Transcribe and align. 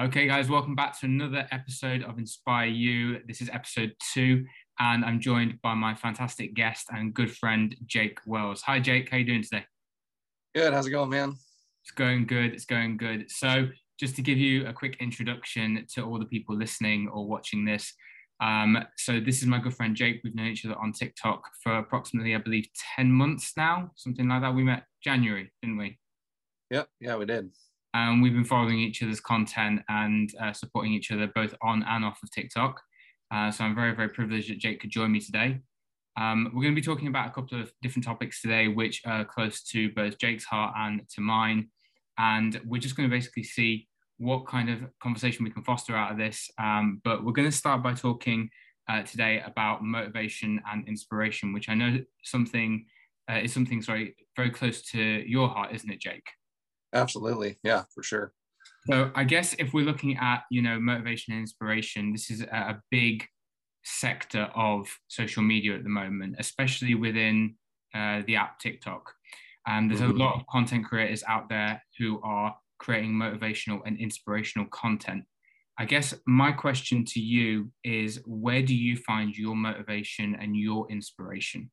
Okay, 0.00 0.26
guys, 0.26 0.48
welcome 0.48 0.74
back 0.74 0.98
to 0.98 1.04
another 1.04 1.46
episode 1.50 2.02
of 2.04 2.16
Inspire 2.16 2.68
You. 2.68 3.18
This 3.26 3.42
is 3.42 3.50
episode 3.50 3.92
two, 4.14 4.46
and 4.78 5.04
I'm 5.04 5.20
joined 5.20 5.60
by 5.60 5.74
my 5.74 5.94
fantastic 5.94 6.54
guest 6.54 6.86
and 6.88 7.12
good 7.12 7.30
friend, 7.30 7.76
Jake 7.84 8.18
Wells. 8.24 8.62
Hi, 8.62 8.80
Jake. 8.80 9.10
How 9.10 9.18
you 9.18 9.26
doing 9.26 9.42
today? 9.42 9.66
Good. 10.54 10.72
How's 10.72 10.86
it 10.86 10.90
going, 10.90 11.10
man? 11.10 11.34
It's 11.82 11.90
going 11.90 12.26
good. 12.26 12.54
It's 12.54 12.64
going 12.64 12.96
good. 12.96 13.30
So, 13.30 13.68
just 13.98 14.16
to 14.16 14.22
give 14.22 14.38
you 14.38 14.66
a 14.66 14.72
quick 14.72 14.96
introduction 15.00 15.84
to 15.92 16.02
all 16.02 16.18
the 16.18 16.24
people 16.24 16.56
listening 16.56 17.10
or 17.12 17.26
watching 17.26 17.66
this. 17.66 17.92
Um, 18.42 18.82
so, 18.96 19.20
this 19.20 19.42
is 19.42 19.48
my 19.48 19.58
good 19.58 19.74
friend 19.74 19.94
Jake. 19.94 20.22
We've 20.24 20.34
known 20.34 20.46
each 20.46 20.64
other 20.64 20.78
on 20.78 20.94
TikTok 20.94 21.42
for 21.62 21.76
approximately, 21.76 22.34
I 22.34 22.38
believe, 22.38 22.68
10 22.96 23.12
months 23.12 23.52
now, 23.54 23.90
something 23.96 24.26
like 24.26 24.40
that. 24.40 24.54
We 24.54 24.64
met 24.64 24.84
January, 25.04 25.52
didn't 25.60 25.76
we? 25.76 25.98
Yep. 26.70 26.88
Yeah, 27.00 27.16
we 27.16 27.26
did. 27.26 27.50
Um, 27.92 28.22
we've 28.22 28.32
been 28.32 28.44
following 28.44 28.78
each 28.78 29.02
other's 29.02 29.20
content 29.20 29.82
and 29.88 30.32
uh, 30.40 30.52
supporting 30.52 30.92
each 30.92 31.10
other 31.10 31.26
both 31.26 31.54
on 31.62 31.82
and 31.82 32.04
off 32.04 32.22
of 32.22 32.30
TikTok. 32.30 32.80
Uh, 33.32 33.50
so 33.50 33.64
I'm 33.64 33.74
very, 33.74 33.94
very 33.94 34.08
privileged 34.08 34.50
that 34.50 34.58
Jake 34.58 34.80
could 34.80 34.90
join 34.90 35.12
me 35.12 35.20
today. 35.20 35.60
Um, 36.16 36.50
we're 36.52 36.62
going 36.62 36.74
to 36.74 36.80
be 36.80 36.84
talking 36.84 37.08
about 37.08 37.28
a 37.28 37.32
couple 37.32 37.60
of 37.60 37.72
different 37.82 38.04
topics 38.04 38.42
today, 38.42 38.68
which 38.68 39.02
are 39.06 39.24
close 39.24 39.62
to 39.64 39.90
both 39.92 40.18
Jake's 40.18 40.44
heart 40.44 40.74
and 40.76 41.02
to 41.14 41.20
mine. 41.20 41.68
And 42.18 42.60
we're 42.64 42.80
just 42.80 42.96
going 42.96 43.08
to 43.08 43.14
basically 43.14 43.44
see 43.44 43.88
what 44.18 44.46
kind 44.46 44.68
of 44.68 44.82
conversation 45.02 45.44
we 45.44 45.50
can 45.50 45.64
foster 45.64 45.96
out 45.96 46.12
of 46.12 46.18
this. 46.18 46.50
Um, 46.58 47.00
but 47.04 47.24
we're 47.24 47.32
going 47.32 47.50
to 47.50 47.56
start 47.56 47.82
by 47.82 47.94
talking 47.94 48.50
uh, 48.88 49.02
today 49.02 49.42
about 49.44 49.82
motivation 49.82 50.60
and 50.70 50.86
inspiration, 50.86 51.52
which 51.52 51.68
I 51.68 51.74
know 51.74 51.98
something 52.22 52.86
uh, 53.30 53.38
is 53.38 53.52
something 53.52 53.80
sorry 53.80 54.16
very 54.36 54.50
close 54.50 54.82
to 54.90 55.00
your 55.00 55.48
heart, 55.48 55.72
isn't 55.72 55.90
it, 55.90 56.00
Jake? 56.00 56.26
Absolutely. 56.92 57.58
Yeah, 57.62 57.84
for 57.94 58.02
sure. 58.02 58.32
So 58.86 59.10
I 59.14 59.24
guess 59.24 59.54
if 59.58 59.72
we're 59.72 59.84
looking 59.84 60.16
at, 60.16 60.44
you 60.50 60.62
know, 60.62 60.80
motivation 60.80 61.32
and 61.32 61.42
inspiration, 61.42 62.12
this 62.12 62.30
is 62.30 62.42
a 62.42 62.80
big 62.90 63.26
sector 63.84 64.50
of 64.54 64.88
social 65.08 65.42
media 65.42 65.74
at 65.74 65.82
the 65.82 65.90
moment, 65.90 66.36
especially 66.38 66.94
within 66.94 67.54
uh, 67.94 68.22
the 68.26 68.36
app 68.36 68.58
TikTok. 68.58 69.12
And 69.66 69.90
there's 69.90 70.00
mm-hmm. 70.00 70.20
a 70.20 70.24
lot 70.24 70.40
of 70.40 70.46
content 70.46 70.86
creators 70.86 71.22
out 71.28 71.48
there 71.48 71.82
who 71.98 72.20
are 72.22 72.56
creating 72.78 73.12
motivational 73.12 73.80
and 73.84 73.98
inspirational 73.98 74.66
content. 74.68 75.24
I 75.78 75.84
guess 75.84 76.14
my 76.26 76.52
question 76.52 77.04
to 77.06 77.20
you 77.20 77.70
is 77.84 78.20
where 78.26 78.62
do 78.62 78.74
you 78.74 78.96
find 78.96 79.36
your 79.36 79.56
motivation 79.56 80.34
and 80.34 80.56
your 80.56 80.90
inspiration? 80.90 81.70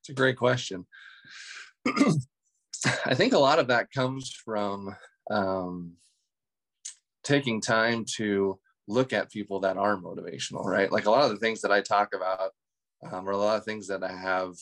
It's 0.00 0.08
a 0.08 0.14
great 0.14 0.36
question. 0.36 0.86
I 3.04 3.14
think 3.14 3.32
a 3.32 3.38
lot 3.38 3.58
of 3.58 3.68
that 3.68 3.90
comes 3.92 4.30
from 4.30 4.94
um, 5.30 5.92
taking 7.24 7.60
time 7.60 8.04
to 8.16 8.58
look 8.88 9.12
at 9.12 9.30
people 9.30 9.60
that 9.60 9.76
are 9.76 9.96
motivational, 9.96 10.64
right? 10.64 10.90
Like 10.90 11.06
a 11.06 11.10
lot 11.10 11.24
of 11.24 11.30
the 11.30 11.38
things 11.38 11.60
that 11.62 11.72
I 11.72 11.80
talk 11.80 12.14
about, 12.14 12.52
um, 13.10 13.28
or 13.28 13.32
a 13.32 13.36
lot 13.36 13.58
of 13.58 13.64
things 13.64 13.88
that 13.88 14.04
I 14.04 14.12
have 14.12 14.54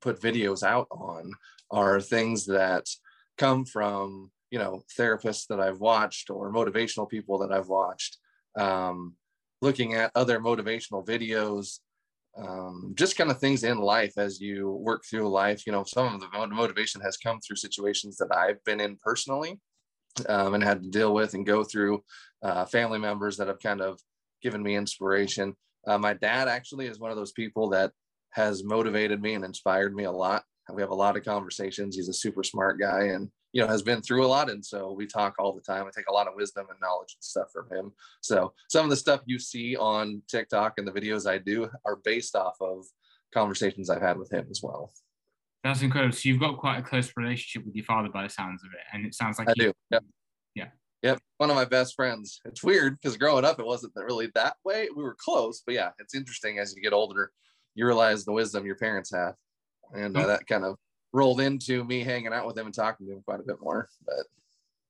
put 0.00 0.20
videos 0.20 0.62
out 0.62 0.88
on, 0.90 1.32
are 1.70 2.00
things 2.00 2.46
that 2.46 2.86
come 3.38 3.64
from 3.64 4.30
you 4.50 4.58
know 4.58 4.82
therapists 4.98 5.46
that 5.48 5.60
I've 5.60 5.80
watched 5.80 6.30
or 6.30 6.52
motivational 6.52 7.08
people 7.08 7.38
that 7.38 7.52
I've 7.52 7.68
watched. 7.68 8.18
Um, 8.56 9.14
looking 9.62 9.94
at 9.94 10.12
other 10.14 10.38
motivational 10.38 11.06
videos 11.06 11.80
um, 12.36 12.92
just 12.94 13.16
kind 13.16 13.30
of 13.30 13.38
things 13.38 13.64
in 13.64 13.78
life 13.78 14.14
as 14.18 14.40
you 14.40 14.70
work 14.70 15.02
through 15.08 15.28
life. 15.28 15.66
You 15.66 15.72
know, 15.72 15.84
some 15.84 16.14
of 16.14 16.20
the 16.20 16.28
motivation 16.48 17.00
has 17.00 17.16
come 17.16 17.40
through 17.40 17.56
situations 17.56 18.16
that 18.18 18.34
I've 18.34 18.62
been 18.64 18.80
in 18.80 18.96
personally 19.02 19.58
um, 20.28 20.54
and 20.54 20.62
had 20.62 20.82
to 20.82 20.90
deal 20.90 21.14
with 21.14 21.34
and 21.34 21.46
go 21.46 21.64
through. 21.64 22.02
Uh, 22.42 22.64
family 22.66 22.98
members 22.98 23.36
that 23.36 23.48
have 23.48 23.60
kind 23.60 23.80
of 23.80 23.98
given 24.42 24.62
me 24.62 24.76
inspiration. 24.76 25.54
Uh, 25.86 25.98
my 25.98 26.12
dad 26.12 26.48
actually 26.48 26.86
is 26.86 26.98
one 26.98 27.10
of 27.10 27.16
those 27.16 27.32
people 27.32 27.68
that 27.70 27.92
has 28.30 28.62
motivated 28.64 29.22
me 29.22 29.34
and 29.34 29.44
inspired 29.44 29.94
me 29.94 30.04
a 30.04 30.12
lot. 30.12 30.44
We 30.72 30.82
have 30.82 30.90
a 30.90 30.94
lot 30.94 31.16
of 31.16 31.24
conversations. 31.24 31.96
He's 31.96 32.08
a 32.08 32.14
super 32.14 32.42
smart 32.42 32.78
guy 32.78 33.04
and 33.04 33.30
you 33.56 33.62
know 33.62 33.68
has 33.68 33.82
been 33.82 34.02
through 34.02 34.22
a 34.22 34.28
lot 34.28 34.50
and 34.50 34.62
so 34.62 34.92
we 34.92 35.06
talk 35.06 35.34
all 35.38 35.54
the 35.54 35.62
time. 35.62 35.86
I 35.86 35.90
take 35.96 36.10
a 36.10 36.12
lot 36.12 36.28
of 36.28 36.34
wisdom 36.36 36.66
and 36.68 36.78
knowledge 36.78 37.16
and 37.16 37.24
stuff 37.24 37.50
from 37.50 37.70
him. 37.70 37.90
So 38.20 38.52
some 38.68 38.84
of 38.84 38.90
the 38.90 38.96
stuff 38.96 39.22
you 39.24 39.38
see 39.38 39.76
on 39.76 40.20
tiktok 40.28 40.74
and 40.76 40.86
the 40.86 40.92
videos 40.92 41.26
i 41.26 41.38
do 41.38 41.70
are 41.86 41.96
based 41.96 42.36
off 42.36 42.56
of 42.60 42.84
conversations 43.32 43.88
i've 43.88 44.02
had 44.02 44.18
with 44.18 44.30
him 44.30 44.46
as 44.50 44.60
well. 44.62 44.92
That's 45.64 45.80
incredible. 45.80 46.14
So 46.14 46.28
you've 46.28 46.38
got 46.38 46.58
quite 46.58 46.78
a 46.78 46.82
close 46.82 47.10
relationship 47.16 47.64
with 47.66 47.74
your 47.74 47.86
father 47.86 48.10
by 48.10 48.24
the 48.24 48.28
sounds 48.28 48.62
of 48.62 48.70
it 48.72 48.84
and 48.92 49.06
it 49.06 49.14
sounds 49.14 49.38
like 49.38 49.48
i 49.48 49.54
you, 49.56 49.64
do. 49.64 49.72
Yep. 49.90 50.04
yeah. 50.54 50.68
Yep, 51.02 51.18
one 51.38 51.50
of 51.50 51.56
my 51.56 51.64
best 51.64 51.94
friends. 51.94 52.40
It's 52.44 52.62
weird 52.62 52.94
because 52.94 53.16
growing 53.16 53.44
up, 53.44 53.58
it 53.58 53.66
wasn't 53.66 53.92
really 53.96 54.28
that 54.34 54.56
way. 54.64 54.88
We 54.94 55.02
were 55.02 55.16
close, 55.18 55.62
but 55.64 55.74
yeah, 55.74 55.90
it's 55.98 56.14
interesting 56.14 56.58
as 56.58 56.74
you 56.74 56.82
get 56.82 56.92
older, 56.92 57.30
you 57.74 57.86
realize 57.86 58.24
the 58.24 58.32
wisdom 58.32 58.66
your 58.66 58.76
parents 58.76 59.12
have, 59.14 59.34
and 59.94 60.16
uh, 60.16 60.26
that 60.26 60.46
kind 60.46 60.64
of 60.64 60.76
rolled 61.12 61.40
into 61.40 61.84
me 61.84 62.02
hanging 62.02 62.32
out 62.32 62.46
with 62.46 62.58
him 62.58 62.66
and 62.66 62.74
talking 62.74 63.06
to 63.06 63.12
him 63.12 63.22
quite 63.24 63.40
a 63.40 63.44
bit 63.44 63.60
more. 63.60 63.88
But 64.04 64.26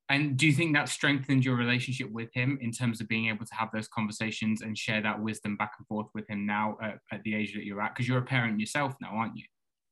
and 0.08 0.36
do 0.36 0.46
you 0.46 0.52
think 0.52 0.74
that 0.74 0.88
strengthened 0.88 1.44
your 1.44 1.56
relationship 1.56 2.10
with 2.12 2.32
him 2.32 2.58
in 2.60 2.70
terms 2.70 3.00
of 3.00 3.08
being 3.08 3.28
able 3.28 3.44
to 3.44 3.54
have 3.54 3.70
those 3.72 3.88
conversations 3.88 4.62
and 4.62 4.78
share 4.78 5.02
that 5.02 5.20
wisdom 5.20 5.56
back 5.56 5.72
and 5.78 5.86
forth 5.88 6.06
with 6.14 6.28
him 6.30 6.46
now 6.46 6.78
at, 6.80 6.98
at 7.10 7.22
the 7.24 7.34
age 7.34 7.54
that 7.54 7.64
you're 7.64 7.82
at? 7.82 7.94
Because 7.94 8.06
you're 8.06 8.18
a 8.18 8.22
parent 8.22 8.60
yourself 8.60 8.94
now, 9.00 9.08
aren't 9.08 9.36
you? 9.36 9.44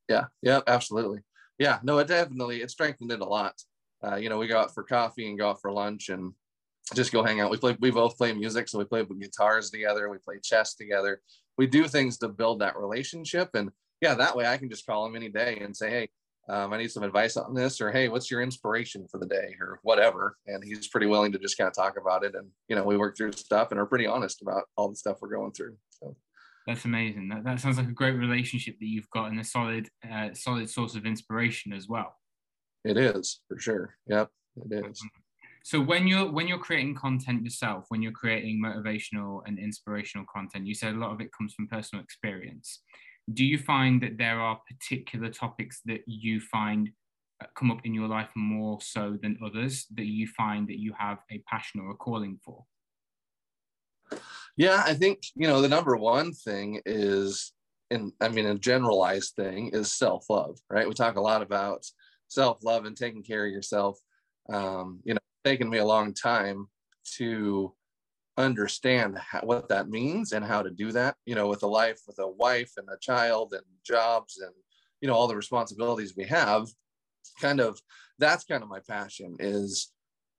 Yeah, 0.08 0.26
yeah, 0.40 0.60
absolutely. 0.66 1.20
Yeah, 1.58 1.78
no, 1.82 1.98
it 1.98 2.06
definitely 2.06 2.62
it 2.62 2.70
strengthened 2.70 3.10
it 3.10 3.20
a 3.20 3.24
lot. 3.24 3.54
Uh, 4.04 4.16
you 4.16 4.28
know, 4.28 4.38
we 4.38 4.46
go 4.46 4.58
out 4.58 4.74
for 4.74 4.84
coffee 4.84 5.28
and 5.28 5.38
go 5.38 5.50
out 5.50 5.60
for 5.60 5.72
lunch 5.72 6.10
and 6.10 6.32
just 6.94 7.12
go 7.12 7.24
hang 7.24 7.40
out. 7.40 7.50
We 7.50 7.56
play, 7.56 7.76
we 7.80 7.90
both 7.90 8.16
play 8.16 8.32
music, 8.32 8.68
so 8.68 8.78
we 8.78 8.84
play 8.84 9.02
with 9.02 9.20
guitars 9.20 9.70
together. 9.70 10.08
We 10.10 10.18
play 10.18 10.38
chess 10.42 10.74
together. 10.74 11.22
We 11.56 11.66
do 11.66 11.88
things 11.88 12.18
to 12.18 12.28
build 12.28 12.60
that 12.60 12.76
relationship, 12.76 13.50
and 13.54 13.70
yeah, 14.04 14.14
that 14.14 14.36
way 14.36 14.46
I 14.46 14.58
can 14.58 14.68
just 14.68 14.84
call 14.84 15.06
him 15.06 15.16
any 15.16 15.30
day 15.30 15.60
and 15.62 15.74
say, 15.74 15.88
hey, 15.88 16.08
um, 16.50 16.74
I 16.74 16.76
need 16.76 16.90
some 16.90 17.02
advice 17.02 17.38
on 17.38 17.54
this, 17.54 17.80
or 17.80 17.90
hey, 17.90 18.08
what's 18.08 18.30
your 18.30 18.42
inspiration 18.42 19.06
for 19.10 19.18
the 19.18 19.24
day, 19.24 19.56
or 19.58 19.80
whatever. 19.82 20.36
And 20.46 20.62
he's 20.62 20.88
pretty 20.88 21.06
willing 21.06 21.32
to 21.32 21.38
just 21.38 21.56
kind 21.56 21.68
of 21.68 21.74
talk 21.74 21.94
about 21.98 22.22
it. 22.22 22.34
And, 22.34 22.48
you 22.68 22.76
know, 22.76 22.84
we 22.84 22.98
work 22.98 23.16
through 23.16 23.32
stuff 23.32 23.70
and 23.70 23.80
are 23.80 23.86
pretty 23.86 24.06
honest 24.06 24.42
about 24.42 24.64
all 24.76 24.90
the 24.90 24.96
stuff 24.96 25.16
we're 25.22 25.34
going 25.34 25.52
through. 25.52 25.76
So 25.88 26.14
that's 26.66 26.84
amazing. 26.84 27.30
That, 27.30 27.44
that 27.44 27.60
sounds 27.60 27.78
like 27.78 27.88
a 27.88 27.92
great 27.92 28.16
relationship 28.16 28.78
that 28.78 28.86
you've 28.86 29.08
got 29.08 29.30
and 29.30 29.40
a 29.40 29.44
solid, 29.44 29.88
uh, 30.12 30.34
solid 30.34 30.68
source 30.68 30.96
of 30.96 31.06
inspiration 31.06 31.72
as 31.72 31.88
well. 31.88 32.14
It 32.84 32.98
is 32.98 33.40
for 33.48 33.58
sure. 33.58 33.96
Yep, 34.08 34.28
it 34.70 34.84
is. 34.84 35.02
So 35.62 35.80
when 35.80 36.06
you're 36.06 36.30
when 36.30 36.46
you're 36.46 36.58
creating 36.58 36.94
content 36.94 37.42
yourself, 37.42 37.86
when 37.88 38.02
you're 38.02 38.12
creating 38.12 38.62
motivational 38.62 39.40
and 39.46 39.58
inspirational 39.58 40.26
content, 40.30 40.66
you 40.66 40.74
said 40.74 40.92
a 40.94 40.98
lot 40.98 41.12
of 41.12 41.22
it 41.22 41.30
comes 41.32 41.54
from 41.54 41.68
personal 41.68 42.04
experience 42.04 42.82
do 43.32 43.44
you 43.44 43.58
find 43.58 44.02
that 44.02 44.18
there 44.18 44.40
are 44.40 44.60
particular 44.68 45.30
topics 45.30 45.80
that 45.86 46.02
you 46.06 46.40
find 46.40 46.90
uh, 47.42 47.46
come 47.56 47.70
up 47.70 47.80
in 47.84 47.94
your 47.94 48.08
life 48.08 48.28
more 48.36 48.80
so 48.80 49.18
than 49.20 49.38
others 49.44 49.86
that 49.94 50.06
you 50.06 50.26
find 50.26 50.68
that 50.68 50.78
you 50.78 50.92
have 50.98 51.18
a 51.30 51.38
passion 51.48 51.80
or 51.80 51.90
a 51.90 51.94
calling 51.94 52.38
for? 52.44 52.64
Yeah 54.56 54.82
i 54.86 54.94
think 54.94 55.22
you 55.34 55.48
know 55.48 55.60
the 55.60 55.68
number 55.68 55.96
one 55.96 56.32
thing 56.32 56.80
is 56.86 57.52
in 57.90 58.12
i 58.20 58.28
mean 58.28 58.46
a 58.46 58.54
generalized 58.54 59.34
thing 59.34 59.70
is 59.72 59.92
self-love 59.92 60.58
right? 60.70 60.86
We 60.86 60.94
talk 60.94 61.16
a 61.16 61.20
lot 61.20 61.42
about 61.42 61.84
self-love 62.28 62.84
and 62.84 62.96
taking 62.96 63.22
care 63.22 63.46
of 63.46 63.52
yourself. 63.52 63.98
Um, 64.52 65.00
you 65.04 65.14
know 65.14 65.20
taken 65.44 65.68
me 65.68 65.78
a 65.78 65.84
long 65.84 66.14
time 66.14 66.68
to 67.16 67.74
understand 68.36 69.16
how, 69.18 69.40
what 69.40 69.68
that 69.68 69.88
means 69.88 70.32
and 70.32 70.44
how 70.44 70.62
to 70.62 70.70
do 70.70 70.90
that 70.90 71.14
you 71.24 71.34
know 71.34 71.48
with 71.48 71.62
a 71.62 71.66
life 71.66 72.00
with 72.06 72.18
a 72.18 72.28
wife 72.28 72.72
and 72.76 72.88
a 72.88 72.98
child 73.00 73.52
and 73.52 73.62
jobs 73.84 74.38
and 74.38 74.52
you 75.00 75.08
know 75.08 75.14
all 75.14 75.28
the 75.28 75.36
responsibilities 75.36 76.14
we 76.16 76.24
have 76.24 76.66
kind 77.40 77.60
of 77.60 77.78
that's 78.18 78.44
kind 78.44 78.62
of 78.62 78.68
my 78.68 78.80
passion 78.88 79.36
is 79.38 79.92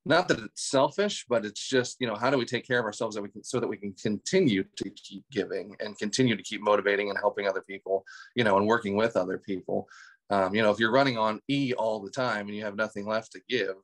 not 0.05 0.27
that 0.27 0.39
it's 0.39 0.69
selfish 0.69 1.25
but 1.29 1.45
it's 1.45 1.67
just 1.67 1.95
you 1.99 2.07
know 2.07 2.15
how 2.15 2.29
do 2.29 2.37
we 2.37 2.45
take 2.45 2.67
care 2.67 2.79
of 2.79 2.85
ourselves 2.85 3.15
that 3.15 3.21
we 3.21 3.29
can 3.29 3.43
so 3.43 3.59
that 3.59 3.67
we 3.67 3.77
can 3.77 3.93
continue 3.93 4.63
to 4.75 4.89
keep 4.89 5.23
giving 5.31 5.75
and 5.79 5.97
continue 5.97 6.35
to 6.35 6.43
keep 6.43 6.61
motivating 6.61 7.09
and 7.09 7.17
helping 7.17 7.47
other 7.47 7.61
people 7.61 8.03
you 8.35 8.43
know 8.43 8.57
and 8.57 8.67
working 8.67 8.95
with 8.95 9.15
other 9.15 9.37
people. 9.37 9.87
Um, 10.31 10.55
you 10.55 10.61
know 10.63 10.71
if 10.71 10.79
you're 10.79 10.91
running 10.91 11.17
on 11.17 11.39
e 11.47 11.73
all 11.77 12.01
the 12.01 12.09
time 12.09 12.47
and 12.47 12.55
you 12.55 12.63
have 12.63 12.75
nothing 12.75 13.05
left 13.05 13.31
to 13.33 13.41
give 13.47 13.75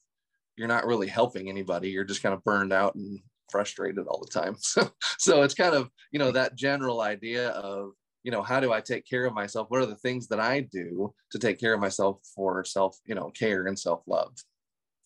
you're 0.58 0.68
not 0.68 0.86
really 0.86 1.08
helping 1.08 1.50
anybody. 1.50 1.90
You're 1.90 2.04
just 2.04 2.22
kind 2.22 2.36
of 2.36 2.44
burned 2.44 2.74
out 2.74 2.96
and 2.96 3.20
frustrated 3.52 4.08
all 4.08 4.20
the 4.22 4.40
time. 4.40 4.56
So, 4.62 4.90
so 5.18 5.42
it's 5.44 5.54
kind 5.54 5.76
of, 5.76 5.90
you 6.12 6.20
know, 6.20 6.32
that 6.32 6.56
general 6.56 7.02
idea 7.02 7.50
of, 7.50 7.92
you 8.24 8.32
know, 8.32 8.42
how 8.42 8.60
do 8.60 8.72
I 8.72 8.80
take 8.82 9.06
care 9.08 9.26
of 9.26 9.34
myself? 9.34 9.68
What 9.70 9.82
are 9.82 9.88
the 9.88 9.96
things 9.96 10.28
that 10.28 10.40
I 10.40 10.62
do 10.62 11.14
to 11.32 11.40
take 11.40 11.60
care 11.60 11.74
of 11.74 11.82
myself 11.82 12.20
for 12.36 12.64
self, 12.64 12.98
you 13.06 13.16
know, 13.16 13.30
care 13.32 13.66
and 13.66 13.78
self 13.78 14.02
love? 14.08 14.34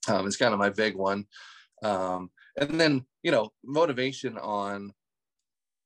Um, 0.07 0.27
it's 0.27 0.37
kind 0.37 0.53
of 0.53 0.59
my 0.59 0.69
big 0.69 0.95
one. 0.95 1.25
Um, 1.83 2.29
and 2.59 2.79
then, 2.79 3.05
you 3.23 3.31
know, 3.31 3.49
motivation 3.63 4.37
on, 4.37 4.91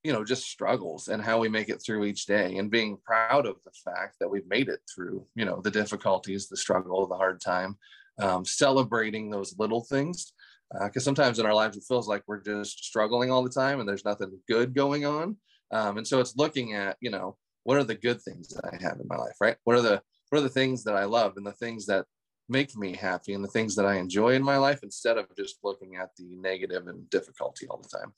you 0.04 0.14
know, 0.14 0.24
just 0.24 0.48
struggles 0.48 1.08
and 1.08 1.22
how 1.22 1.40
we 1.40 1.50
make 1.50 1.70
it 1.70 1.82
through 1.86 2.06
each 2.06 2.26
day 2.26 2.58
and 2.58 2.72
being 2.72 2.98
proud 3.04 3.46
of 3.46 3.58
the 3.66 3.72
fact 3.86 4.16
that 4.20 4.30
we've 4.30 4.48
made 4.48 4.70
it 4.70 4.80
through, 4.94 5.26
you 5.36 5.46
know, 5.46 5.62
the 5.62 5.72
difficulties, 5.72 6.48
the 6.48 6.58
struggle, 6.58 7.06
the 7.08 7.16
hard 7.16 7.42
time, 7.42 7.78
um, 8.20 8.46
celebrating 8.46 9.30
those 9.30 9.56
little 9.58 9.84
things 9.84 10.34
because 10.72 11.04
uh, 11.04 11.06
sometimes 11.06 11.40
in 11.40 11.46
our 11.46 11.54
lives 11.54 11.78
it 11.78 11.84
feels 11.88 12.08
like 12.08 12.24
we're 12.28 12.42
just 12.42 12.84
struggling 12.84 13.32
all 13.32 13.44
the 13.44 13.50
time 13.50 13.80
and 13.80 13.90
there's 13.90 14.06
nothing 14.06 14.38
good 14.48 14.74
going 14.74 15.06
on. 15.06 15.38
Um, 15.72 15.98
and 15.98 16.08
so 16.08 16.20
it's 16.20 16.36
looking 16.36 16.74
at 16.74 16.98
you 17.02 17.10
know 17.10 17.38
what 17.64 17.78
are 17.78 17.84
the 17.84 17.96
good 17.96 18.22
things 18.22 18.48
that 18.50 18.66
i 18.66 18.82
have 18.82 19.00
in 19.00 19.08
my 19.08 19.18
life 19.18 19.36
right? 19.40 19.58
What 19.64 19.78
are 19.78 19.82
the 19.82 20.02
what 20.30 20.40
are 20.40 20.44
the 20.44 20.50
things 20.50 20.84
that 20.84 20.96
i 20.96 21.06
love 21.06 21.34
and 21.38 21.46
the 21.46 21.54
things 21.54 21.86
that 21.88 22.06
make 22.48 22.76
me 22.76 22.96
happy 22.96 23.34
and 23.34 23.44
the 23.44 23.50
things 23.50 23.76
that 23.76 23.86
i 23.86 23.96
enjoy 23.96 24.34
in 24.34 24.44
my 24.44 24.58
life 24.58 24.80
instead 24.84 25.18
of 25.18 25.28
just 25.38 25.58
looking 25.64 25.96
at 25.96 26.10
the 26.18 26.36
negative 26.36 26.88
and 26.88 27.10
difficulty 27.10 27.68
all 27.68 27.82
the 27.82 27.98
time. 27.98 28.14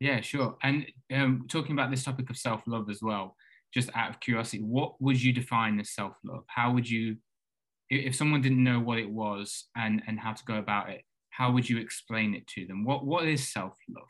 Yeah 0.00 0.20
sure. 0.20 0.56
And 0.62 0.86
um, 1.12 1.46
talking 1.48 1.72
about 1.72 1.90
this 1.90 2.04
topic 2.04 2.30
of 2.30 2.36
self-love 2.36 2.90
as 2.90 3.02
well 3.02 3.36
just 3.74 3.90
out 3.94 4.10
of 4.10 4.20
curiosity 4.20 4.62
what 4.62 5.00
would 5.00 5.20
you 5.20 5.32
define 5.32 5.80
as 5.80 5.94
self-love? 5.94 6.44
How 6.46 6.72
would 6.72 6.88
you 6.88 7.16
if 7.90 8.14
someone 8.14 8.40
didn't 8.40 8.62
know 8.62 8.80
what 8.80 8.98
it 8.98 9.10
was 9.10 9.68
and 9.76 10.02
and 10.06 10.18
how 10.18 10.32
to 10.32 10.44
go 10.44 10.54
about 10.54 10.90
it 10.90 11.02
how 11.32 11.50
would 11.52 11.68
you 11.68 11.78
explain 11.78 12.34
it 12.34 12.46
to 12.48 12.66
them? 12.66 12.84
What 12.84 13.04
what 13.04 13.26
is 13.26 13.52
self-love? 13.52 14.08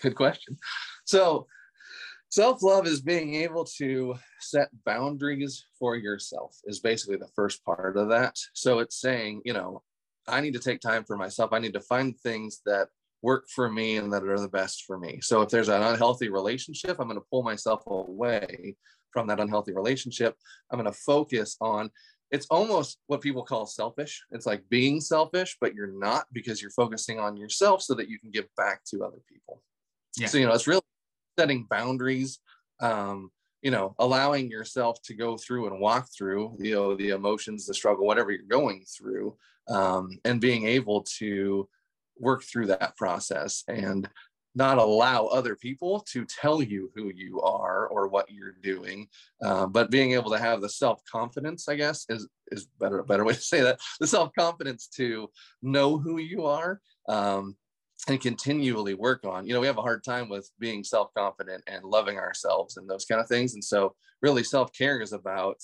Good 0.00 0.14
question. 0.14 0.56
So 1.04 1.46
self-love 2.30 2.86
is 2.86 3.00
being 3.00 3.34
able 3.34 3.64
to 3.78 4.14
set 4.40 4.68
boundaries 4.84 5.64
for 5.78 5.96
yourself 5.96 6.56
is 6.64 6.80
basically 6.80 7.16
the 7.16 7.30
first 7.36 7.64
part 7.64 7.96
of 7.96 8.08
that. 8.08 8.36
So 8.54 8.78
it's 8.78 9.00
saying, 9.00 9.42
you 9.44 9.52
know, 9.52 9.82
I 10.26 10.40
need 10.40 10.54
to 10.54 10.60
take 10.60 10.80
time 10.80 11.04
for 11.04 11.16
myself. 11.16 11.52
I 11.52 11.58
need 11.58 11.74
to 11.74 11.80
find 11.80 12.18
things 12.18 12.60
that 12.66 12.88
work 13.22 13.46
for 13.48 13.70
me 13.70 13.96
and 13.96 14.12
that 14.12 14.24
are 14.24 14.40
the 14.40 14.48
best 14.48 14.84
for 14.84 14.98
me. 14.98 15.20
So 15.22 15.42
if 15.42 15.48
there's 15.48 15.68
an 15.68 15.82
unhealthy 15.82 16.28
relationship, 16.28 16.98
I'm 16.98 17.08
going 17.08 17.20
to 17.20 17.26
pull 17.30 17.42
myself 17.42 17.82
away 17.86 18.76
from 19.12 19.28
that 19.28 19.40
unhealthy 19.40 19.72
relationship. 19.72 20.36
I'm 20.70 20.78
going 20.78 20.92
to 20.92 20.98
focus 20.98 21.56
on 21.60 21.90
it's 22.34 22.46
almost 22.50 22.98
what 23.06 23.20
people 23.20 23.44
call 23.44 23.64
selfish. 23.64 24.24
It's 24.32 24.44
like 24.44 24.68
being 24.68 25.00
selfish, 25.00 25.56
but 25.60 25.72
you're 25.72 25.86
not 25.86 26.26
because 26.32 26.60
you're 26.60 26.72
focusing 26.72 27.20
on 27.20 27.36
yourself 27.36 27.80
so 27.80 27.94
that 27.94 28.08
you 28.08 28.18
can 28.18 28.32
give 28.32 28.46
back 28.56 28.82
to 28.86 29.04
other 29.04 29.20
people. 29.32 29.62
Yeah. 30.18 30.26
So, 30.26 30.38
you 30.38 30.46
know, 30.46 30.52
it's 30.52 30.66
really 30.66 30.82
setting 31.38 31.64
boundaries, 31.70 32.40
um, 32.80 33.30
you 33.62 33.70
know, 33.70 33.94
allowing 34.00 34.50
yourself 34.50 35.00
to 35.02 35.14
go 35.14 35.36
through 35.36 35.68
and 35.68 35.80
walk 35.80 36.08
through, 36.12 36.56
you 36.58 36.74
know, 36.74 36.96
the 36.96 37.10
emotions, 37.10 37.66
the 37.66 37.74
struggle, 37.74 38.04
whatever 38.04 38.32
you're 38.32 38.42
going 38.42 38.84
through, 38.84 39.36
um, 39.68 40.18
and 40.24 40.40
being 40.40 40.66
able 40.66 41.02
to 41.18 41.68
work 42.18 42.42
through 42.42 42.66
that 42.66 42.96
process. 42.96 43.62
And 43.68 44.08
not 44.54 44.78
allow 44.78 45.26
other 45.26 45.56
people 45.56 46.00
to 46.12 46.24
tell 46.24 46.62
you 46.62 46.90
who 46.94 47.10
you 47.14 47.40
are 47.40 47.88
or 47.88 48.08
what 48.08 48.30
you're 48.30 48.56
doing. 48.62 49.08
Uh, 49.42 49.66
but 49.66 49.90
being 49.90 50.12
able 50.12 50.30
to 50.30 50.38
have 50.38 50.60
the 50.60 50.68
self-confidence 50.68 51.68
i 51.68 51.74
guess 51.74 52.06
is 52.08 52.28
is 52.52 52.66
better 52.78 53.00
a 53.00 53.04
better 53.04 53.24
way 53.24 53.34
to 53.34 53.40
say 53.40 53.60
that. 53.62 53.80
The 54.00 54.06
self-confidence 54.06 54.88
to 54.96 55.30
know 55.62 55.98
who 55.98 56.18
you 56.18 56.44
are 56.44 56.80
um, 57.08 57.56
and 58.08 58.20
continually 58.20 58.94
work 58.94 59.24
on. 59.24 59.46
You 59.46 59.54
know 59.54 59.60
we 59.60 59.66
have 59.66 59.78
a 59.78 59.82
hard 59.82 60.04
time 60.04 60.28
with 60.28 60.50
being 60.58 60.84
self-confident 60.84 61.64
and 61.66 61.84
loving 61.84 62.18
ourselves 62.18 62.76
and 62.76 62.88
those 62.88 63.04
kind 63.04 63.20
of 63.20 63.28
things. 63.28 63.54
And 63.54 63.64
so 63.64 63.94
really 64.22 64.44
self-care 64.44 65.00
is 65.00 65.12
about 65.12 65.56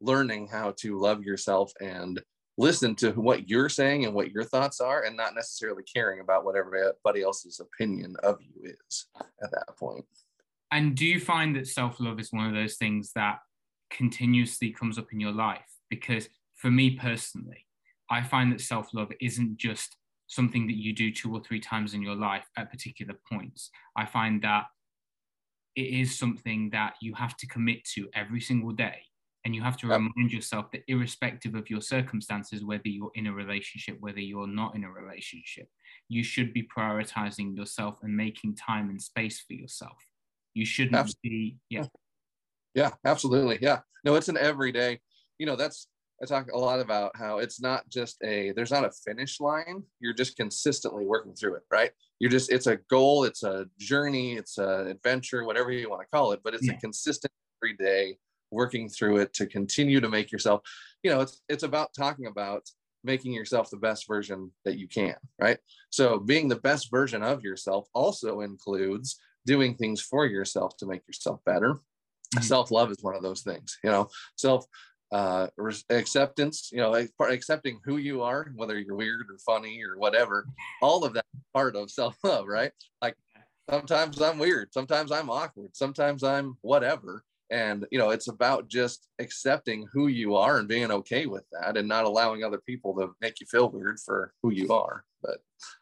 learning 0.00 0.48
how 0.48 0.74
to 0.78 0.98
love 0.98 1.22
yourself 1.22 1.72
and 1.80 2.20
listen 2.58 2.94
to 2.96 3.12
what 3.12 3.48
you're 3.48 3.68
saying 3.68 4.04
and 4.04 4.14
what 4.14 4.30
your 4.30 4.44
thoughts 4.44 4.80
are 4.80 5.02
and 5.02 5.16
not 5.16 5.34
necessarily 5.34 5.82
caring 5.82 6.20
about 6.20 6.44
what 6.44 6.56
everybody 6.56 7.22
else's 7.22 7.60
opinion 7.60 8.16
of 8.22 8.38
you 8.40 8.70
is 8.88 9.06
at 9.42 9.50
that 9.50 9.76
point. 9.78 10.04
and 10.72 10.96
do 10.96 11.06
you 11.06 11.20
find 11.20 11.54
that 11.54 11.68
self-love 11.68 12.18
is 12.18 12.32
one 12.32 12.46
of 12.46 12.54
those 12.54 12.76
things 12.76 13.12
that 13.14 13.38
continuously 13.90 14.70
comes 14.70 14.98
up 14.98 15.12
in 15.12 15.20
your 15.20 15.32
life? 15.32 15.70
Because 15.90 16.28
for 16.54 16.70
me 16.70 16.96
personally 16.96 17.66
i 18.10 18.22
find 18.22 18.50
that 18.50 18.60
self-love 18.62 19.12
isn't 19.20 19.58
just 19.58 19.96
something 20.26 20.66
that 20.66 20.76
you 20.76 20.92
do 20.92 21.12
two 21.12 21.32
or 21.32 21.40
three 21.40 21.60
times 21.60 21.94
in 21.94 22.02
your 22.02 22.14
life 22.14 22.44
at 22.56 22.70
particular 22.70 23.14
points. 23.30 23.70
I 23.96 24.06
find 24.06 24.42
that 24.42 24.64
it 25.74 25.82
is 25.82 26.18
something 26.18 26.70
that 26.70 26.94
you 27.00 27.14
have 27.14 27.36
to 27.38 27.46
commit 27.46 27.84
to 27.94 28.08
every 28.14 28.40
single 28.40 28.72
day 28.72 29.02
and 29.46 29.54
you 29.54 29.62
have 29.62 29.76
to 29.76 29.86
remind 29.86 30.32
yourself 30.32 30.72
that, 30.72 30.82
irrespective 30.88 31.54
of 31.54 31.70
your 31.70 31.80
circumstances, 31.80 32.64
whether 32.64 32.88
you're 32.88 33.12
in 33.14 33.28
a 33.28 33.32
relationship, 33.32 33.96
whether 34.00 34.18
you're 34.18 34.48
not 34.48 34.74
in 34.74 34.82
a 34.82 34.90
relationship, 34.90 35.68
you 36.08 36.24
should 36.24 36.52
be 36.52 36.68
prioritizing 36.76 37.56
yourself 37.56 37.98
and 38.02 38.16
making 38.16 38.56
time 38.56 38.90
and 38.90 39.00
space 39.00 39.44
for 39.46 39.52
yourself. 39.52 39.96
You 40.52 40.66
shouldn't 40.66 40.96
absolutely. 40.96 41.30
be, 41.30 41.58
yeah. 41.70 41.84
Yeah, 42.74 42.90
absolutely. 43.04 43.60
Yeah. 43.62 43.82
No, 44.04 44.16
it's 44.16 44.28
an 44.28 44.36
everyday, 44.36 44.98
you 45.38 45.46
know, 45.46 45.54
that's, 45.54 45.86
I 46.20 46.26
talk 46.26 46.50
a 46.52 46.58
lot 46.58 46.80
about 46.80 47.12
how 47.14 47.38
it's 47.38 47.60
not 47.60 47.88
just 47.88 48.16
a, 48.24 48.50
there's 48.56 48.72
not 48.72 48.84
a 48.84 48.90
finish 49.04 49.38
line. 49.38 49.84
You're 50.00 50.12
just 50.12 50.36
consistently 50.36 51.04
working 51.04 51.34
through 51.34 51.54
it, 51.54 51.62
right? 51.70 51.92
You're 52.18 52.32
just, 52.32 52.50
it's 52.50 52.66
a 52.66 52.78
goal, 52.90 53.22
it's 53.22 53.44
a 53.44 53.66
journey, 53.78 54.34
it's 54.34 54.58
an 54.58 54.88
adventure, 54.88 55.44
whatever 55.44 55.70
you 55.70 55.88
want 55.88 56.02
to 56.02 56.08
call 56.08 56.32
it, 56.32 56.40
but 56.42 56.52
it's 56.52 56.66
yeah. 56.66 56.72
a 56.72 56.80
consistent 56.80 57.32
everyday 57.62 58.16
working 58.50 58.88
through 58.88 59.18
it 59.18 59.32
to 59.34 59.46
continue 59.46 60.00
to 60.00 60.08
make 60.08 60.30
yourself 60.32 60.60
you 61.02 61.10
know 61.10 61.20
it's 61.20 61.42
it's 61.48 61.62
about 61.62 61.92
talking 61.94 62.26
about 62.26 62.62
making 63.04 63.32
yourself 63.32 63.70
the 63.70 63.76
best 63.76 64.08
version 64.08 64.50
that 64.64 64.78
you 64.78 64.88
can 64.88 65.14
right? 65.40 65.58
So 65.90 66.18
being 66.18 66.48
the 66.48 66.56
best 66.56 66.90
version 66.90 67.22
of 67.22 67.42
yourself 67.42 67.86
also 67.94 68.40
includes 68.40 69.18
doing 69.46 69.76
things 69.76 70.00
for 70.00 70.26
yourself 70.26 70.76
to 70.78 70.86
make 70.86 71.06
yourself 71.06 71.40
better. 71.46 71.74
Mm-hmm. 72.34 72.42
self-love 72.42 72.90
is 72.90 72.98
one 73.02 73.14
of 73.14 73.22
those 73.22 73.42
things 73.42 73.78
you 73.84 73.90
know? 73.90 74.08
Self 74.36 74.66
uh 75.12 75.46
acceptance 75.88 76.70
you 76.72 76.78
know 76.78 76.92
accepting 77.20 77.78
who 77.84 77.98
you 77.98 78.22
are 78.22 78.50
whether 78.56 78.76
you're 78.76 78.96
weird 78.96 79.26
or 79.30 79.38
funny 79.38 79.80
or 79.80 79.96
whatever 79.96 80.48
all 80.82 81.04
of 81.04 81.14
that 81.14 81.24
part 81.54 81.76
of 81.76 81.88
self-love 81.90 82.46
right? 82.48 82.72
Like 83.00 83.14
sometimes 83.68 84.20
i'm 84.22 84.38
weird 84.38 84.72
sometimes 84.72 85.10
i'm 85.10 85.30
awkward 85.30 85.74
sometimes 85.74 86.22
i'm 86.22 86.56
whatever 86.62 87.24
and 87.50 87.86
you 87.90 87.98
know 87.98 88.10
it's 88.10 88.28
about 88.28 88.68
just 88.68 89.08
accepting 89.20 89.86
who 89.92 90.08
you 90.08 90.34
are 90.34 90.58
and 90.58 90.68
being 90.68 90.90
okay 90.90 91.26
with 91.26 91.44
that 91.52 91.76
and 91.76 91.88
not 91.88 92.04
allowing 92.04 92.42
other 92.42 92.60
people 92.66 92.94
to 92.94 93.10
make 93.20 93.40
you 93.40 93.46
feel 93.46 93.70
weird 93.70 93.98
for 94.04 94.32
who 94.42 94.50
you 94.50 94.68
are. 94.72 95.04
But 95.22 95.38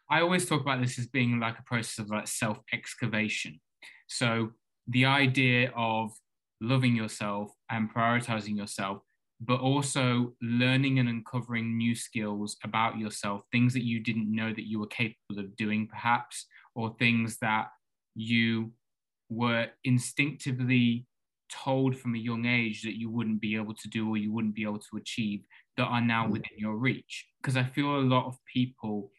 i 0.09 0.21
always 0.21 0.47
talk 0.47 0.61
about 0.61 0.81
this 0.81 0.97
as 0.99 1.07
being 1.07 1.39
like 1.39 1.59
a 1.59 1.63
process 1.63 1.99
of 1.99 2.09
like 2.09 2.27
self 2.27 2.59
excavation 2.73 3.59
so 4.07 4.51
the 4.87 5.05
idea 5.05 5.71
of 5.75 6.11
loving 6.61 6.95
yourself 6.95 7.51
and 7.69 7.93
prioritizing 7.93 8.57
yourself 8.57 9.01
but 9.41 9.59
also 9.59 10.33
learning 10.41 10.99
and 10.99 11.09
uncovering 11.09 11.77
new 11.77 11.93
skills 11.93 12.55
about 12.63 12.97
yourself 12.97 13.41
things 13.51 13.73
that 13.73 13.83
you 13.83 13.99
didn't 13.99 14.33
know 14.33 14.53
that 14.53 14.67
you 14.67 14.79
were 14.79 14.87
capable 14.87 15.39
of 15.39 15.55
doing 15.57 15.87
perhaps 15.87 16.47
or 16.75 16.95
things 16.97 17.37
that 17.39 17.67
you 18.15 18.71
were 19.29 19.67
instinctively 19.83 21.05
told 21.49 21.97
from 21.97 22.15
a 22.15 22.19
young 22.19 22.45
age 22.45 22.83
that 22.83 22.97
you 22.97 23.09
wouldn't 23.09 23.41
be 23.41 23.55
able 23.55 23.73
to 23.73 23.87
do 23.87 24.09
or 24.09 24.17
you 24.17 24.31
wouldn't 24.33 24.55
be 24.55 24.63
able 24.63 24.79
to 24.79 24.97
achieve 24.97 25.43
that 25.77 25.85
are 25.85 26.01
now 26.01 26.25
mm. 26.25 26.31
within 26.31 26.57
your 26.57 26.75
reach. 26.77 27.27
Because 27.41 27.57
I 27.57 27.63
feel 27.63 27.97
a 27.97 27.99
lot 27.99 28.25
of 28.25 28.37
people 28.51 29.11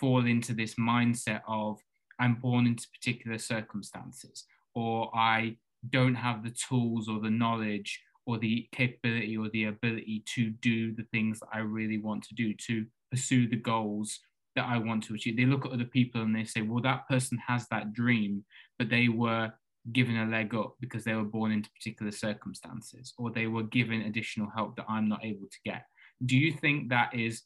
fall 0.00 0.26
into 0.26 0.54
this 0.54 0.74
mindset 0.74 1.40
of 1.48 1.78
I'm 2.20 2.36
born 2.36 2.66
into 2.66 2.86
particular 2.90 3.38
circumstances, 3.38 4.44
or 4.74 5.10
I 5.14 5.56
don't 5.90 6.14
have 6.14 6.44
the 6.44 6.50
tools 6.68 7.08
or 7.08 7.20
the 7.20 7.30
knowledge 7.30 8.00
or 8.26 8.38
the 8.38 8.68
capability 8.72 9.36
or 9.36 9.48
the 9.50 9.64
ability 9.64 10.24
to 10.34 10.50
do 10.50 10.94
the 10.94 11.06
things 11.12 11.40
that 11.40 11.48
I 11.52 11.58
really 11.58 11.98
want 11.98 12.22
to 12.24 12.34
do, 12.34 12.54
to 12.66 12.86
pursue 13.10 13.48
the 13.48 13.56
goals 13.56 14.20
that 14.56 14.66
I 14.66 14.78
want 14.78 15.04
to 15.04 15.14
achieve. 15.14 15.36
They 15.36 15.44
look 15.44 15.66
at 15.66 15.72
other 15.72 15.84
people 15.84 16.22
and 16.22 16.34
they 16.34 16.44
say, 16.44 16.62
well, 16.62 16.82
that 16.82 17.08
person 17.08 17.38
has 17.46 17.66
that 17.68 17.92
dream, 17.92 18.44
but 18.78 18.88
they 18.88 19.08
were 19.08 19.52
given 19.92 20.16
a 20.16 20.26
leg 20.26 20.54
up 20.54 20.76
because 20.80 21.04
they 21.04 21.14
were 21.14 21.24
born 21.24 21.52
into 21.52 21.70
particular 21.70 22.10
circumstances 22.10 23.12
or 23.18 23.30
they 23.30 23.46
were 23.46 23.62
given 23.64 24.02
additional 24.02 24.50
help 24.54 24.76
that 24.76 24.86
I'm 24.88 25.08
not 25.08 25.24
able 25.24 25.46
to 25.46 25.58
get. 25.64 25.84
Do 26.24 26.38
you 26.38 26.52
think 26.52 26.88
that 26.88 27.14
is 27.14 27.42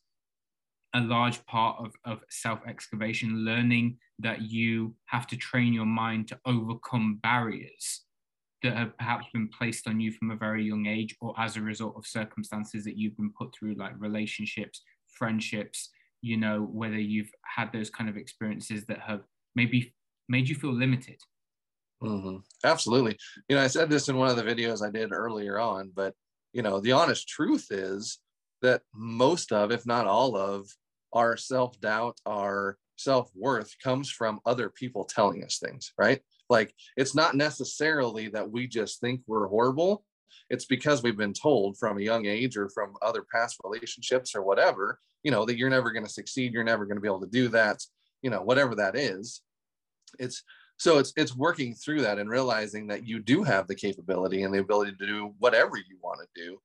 a 0.94 1.00
large 1.00 1.44
part 1.46 1.76
of, 1.78 1.92
of 2.04 2.20
self 2.30 2.60
excavation, 2.66 3.44
learning 3.44 3.98
that 4.20 4.42
you 4.42 4.94
have 5.06 5.26
to 5.28 5.36
train 5.36 5.72
your 5.72 5.86
mind 5.86 6.28
to 6.28 6.38
overcome 6.46 7.18
barriers 7.22 8.02
that 8.62 8.76
have 8.76 8.96
perhaps 8.96 9.26
been 9.32 9.48
placed 9.48 9.86
on 9.86 10.00
you 10.00 10.10
from 10.10 10.30
a 10.30 10.36
very 10.36 10.64
young 10.64 10.86
age 10.86 11.14
or 11.20 11.32
as 11.38 11.56
a 11.56 11.60
result 11.60 11.94
of 11.96 12.06
circumstances 12.06 12.84
that 12.84 12.96
you've 12.96 13.16
been 13.16 13.32
put 13.32 13.54
through, 13.54 13.74
like 13.74 13.92
relationships, 13.98 14.82
friendships, 15.06 15.90
you 16.22 16.36
know, 16.36 16.62
whether 16.62 16.98
you've 16.98 17.30
had 17.44 17.72
those 17.72 17.90
kind 17.90 18.10
of 18.10 18.16
experiences 18.16 18.84
that 18.86 19.00
have 19.00 19.20
maybe 19.54 19.94
made 20.28 20.48
you 20.48 20.54
feel 20.54 20.72
limited 20.72 21.18
Mm-hmm. 22.02 22.36
Absolutely. 22.64 23.18
You 23.48 23.56
know, 23.56 23.62
I 23.62 23.66
said 23.66 23.90
this 23.90 24.08
in 24.08 24.16
one 24.16 24.28
of 24.28 24.36
the 24.36 24.42
videos 24.44 24.86
I 24.86 24.90
did 24.90 25.12
earlier 25.12 25.58
on, 25.58 25.90
but 25.94 26.14
you 26.52 26.62
know, 26.62 26.80
the 26.80 26.92
honest 26.92 27.28
truth 27.28 27.66
is 27.70 28.18
that 28.62 28.82
most 28.94 29.52
of, 29.52 29.70
if 29.72 29.86
not 29.86 30.06
all 30.06 30.36
of, 30.36 30.68
our 31.12 31.36
self 31.36 31.80
doubt, 31.80 32.18
our 32.26 32.78
self 32.96 33.30
worth 33.34 33.74
comes 33.82 34.10
from 34.10 34.40
other 34.46 34.68
people 34.68 35.04
telling 35.04 35.42
us 35.44 35.58
things, 35.58 35.92
right? 35.98 36.20
Like 36.50 36.74
it's 36.96 37.14
not 37.14 37.34
necessarily 37.34 38.28
that 38.28 38.50
we 38.50 38.66
just 38.66 39.00
think 39.00 39.22
we're 39.26 39.48
horrible. 39.48 40.04
it's 40.50 40.64
because 40.64 41.02
we've 41.02 41.16
been 41.16 41.32
told 41.34 41.78
from 41.78 41.98
a 41.98 42.02
young 42.02 42.26
age 42.26 42.56
or 42.56 42.68
from 42.70 42.94
other 43.02 43.24
past 43.32 43.56
relationships 43.64 44.34
or 44.34 44.42
whatever, 44.42 44.98
you 45.22 45.30
know, 45.30 45.44
that 45.44 45.56
you're 45.58 45.70
never 45.70 45.90
going 45.90 46.04
to 46.04 46.10
succeed, 46.10 46.52
you're 46.52 46.64
never 46.64 46.86
going 46.86 46.96
to 46.96 47.00
be 47.00 47.08
able 47.08 47.20
to 47.20 47.26
do 47.26 47.48
that, 47.48 47.82
you 48.22 48.30
know, 48.30 48.42
whatever 48.42 48.74
that 48.74 48.96
is. 48.96 49.42
It's 50.18 50.42
so 50.78 50.98
it's 50.98 51.12
it's 51.16 51.36
working 51.36 51.74
through 51.74 52.02
that 52.02 52.18
and 52.18 52.30
realizing 52.30 52.86
that 52.86 53.06
you 53.06 53.18
do 53.20 53.42
have 53.42 53.66
the 53.66 53.74
capability 53.74 54.42
and 54.42 54.54
the 54.54 54.60
ability 54.60 54.92
to 54.98 55.06
do 55.06 55.34
whatever 55.38 55.76
you 55.76 55.98
want 56.00 56.20
to 56.20 56.42
do. 56.42 56.58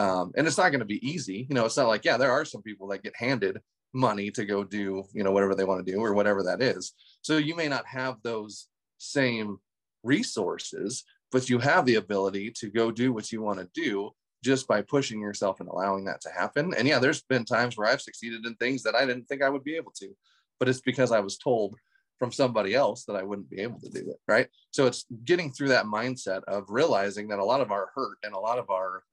Um, 0.00 0.32
and 0.36 0.46
it's 0.46 0.58
not 0.58 0.70
going 0.70 0.80
to 0.80 0.86
be 0.86 1.06
easy. 1.06 1.46
You 1.48 1.54
know, 1.54 1.66
it's 1.66 1.76
not 1.76 1.88
like, 1.88 2.04
yeah, 2.04 2.16
there 2.16 2.32
are 2.32 2.44
some 2.44 2.62
people 2.62 2.88
that 2.88 3.02
get 3.02 3.16
handed 3.16 3.58
money 3.92 4.30
to 4.30 4.44
go 4.44 4.64
do, 4.64 5.04
you 5.12 5.22
know, 5.22 5.32
whatever 5.32 5.54
they 5.54 5.64
want 5.64 5.84
to 5.84 5.92
do 5.92 5.98
or 5.98 6.14
whatever 6.14 6.42
that 6.44 6.62
is. 6.62 6.92
So 7.22 7.36
you 7.36 7.54
may 7.56 7.68
not 7.68 7.86
have 7.86 8.16
those 8.22 8.68
same 8.98 9.58
resources, 10.02 11.04
but 11.32 11.50
you 11.50 11.58
have 11.58 11.84
the 11.84 11.96
ability 11.96 12.52
to 12.58 12.70
go 12.70 12.90
do 12.90 13.12
what 13.12 13.32
you 13.32 13.42
want 13.42 13.58
to 13.58 13.68
do 13.74 14.10
just 14.42 14.68
by 14.68 14.82
pushing 14.82 15.20
yourself 15.20 15.60
and 15.60 15.68
allowing 15.68 16.04
that 16.04 16.20
to 16.22 16.30
happen. 16.30 16.72
And 16.74 16.86
yeah, 16.86 17.00
there's 17.00 17.22
been 17.22 17.44
times 17.44 17.76
where 17.76 17.88
I've 17.88 18.00
succeeded 18.00 18.46
in 18.46 18.54
things 18.54 18.82
that 18.84 18.94
I 18.94 19.04
didn't 19.04 19.24
think 19.24 19.42
I 19.42 19.50
would 19.50 19.64
be 19.64 19.76
able 19.76 19.92
to, 19.98 20.14
but 20.58 20.68
it's 20.68 20.80
because 20.80 21.12
I 21.12 21.20
was 21.20 21.36
told 21.36 21.74
from 22.18 22.32
somebody 22.32 22.74
else 22.74 23.04
that 23.04 23.16
I 23.16 23.22
wouldn't 23.22 23.50
be 23.50 23.60
able 23.60 23.80
to 23.80 23.88
do 23.88 24.10
it. 24.10 24.16
Right. 24.26 24.48
So 24.70 24.86
it's 24.86 25.06
getting 25.24 25.52
through 25.52 25.68
that 25.68 25.86
mindset 25.86 26.42
of 26.44 26.64
realizing 26.68 27.28
that 27.28 27.38
a 27.38 27.44
lot 27.44 27.60
of 27.60 27.70
our 27.70 27.90
hurt 27.94 28.18
and 28.22 28.34
a 28.34 28.38
lot 28.38 28.58
of 28.58 28.70
our 28.70 29.04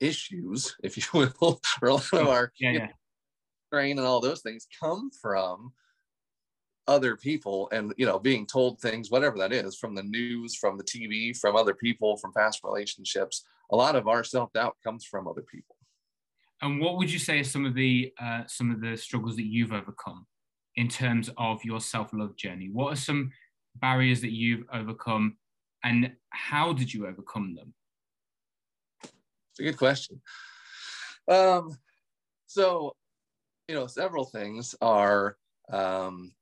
issues, 0.00 0.76
if 0.82 0.96
you 0.96 1.04
will, 1.12 1.60
or 1.80 1.88
a 1.88 1.94
lot 1.94 2.12
of 2.12 2.28
our 2.28 2.52
yeah, 2.58 2.72
yeah. 2.72 2.88
strain 3.68 3.98
and 3.98 4.06
all 4.06 4.20
those 4.20 4.40
things 4.42 4.66
come 4.80 5.10
from 5.22 5.72
other 6.86 7.16
people 7.16 7.68
and 7.72 7.94
you 7.96 8.04
know 8.04 8.18
being 8.18 8.46
told 8.46 8.78
things 8.78 9.10
whatever 9.10 9.38
that 9.38 9.54
is 9.54 9.74
from 9.74 9.94
the 9.94 10.02
news 10.02 10.54
from 10.54 10.76
the 10.76 10.84
tv 10.84 11.34
from 11.34 11.56
other 11.56 11.72
people 11.72 12.18
from 12.18 12.30
past 12.34 12.60
relationships 12.62 13.46
a 13.72 13.76
lot 13.76 13.96
of 13.96 14.06
our 14.06 14.22
self-doubt 14.22 14.76
comes 14.84 15.02
from 15.02 15.26
other 15.26 15.40
people 15.40 15.76
and 16.60 16.78
what 16.80 16.98
would 16.98 17.10
you 17.10 17.18
say 17.18 17.40
are 17.40 17.44
some 17.44 17.64
of 17.64 17.74
the 17.74 18.12
uh, 18.20 18.42
some 18.46 18.70
of 18.70 18.82
the 18.82 18.98
struggles 18.98 19.36
that 19.36 19.46
you've 19.46 19.72
overcome 19.72 20.26
in 20.76 20.88
terms 20.88 21.30
of 21.36 21.64
your 21.64 21.80
self-love 21.80 22.36
journey 22.36 22.68
what 22.72 22.92
are 22.92 22.96
some 22.96 23.30
barriers 23.76 24.20
that 24.20 24.32
you've 24.32 24.64
overcome 24.72 25.36
and 25.82 26.12
how 26.30 26.72
did 26.72 26.92
you 26.92 27.06
overcome 27.06 27.54
them 27.54 27.74
it's 29.02 29.60
a 29.60 29.62
good 29.62 29.78
question 29.78 30.20
um 31.28 31.76
so 32.46 32.94
you 33.68 33.74
know 33.74 33.86
several 33.86 34.24
things 34.24 34.74
are 34.80 35.36
um 35.72 36.32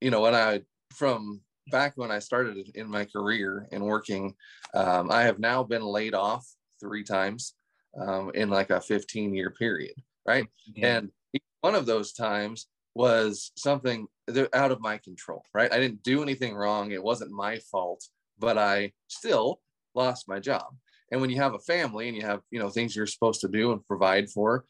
you 0.00 0.10
know, 0.10 0.22
when 0.22 0.34
I 0.34 0.62
from 0.94 1.40
back 1.70 1.92
when 1.96 2.10
I 2.10 2.18
started 2.18 2.70
in 2.74 2.88
my 2.88 3.04
career 3.04 3.68
and 3.70 3.84
working, 3.84 4.34
um, 4.74 5.10
I 5.10 5.22
have 5.22 5.38
now 5.38 5.62
been 5.62 5.84
laid 5.84 6.14
off 6.14 6.46
three 6.80 7.04
times 7.04 7.54
um, 8.00 8.30
in 8.34 8.48
like 8.48 8.70
a 8.70 8.80
15 8.80 9.34
year 9.34 9.50
period, 9.50 9.94
right? 10.26 10.46
Yeah. 10.74 10.98
And 10.98 11.10
one 11.60 11.74
of 11.74 11.86
those 11.86 12.12
times 12.12 12.66
was 12.94 13.52
something 13.56 14.06
out 14.52 14.72
of 14.72 14.80
my 14.80 14.98
control, 14.98 15.44
right? 15.54 15.72
I 15.72 15.78
didn't 15.78 16.02
do 16.02 16.22
anything 16.22 16.54
wrong. 16.54 16.92
It 16.92 17.02
wasn't 17.02 17.30
my 17.30 17.58
fault, 17.70 18.04
but 18.38 18.58
I 18.58 18.92
still 19.08 19.60
lost 19.94 20.28
my 20.28 20.38
job. 20.38 20.66
And 21.10 21.20
when 21.20 21.30
you 21.30 21.36
have 21.36 21.54
a 21.54 21.58
family 21.60 22.08
and 22.08 22.16
you 22.16 22.22
have, 22.22 22.40
you 22.50 22.60
know, 22.60 22.68
things 22.68 22.94
you're 22.94 23.06
supposed 23.06 23.40
to 23.40 23.48
do 23.48 23.72
and 23.72 23.84
provide 23.86 24.30
for, 24.30 24.64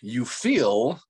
you 0.00 0.24
feel 0.24 1.00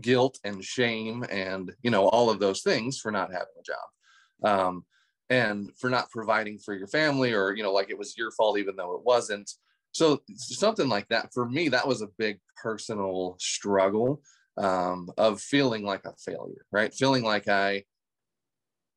guilt 0.00 0.38
and 0.44 0.64
shame 0.64 1.24
and 1.30 1.72
you 1.82 1.90
know 1.90 2.08
all 2.08 2.28
of 2.28 2.40
those 2.40 2.62
things 2.62 2.98
for 2.98 3.12
not 3.12 3.32
having 3.32 3.46
a 3.58 3.62
job 3.62 4.50
um, 4.50 4.84
and 5.30 5.70
for 5.78 5.88
not 5.90 6.10
providing 6.10 6.58
for 6.58 6.74
your 6.74 6.88
family 6.88 7.32
or 7.32 7.54
you 7.54 7.62
know 7.62 7.72
like 7.72 7.90
it 7.90 7.98
was 7.98 8.16
your 8.16 8.30
fault 8.32 8.58
even 8.58 8.74
though 8.76 8.94
it 8.94 9.04
wasn't 9.04 9.50
so 9.92 10.20
something 10.36 10.88
like 10.88 11.08
that 11.08 11.32
for 11.32 11.48
me 11.48 11.68
that 11.68 11.86
was 11.86 12.02
a 12.02 12.08
big 12.18 12.38
personal 12.60 13.36
struggle 13.38 14.20
um, 14.58 15.10
of 15.18 15.40
feeling 15.40 15.84
like 15.84 16.04
a 16.04 16.14
failure 16.18 16.64
right 16.72 16.94
feeling 16.94 17.22
like 17.22 17.48
i 17.48 17.82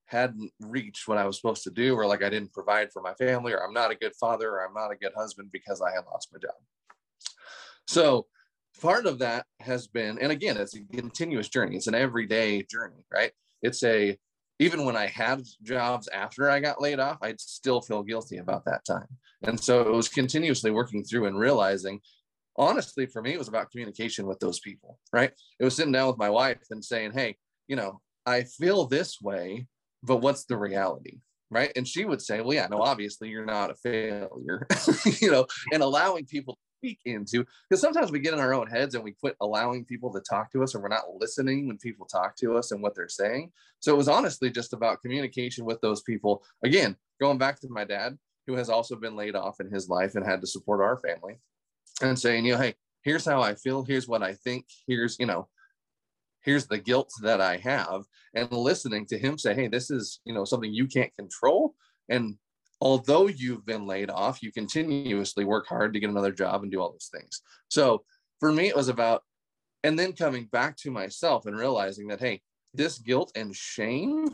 hadn't 0.05 0.51
reached 0.59 1.07
what 1.07 1.17
i 1.17 1.25
was 1.25 1.35
supposed 1.35 1.63
to 1.63 1.71
do 1.71 1.95
or 1.95 2.07
like 2.07 2.23
i 2.23 2.29
didn't 2.29 2.53
provide 2.53 2.91
for 2.91 3.01
my 3.01 3.13
family 3.15 3.53
or 3.53 3.63
i'm 3.63 3.73
not 3.73 3.91
a 3.91 3.95
good 3.95 4.13
father 4.19 4.49
or 4.49 4.65
i'm 4.65 4.73
not 4.73 4.91
a 4.91 4.95
good 4.95 5.13
husband 5.15 5.49
because 5.51 5.81
i 5.81 5.91
had 5.91 6.05
lost 6.11 6.29
my 6.33 6.39
job 6.39 6.55
so 7.87 8.27
part 8.79 9.05
of 9.05 9.19
that 9.19 9.45
has 9.59 9.87
been, 9.87 10.19
and 10.19 10.31
again, 10.31 10.57
it's 10.57 10.75
a 10.75 10.83
continuous 10.95 11.49
journey. 11.49 11.75
It's 11.75 11.87
an 11.87 11.95
everyday 11.95 12.63
journey, 12.63 13.05
right? 13.11 13.31
It's 13.61 13.83
a, 13.83 14.17
even 14.59 14.85
when 14.85 14.95
I 14.95 15.07
had 15.07 15.43
jobs 15.63 16.07
after 16.09 16.49
I 16.49 16.59
got 16.59 16.81
laid 16.81 16.99
off, 16.99 17.17
I'd 17.21 17.39
still 17.39 17.81
feel 17.81 18.03
guilty 18.03 18.37
about 18.37 18.65
that 18.65 18.85
time. 18.85 19.07
And 19.43 19.59
so 19.59 19.81
it 19.81 19.91
was 19.91 20.09
continuously 20.09 20.71
working 20.71 21.03
through 21.03 21.27
and 21.27 21.39
realizing, 21.39 21.99
honestly, 22.59 23.05
for 23.05 23.21
me, 23.21 23.33
it 23.33 23.39
was 23.39 23.47
about 23.47 23.71
communication 23.71 24.27
with 24.27 24.39
those 24.39 24.59
people, 24.59 24.99
right? 25.13 25.31
It 25.59 25.63
was 25.63 25.75
sitting 25.75 25.93
down 25.93 26.07
with 26.07 26.17
my 26.17 26.29
wife 26.29 26.59
and 26.69 26.83
saying, 26.83 27.13
hey, 27.13 27.37
you 27.67 27.75
know, 27.75 28.01
I 28.25 28.43
feel 28.43 28.85
this 28.85 29.21
way, 29.21 29.65
but 30.03 30.17
what's 30.17 30.43
the 30.45 30.57
reality? 30.57 31.19
Right. 31.49 31.71
And 31.75 31.87
she 31.87 32.05
would 32.05 32.21
say, 32.21 32.41
well, 32.41 32.53
yeah, 32.53 32.67
no, 32.69 32.81
obviously 32.81 33.29
you're 33.29 33.45
not 33.45 33.71
a 33.71 33.75
failure, 33.75 34.67
you 35.19 35.31
know, 35.31 35.47
and 35.73 35.81
allowing 35.81 36.25
people 36.25 36.53
to 36.53 36.59
speak 36.79 36.99
into 37.05 37.43
because 37.67 37.81
sometimes 37.81 38.11
we 38.11 38.19
get 38.19 38.33
in 38.33 38.39
our 38.39 38.53
own 38.53 38.67
heads 38.67 38.93
and 38.93 39.03
we 39.03 39.11
quit 39.11 39.35
allowing 39.41 39.83
people 39.83 40.13
to 40.13 40.21
talk 40.21 40.51
to 40.51 40.63
us 40.63 40.75
or 40.75 40.81
we're 40.81 40.87
not 40.87 41.15
listening 41.19 41.67
when 41.67 41.77
people 41.77 42.05
talk 42.05 42.35
to 42.37 42.55
us 42.55 42.71
and 42.71 42.81
what 42.81 42.95
they're 42.95 43.09
saying 43.09 43.51
so 43.81 43.93
it 43.93 43.97
was 43.97 44.07
honestly 44.07 44.49
just 44.49 44.71
about 44.71 45.01
communication 45.01 45.65
with 45.65 45.81
those 45.81 46.01
people 46.03 46.41
again 46.63 46.95
going 47.19 47.37
back 47.37 47.59
to 47.59 47.67
my 47.69 47.83
dad 47.83 48.17
who 48.47 48.55
has 48.55 48.69
also 48.69 48.95
been 48.95 49.17
laid 49.17 49.35
off 49.35 49.59
in 49.59 49.69
his 49.69 49.89
life 49.89 50.15
and 50.15 50.25
had 50.25 50.39
to 50.39 50.47
support 50.47 50.79
our 50.79 50.97
family 50.97 51.37
and 52.01 52.19
saying 52.19 52.45
you 52.45 52.53
know 52.53 52.59
hey 52.59 52.75
here's 53.03 53.25
how 53.25 53.41
i 53.41 53.55
feel. 53.55 53.83
Here's 53.83 54.07
what 54.07 54.23
i 54.23 54.33
think. 54.33 54.65
Here's 54.87 55.17
you 55.19 55.25
know 55.25 55.47
here's 56.41 56.67
the 56.67 56.77
guilt 56.77 57.11
that 57.21 57.41
i 57.41 57.57
have. 57.57 58.03
And 58.33 58.51
listening 58.51 59.05
to 59.07 59.17
him 59.17 59.37
say 59.37 59.53
hey 59.53 59.67
this 59.67 59.91
is 59.91 60.21
you 60.25 60.33
know 60.33 60.45
something 60.45 60.73
you 60.73 60.87
can't 60.87 61.13
control. 61.15 61.75
And 62.09 62.37
although 62.81 63.27
you've 63.27 63.65
been 63.65 63.85
laid 63.85 64.09
off, 64.09 64.41
you 64.41 64.51
continuously 64.51 65.45
work 65.45 65.67
hard 65.67 65.93
to 65.93 65.99
get 65.99 66.09
another 66.09 66.31
job 66.31 66.63
and 66.63 66.71
do 66.71 66.81
all 66.81 66.91
those 66.91 67.09
things. 67.13 67.41
So 67.69 68.03
for 68.39 68.51
me, 68.51 68.67
it 68.67 68.75
was 68.75 68.87
about, 68.87 69.23
and 69.83 69.97
then 69.97 70.13
coming 70.13 70.45
back 70.45 70.77
to 70.77 70.91
myself 70.91 71.45
and 71.45 71.57
realizing 71.57 72.07
that, 72.07 72.19
hey, 72.19 72.41
this 72.73 72.99
guilt 72.99 73.31
and 73.35 73.55
shame 73.55 74.29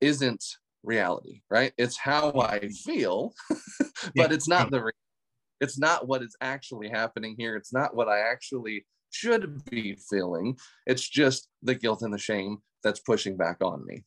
isn't 0.00 0.44
reality, 0.82 1.42
right? 1.50 1.72
It's 1.78 1.96
how 1.96 2.32
I 2.40 2.68
feel, 2.68 3.34
but 4.14 4.32
it's 4.32 4.48
not 4.48 4.70
the, 4.70 4.92
it's 5.60 5.78
not 5.78 6.08
what 6.08 6.22
is 6.22 6.36
actually 6.40 6.88
happening 6.88 7.34
here. 7.38 7.56
It's 7.56 7.72
not 7.72 7.94
what 7.94 8.08
I 8.08 8.20
actually 8.20 8.86
should 9.10 9.64
be 9.70 9.96
feeling. 10.08 10.56
It's 10.86 11.08
just 11.08 11.48
the 11.62 11.74
guilt 11.74 12.02
and 12.02 12.12
the 12.12 12.18
shame 12.18 12.58
that's 12.82 13.00
pushing 13.00 13.36
back 13.36 13.58
on 13.62 13.84
me. 13.86 14.04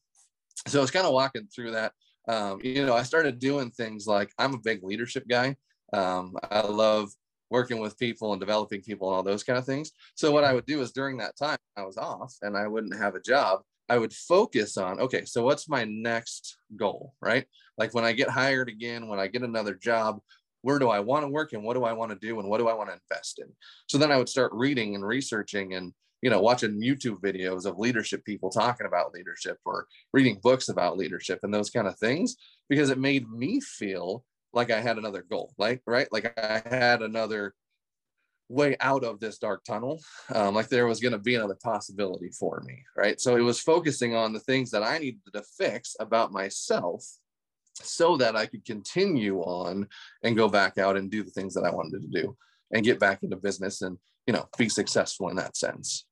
So 0.68 0.82
it's 0.82 0.92
kind 0.92 1.06
of 1.06 1.14
walking 1.14 1.48
through 1.54 1.72
that 1.72 1.94
um, 2.28 2.60
you 2.64 2.86
know, 2.86 2.96
I 2.96 3.04
started 3.04 3.40
doing 3.40 3.72
things 3.72 4.08
like 4.08 4.32
I'm 4.38 4.54
a 4.54 4.60
big 4.60 4.84
leadership 4.84 5.26
guy. 5.28 5.56
Um, 5.92 6.36
I 6.50 6.62
love 6.62 7.10
working 7.50 7.80
with 7.80 8.00
people 8.00 8.32
and 8.32 8.40
developing 8.40 8.82
people 8.82 9.10
and 9.10 9.16
all 9.16 9.24
those 9.24 9.44
kind 9.44 9.60
of 9.60 9.66
things. 9.66 9.92
So 10.16 10.32
what 10.32 10.44
I 10.44 10.54
would 10.54 10.66
do 10.66 10.82
is 10.82 10.92
during 10.92 11.18
that 11.18 11.38
time 11.38 11.58
I 11.78 11.84
was 11.84 11.98
off 11.98 12.34
and 12.42 12.58
I 12.58 12.68
wouldn't 12.68 12.98
have 12.98 13.16
a 13.16 13.22
job, 13.22 13.62
I 13.90 13.98
would 13.98 14.14
focus 14.14 14.78
on, 14.78 15.00
okay, 15.02 15.26
so 15.26 15.44
what's 15.44 15.70
my 15.70 15.84
next 15.84 16.58
goal, 16.76 17.14
right? 17.22 17.46
Like 17.78 17.94
when 17.94 18.06
I 18.06 18.14
get 18.14 18.30
hired 18.30 18.70
again, 18.70 19.08
when 19.08 19.20
I 19.20 19.28
get 19.28 19.44
another 19.44 19.76
job, 19.76 20.20
where 20.64 20.80
do 20.80 20.90
I 20.90 21.00
want 21.00 21.24
to 21.24 21.30
work 21.30 21.54
and 21.54 21.64
what 21.64 21.76
do 21.76 21.84
I 21.84 21.94
want 21.94 22.12
to 22.12 22.18
do 22.18 22.40
and 22.40 22.50
what 22.50 22.58
do 22.58 22.68
I 22.68 22.74
want 22.74 22.90
to 22.90 22.98
invest 23.10 23.40
in? 23.40 23.48
So 23.88 23.98
then 23.98 24.12
I 24.12 24.18
would 24.18 24.30
start 24.30 24.52
reading 24.54 24.96
and 24.96 25.06
researching 25.06 25.76
and 25.76 25.94
you 26.24 26.30
know 26.30 26.40
watching 26.40 26.82
youtube 26.82 27.20
videos 27.20 27.66
of 27.66 27.78
leadership 27.78 28.24
people 28.24 28.50
talking 28.50 28.88
about 28.88 29.14
leadership 29.14 29.58
or 29.66 29.88
reading 30.14 30.40
books 30.42 30.70
about 30.70 30.98
leadership 30.98 31.40
and 31.44 31.54
those 31.54 31.70
kind 31.70 31.86
of 31.86 32.00
things 32.00 32.38
because 32.70 32.90
it 32.90 32.98
made 32.98 33.30
me 33.30 33.60
feel 33.60 34.24
like 34.54 34.72
i 34.72 34.80
had 34.80 34.98
another 34.98 35.26
goal 35.30 35.54
like 35.58 35.82
right 35.86 36.08
like 36.14 36.34
i 36.40 36.62
had 36.66 37.02
another 37.02 37.54
way 38.48 38.78
out 38.80 39.04
of 39.04 39.20
this 39.20 39.38
dark 39.38 39.64
tunnel 39.66 40.02
um, 40.34 40.56
like 40.56 40.70
there 40.70 40.88
was 40.88 41.02
going 41.02 41.12
to 41.12 41.18
be 41.18 41.36
another 41.36 41.58
possibility 41.62 42.30
for 42.30 42.62
me 42.66 42.82
right 42.96 43.20
so 43.20 43.36
it 43.36 43.42
was 43.42 43.60
focusing 43.60 44.16
on 44.16 44.32
the 44.32 44.40
things 44.40 44.72
that 44.72 44.84
i 44.84 44.98
needed 44.98 45.20
to 45.34 45.44
fix 45.58 45.96
about 46.00 46.32
myself 46.32 47.04
so 47.74 48.18
that 48.18 48.36
i 48.36 48.46
could 48.46 48.64
continue 48.66 49.40
on 49.40 49.88
and 50.24 50.36
go 50.36 50.48
back 50.48 50.78
out 50.78 50.98
and 50.98 51.10
do 51.10 51.24
the 51.24 51.32
things 51.32 51.54
that 51.54 51.64
i 51.64 51.70
wanted 51.70 52.02
to 52.02 52.22
do 52.22 52.36
and 52.72 52.86
get 52.86 53.00
back 53.00 53.24
into 53.24 53.36
business 53.36 53.82
and 53.82 53.98
you 54.28 54.34
know 54.34 54.48
be 54.58 54.70
successful 54.70 55.30
in 55.30 55.36
that 55.36 55.58
sense 55.58 56.06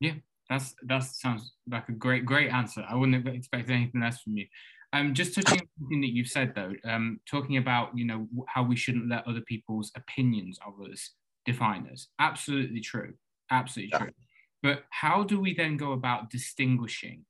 yeah, 0.00 0.14
that's 0.48 0.74
that 0.84 1.02
sounds 1.04 1.52
like 1.70 1.88
a 1.88 1.92
great 1.92 2.24
great 2.24 2.50
answer. 2.50 2.84
I 2.88 2.94
wouldn't 2.94 3.26
have 3.26 3.34
expected 3.34 3.72
anything 3.72 4.00
less 4.00 4.20
from 4.22 4.36
you. 4.36 4.46
Um, 4.92 5.12
just 5.12 5.34
touching 5.34 5.60
on 5.60 5.68
something 5.78 6.00
that 6.00 6.14
you've 6.14 6.28
said 6.28 6.54
though, 6.54 6.72
um, 6.84 7.20
talking 7.30 7.58
about 7.58 7.96
you 7.96 8.04
know 8.04 8.28
how 8.46 8.62
we 8.62 8.76
shouldn't 8.76 9.08
let 9.08 9.26
other 9.26 9.42
people's 9.42 9.92
opinions 9.96 10.58
of 10.66 10.80
us 10.90 11.10
define 11.44 11.88
us. 11.92 12.08
Absolutely 12.18 12.80
true. 12.80 13.14
Absolutely 13.50 13.90
yeah. 13.92 13.98
true. 13.98 14.12
But 14.62 14.84
how 14.90 15.22
do 15.24 15.40
we 15.40 15.54
then 15.54 15.76
go 15.76 15.92
about 15.92 16.30
distinguishing 16.30 17.24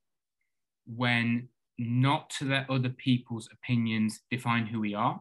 when 0.86 1.48
not 1.78 2.30
to 2.30 2.44
let 2.44 2.68
other 2.68 2.88
people's 2.88 3.48
opinions 3.52 4.20
define 4.30 4.66
who 4.66 4.80
we 4.80 4.94
are, 4.94 5.20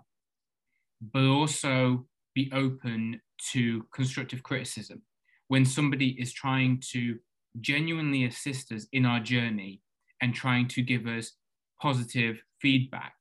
but 1.13 1.23
also 1.23 2.05
be 2.33 2.49
open 2.53 3.21
to 3.51 3.85
constructive 3.93 4.43
criticism 4.43 5.01
when 5.47 5.65
somebody 5.65 6.09
is 6.19 6.33
trying 6.33 6.81
to 6.91 7.17
genuinely 7.61 8.25
assist 8.25 8.71
us 8.71 8.87
in 8.91 9.05
our 9.05 9.19
journey 9.19 9.81
and 10.21 10.33
trying 10.33 10.67
to 10.67 10.81
give 10.81 11.05
us 11.05 11.33
positive 11.81 12.41
feedback 12.61 13.13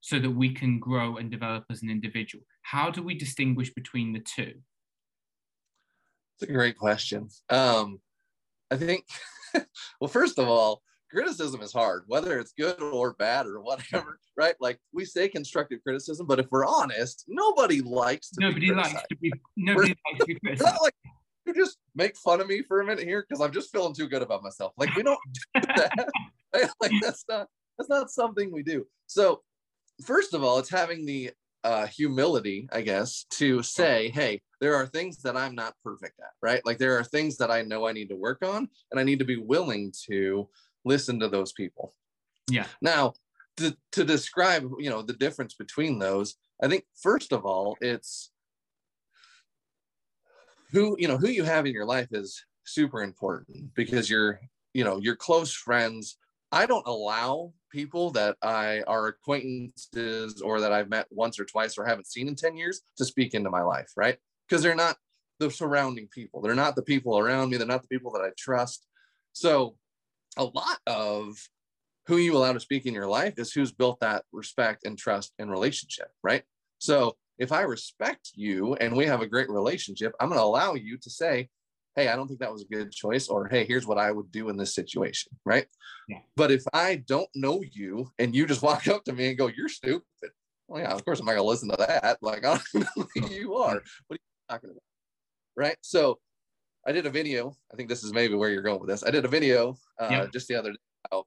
so 0.00 0.18
that 0.18 0.30
we 0.30 0.52
can 0.52 0.78
grow 0.78 1.16
and 1.16 1.30
develop 1.30 1.64
as 1.70 1.82
an 1.82 1.90
individual? 1.90 2.44
How 2.62 2.90
do 2.90 3.02
we 3.02 3.14
distinguish 3.14 3.72
between 3.72 4.12
the 4.12 4.20
two? 4.20 4.54
It's 6.34 6.50
a 6.50 6.52
great 6.52 6.76
question. 6.76 7.28
Um, 7.50 8.00
I 8.70 8.76
think, 8.76 9.04
well, 10.00 10.08
first 10.08 10.38
of 10.38 10.48
all, 10.48 10.82
criticism 11.12 11.60
is 11.60 11.72
hard, 11.72 12.04
whether 12.06 12.38
it's 12.38 12.52
good 12.52 12.80
or 12.80 13.12
bad 13.14 13.46
or 13.46 13.60
whatever, 13.60 14.18
right? 14.36 14.54
Like 14.60 14.78
we 14.92 15.04
say 15.04 15.28
constructive 15.28 15.80
criticism, 15.84 16.26
but 16.26 16.40
if 16.40 16.46
we're 16.50 16.66
honest, 16.66 17.24
nobody 17.28 17.80
likes 17.82 18.30
to 18.30 18.40
nobody 18.40 18.68
be 18.70 18.74
likes 18.74 19.02
to 19.08 19.16
be 19.16 19.32
nobody 19.56 19.94
likes 20.06 20.18
to 20.20 20.26
be 20.26 20.34
criticized. 20.44 20.78
like 20.82 20.94
you 21.46 21.54
just 21.54 21.78
make 21.94 22.16
fun 22.16 22.40
of 22.40 22.46
me 22.46 22.62
for 22.62 22.80
a 22.80 22.84
minute 22.84 23.04
here 23.04 23.24
because 23.28 23.42
I'm 23.42 23.52
just 23.52 23.70
feeling 23.70 23.94
too 23.94 24.08
good 24.08 24.22
about 24.22 24.42
myself. 24.42 24.72
Like 24.78 24.94
we 24.96 25.02
don't 25.02 25.18
do 25.54 25.60
that. 25.76 26.08
Right? 26.54 26.68
Like 26.80 26.92
that's 27.00 27.24
not 27.28 27.48
that's 27.78 27.90
not 27.90 28.10
something 28.10 28.52
we 28.52 28.62
do. 28.62 28.86
So 29.06 29.42
first 30.04 30.34
of 30.34 30.42
all, 30.42 30.58
it's 30.58 30.70
having 30.70 31.04
the 31.04 31.32
uh, 31.64 31.86
humility, 31.86 32.68
I 32.72 32.82
guess, 32.82 33.24
to 33.30 33.62
say, 33.62 34.10
hey, 34.10 34.40
there 34.60 34.74
are 34.74 34.86
things 34.86 35.22
that 35.22 35.36
I'm 35.36 35.54
not 35.54 35.74
perfect 35.84 36.18
at, 36.20 36.32
right? 36.40 36.64
Like 36.64 36.78
there 36.78 36.98
are 36.98 37.04
things 37.04 37.36
that 37.36 37.50
I 37.50 37.62
know 37.62 37.86
I 37.86 37.92
need 37.92 38.08
to 38.08 38.16
work 38.16 38.44
on, 38.44 38.68
and 38.90 38.98
I 38.98 39.04
need 39.04 39.20
to 39.20 39.24
be 39.24 39.36
willing 39.36 39.92
to 40.08 40.48
listen 40.84 41.20
to 41.20 41.28
those 41.28 41.52
people. 41.52 41.94
Yeah. 42.50 42.66
Now, 42.80 43.14
to, 43.58 43.76
to 43.92 44.04
describe, 44.04 44.70
you 44.78 44.90
know, 44.90 45.02
the 45.02 45.12
difference 45.12 45.54
between 45.54 45.98
those, 45.98 46.36
I 46.62 46.68
think 46.68 46.84
first 47.00 47.32
of 47.32 47.44
all, 47.44 47.76
it's 47.80 48.30
who, 50.70 50.96
you 50.98 51.08
know, 51.08 51.18
who 51.18 51.28
you 51.28 51.44
have 51.44 51.66
in 51.66 51.72
your 51.72 51.84
life 51.84 52.08
is 52.12 52.44
super 52.64 53.02
important 53.02 53.74
because 53.74 54.08
you're, 54.08 54.40
you 54.72 54.84
know, 54.84 54.98
your 54.98 55.16
close 55.16 55.52
friends. 55.52 56.16
I 56.50 56.66
don't 56.66 56.86
allow 56.86 57.52
people 57.70 58.10
that 58.10 58.36
I 58.42 58.82
are 58.86 59.08
acquaintances 59.08 60.40
or 60.40 60.60
that 60.60 60.72
I've 60.72 60.90
met 60.90 61.06
once 61.10 61.38
or 61.38 61.44
twice 61.44 61.78
or 61.78 61.84
haven't 61.84 62.06
seen 62.06 62.28
in 62.28 62.34
10 62.34 62.56
years 62.56 62.82
to 62.98 63.04
speak 63.04 63.34
into 63.34 63.50
my 63.50 63.62
life, 63.62 63.90
right? 63.96 64.18
Because 64.48 64.62
they're 64.62 64.74
not 64.74 64.96
the 65.38 65.50
surrounding 65.50 66.08
people. 66.08 66.40
They're 66.40 66.54
not 66.54 66.76
the 66.76 66.82
people 66.82 67.18
around 67.18 67.50
me. 67.50 67.56
They're 67.56 67.66
not 67.66 67.82
the 67.82 67.88
people 67.88 68.12
that 68.12 68.22
I 68.22 68.30
trust. 68.38 68.86
So 69.32 69.76
a 70.36 70.44
lot 70.44 70.78
of 70.86 71.36
who 72.06 72.16
you 72.16 72.36
allow 72.36 72.52
to 72.52 72.60
speak 72.60 72.86
in 72.86 72.94
your 72.94 73.06
life 73.06 73.34
is 73.36 73.52
who's 73.52 73.72
built 73.72 74.00
that 74.00 74.24
respect 74.32 74.84
and 74.84 74.98
trust 74.98 75.32
and 75.38 75.50
relationship, 75.50 76.08
right? 76.22 76.42
So 76.78 77.16
if 77.38 77.52
I 77.52 77.62
respect 77.62 78.30
you 78.34 78.74
and 78.74 78.96
we 78.96 79.06
have 79.06 79.20
a 79.20 79.26
great 79.26 79.48
relationship, 79.48 80.12
I'm 80.20 80.28
going 80.28 80.38
to 80.38 80.44
allow 80.44 80.74
you 80.74 80.98
to 80.98 81.10
say, 81.10 81.48
Hey, 81.94 82.08
I 82.08 82.16
don't 82.16 82.26
think 82.26 82.40
that 82.40 82.52
was 82.52 82.62
a 82.62 82.74
good 82.74 82.90
choice, 82.90 83.28
or 83.28 83.48
Hey, 83.48 83.64
here's 83.64 83.86
what 83.86 83.98
I 83.98 84.10
would 84.10 84.32
do 84.32 84.48
in 84.48 84.56
this 84.56 84.74
situation, 84.74 85.32
right? 85.44 85.66
Yeah. 86.08 86.20
But 86.36 86.50
if 86.50 86.64
I 86.72 86.96
don't 87.06 87.28
know 87.34 87.62
you 87.70 88.10
and 88.18 88.34
you 88.34 88.46
just 88.46 88.62
walk 88.68 88.88
up 88.88 89.04
to 89.04 89.12
me 89.12 89.28
and 89.28 89.38
go, 89.38 89.48
You're 89.48 89.68
stupid. 89.68 90.02
Well, 90.68 90.82
yeah, 90.82 90.92
of 90.92 91.04
course 91.04 91.20
I'm 91.20 91.26
not 91.26 91.32
going 91.32 91.44
to 91.44 91.48
listen 91.48 91.68
to 91.68 91.76
that. 91.76 92.18
Like, 92.22 92.44
I 92.46 92.58
don't 92.72 92.86
know 92.96 93.06
who 93.14 93.28
you 93.28 93.54
are. 93.56 93.82
What 94.06 94.10
are 94.10 94.14
you 94.14 94.18
talking 94.48 94.70
about? 94.70 94.82
Right. 95.54 95.76
So 95.82 96.18
I 96.86 96.92
did 96.92 97.06
a 97.06 97.10
video. 97.10 97.56
I 97.72 97.76
think 97.76 97.88
this 97.88 98.02
is 98.02 98.12
maybe 98.12 98.34
where 98.34 98.50
you're 98.50 98.62
going 98.62 98.80
with 98.80 98.88
this. 98.88 99.04
I 99.04 99.10
did 99.10 99.24
a 99.24 99.28
video 99.28 99.76
uh, 100.00 100.08
yeah. 100.10 100.26
just 100.32 100.48
the 100.48 100.56
other 100.56 100.72
day 100.72 100.78
about 101.06 101.26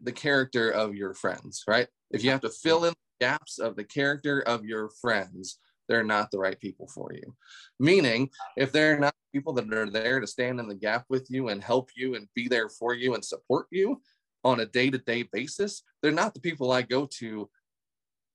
the 0.00 0.12
character 0.12 0.70
of 0.70 0.94
your 0.94 1.14
friends, 1.14 1.64
right? 1.66 1.86
If 2.10 2.22
you 2.22 2.30
have 2.30 2.40
to 2.42 2.50
fill 2.50 2.84
in 2.84 2.94
gaps 3.20 3.58
of 3.58 3.76
the 3.76 3.84
character 3.84 4.42
of 4.42 4.64
your 4.64 4.90
friends, 5.00 5.58
they're 5.88 6.04
not 6.04 6.30
the 6.30 6.38
right 6.38 6.58
people 6.58 6.86
for 6.88 7.12
you. 7.12 7.34
Meaning, 7.80 8.30
if 8.56 8.72
they're 8.72 8.98
not 8.98 9.14
people 9.32 9.52
that 9.54 9.72
are 9.72 9.90
there 9.90 10.20
to 10.20 10.26
stand 10.26 10.60
in 10.60 10.68
the 10.68 10.74
gap 10.74 11.06
with 11.08 11.30
you 11.30 11.48
and 11.48 11.62
help 11.62 11.90
you 11.96 12.14
and 12.14 12.28
be 12.34 12.48
there 12.48 12.68
for 12.68 12.94
you 12.94 13.14
and 13.14 13.24
support 13.24 13.66
you 13.70 14.00
on 14.44 14.60
a 14.60 14.66
day 14.66 14.90
to 14.90 14.98
day 14.98 15.22
basis, 15.32 15.82
they're 16.02 16.12
not 16.12 16.34
the 16.34 16.40
people 16.40 16.72
I 16.72 16.82
go 16.82 17.06
to 17.18 17.48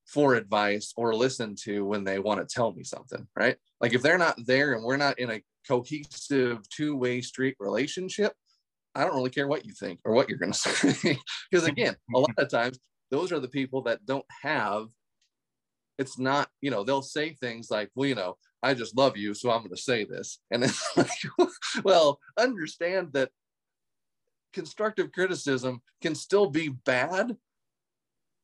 for 0.06 0.36
advice 0.36 0.93
or 0.95 1.13
listen 1.13 1.53
to 1.63 1.86
when 1.86 2.03
they 2.03 2.17
want 2.17 2.39
to 2.39 2.53
tell 2.53 2.71
me 2.71 2.84
something, 2.84 3.27
right? 3.36 3.58
Like 3.82 3.93
if 3.93 4.01
they're 4.01 4.17
not 4.17 4.38
there 4.45 4.73
and 4.73 4.84
we're 4.84 4.97
not 4.97 5.19
in 5.19 5.30
a 5.32 5.41
cohesive 5.67 6.67
two-way 6.69 7.21
street 7.21 7.56
relationship, 7.60 8.34
I 8.95 9.03
don't 9.03 9.15
really 9.15 9.30
care 9.30 9.47
what 9.47 9.65
you 9.65 9.73
think 9.73 9.99
or 10.06 10.13
what 10.13 10.30
you're 10.30 10.39
going 10.39 10.51
to 10.53 10.58
say. 10.58 11.17
Because 11.51 11.67
again, 11.67 11.95
a 12.15 12.19
lot 12.19 12.34
of 12.38 12.49
times 12.49 12.80
those 13.12 13.32
are 13.32 13.39
the 13.39 13.47
people 13.47 13.84
that 13.84 14.06
don't 14.06 14.25
have. 14.41 14.88
It's 15.97 16.19
not, 16.19 16.49
you 16.62 16.71
know, 16.71 16.84
they'll 16.84 17.01
say 17.01 17.34
things 17.34 17.69
like, 17.71 17.89
well, 17.95 18.08
you 18.08 18.15
know, 18.15 18.38
I 18.62 18.73
just 18.73 18.97
love 18.97 19.17
you, 19.17 19.34
so 19.34 19.51
I'm 19.51 19.62
going 19.62 19.71
to 19.71 19.82
say 19.82 20.03
this. 20.03 20.39
And 20.51 20.63
it's 20.63 20.84
like, 20.97 21.10
well, 21.84 22.19
understand 22.38 23.13
that 23.13 23.30
constructive 24.53 25.12
criticism 25.12 25.82
can 26.01 26.15
still 26.15 26.49
be 26.49 26.69
bad 26.69 27.38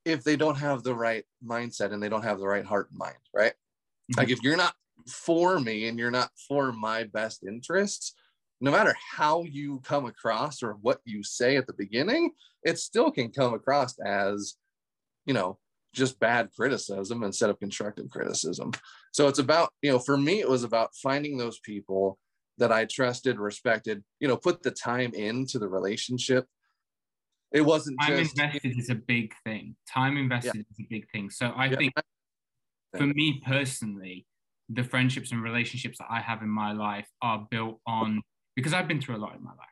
if 0.05 0.23
they 0.23 0.36
don't 0.36 0.57
have 0.57 0.83
the 0.83 0.93
right 0.93 1.23
mindset 1.45 1.93
and 1.93 2.01
they 2.01 2.09
don't 2.09 2.23
have 2.23 2.39
the 2.39 2.47
right 2.47 2.65
heart 2.65 2.89
and 2.89 2.99
mind, 2.99 3.15
right? 3.33 3.53
Mm-hmm. 3.53 4.19
Like 4.19 4.29
if 4.29 4.43
you're 4.43 4.57
not 4.57 4.75
for 5.08 5.60
me 5.60 5.88
and 5.88 5.99
you're 5.99 6.12
not 6.12 6.32
for 6.47 6.71
my 6.71 7.03
best 7.06 7.43
interests, 7.43 8.13
no 8.62 8.71
matter 8.71 8.95
how 9.15 9.43
you 9.43 9.82
come 9.84 10.06
across 10.06 10.63
or 10.63 10.73
what 10.82 10.99
you 11.06 11.23
say 11.23 11.58
at 11.58 11.67
the 11.67 11.73
beginning, 11.73 12.32
it 12.63 12.79
still 12.79 13.12
can 13.12 13.29
come 13.29 13.53
across 13.53 13.99
as, 13.99 14.56
you 15.25 15.34
know, 15.34 15.58
just 15.93 16.19
bad 16.19 16.49
criticism 16.56 17.23
instead 17.23 17.49
of 17.49 17.60
constructive 17.60 18.10
criticism. 18.10 18.71
So 19.12 19.27
it's 19.27 19.39
about, 19.39 19.69
you 19.82 19.91
know, 19.91 19.99
for 19.99 20.17
me, 20.17 20.39
it 20.39 20.49
was 20.49 20.63
about 20.63 20.95
finding 20.95 21.38
those 21.38 21.60
people 21.60 22.17
that 22.58 22.71
I 22.71 22.86
trusted, 22.86 23.38
respected, 23.38 24.03
you 24.19 24.27
know, 24.27 24.38
put 24.38 24.63
the 24.63 24.71
time 24.71 25.13
into 25.13 25.60
the 25.60 25.67
relationship. 25.67 26.45
It 27.51 27.62
wasn't 27.62 27.99
time 28.01 28.17
just, 28.17 28.39
invested 28.39 28.79
is 28.79 28.89
a 28.89 28.95
big 28.95 29.34
thing. 29.43 29.75
Time 29.88 30.17
invested 30.17 30.56
yeah. 30.56 30.62
is 30.62 30.79
a 30.79 30.88
big 30.89 31.10
thing. 31.12 31.29
So 31.29 31.47
I 31.47 31.67
yeah. 31.67 31.77
think 31.77 31.93
for 32.97 33.06
me 33.06 33.41
personally, 33.45 34.25
the 34.69 34.84
friendships 34.84 35.32
and 35.32 35.43
relationships 35.43 35.97
that 35.99 36.08
I 36.10 36.21
have 36.21 36.41
in 36.41 36.49
my 36.49 36.71
life 36.71 37.08
are 37.21 37.45
built 37.49 37.80
on 37.86 38.21
because 38.56 38.73
I've 38.73 38.88
been 38.88 39.02
through 39.02 39.17
a 39.17 39.17
lot 39.17 39.36
in 39.36 39.43
my 39.43 39.52
life. 39.52 39.67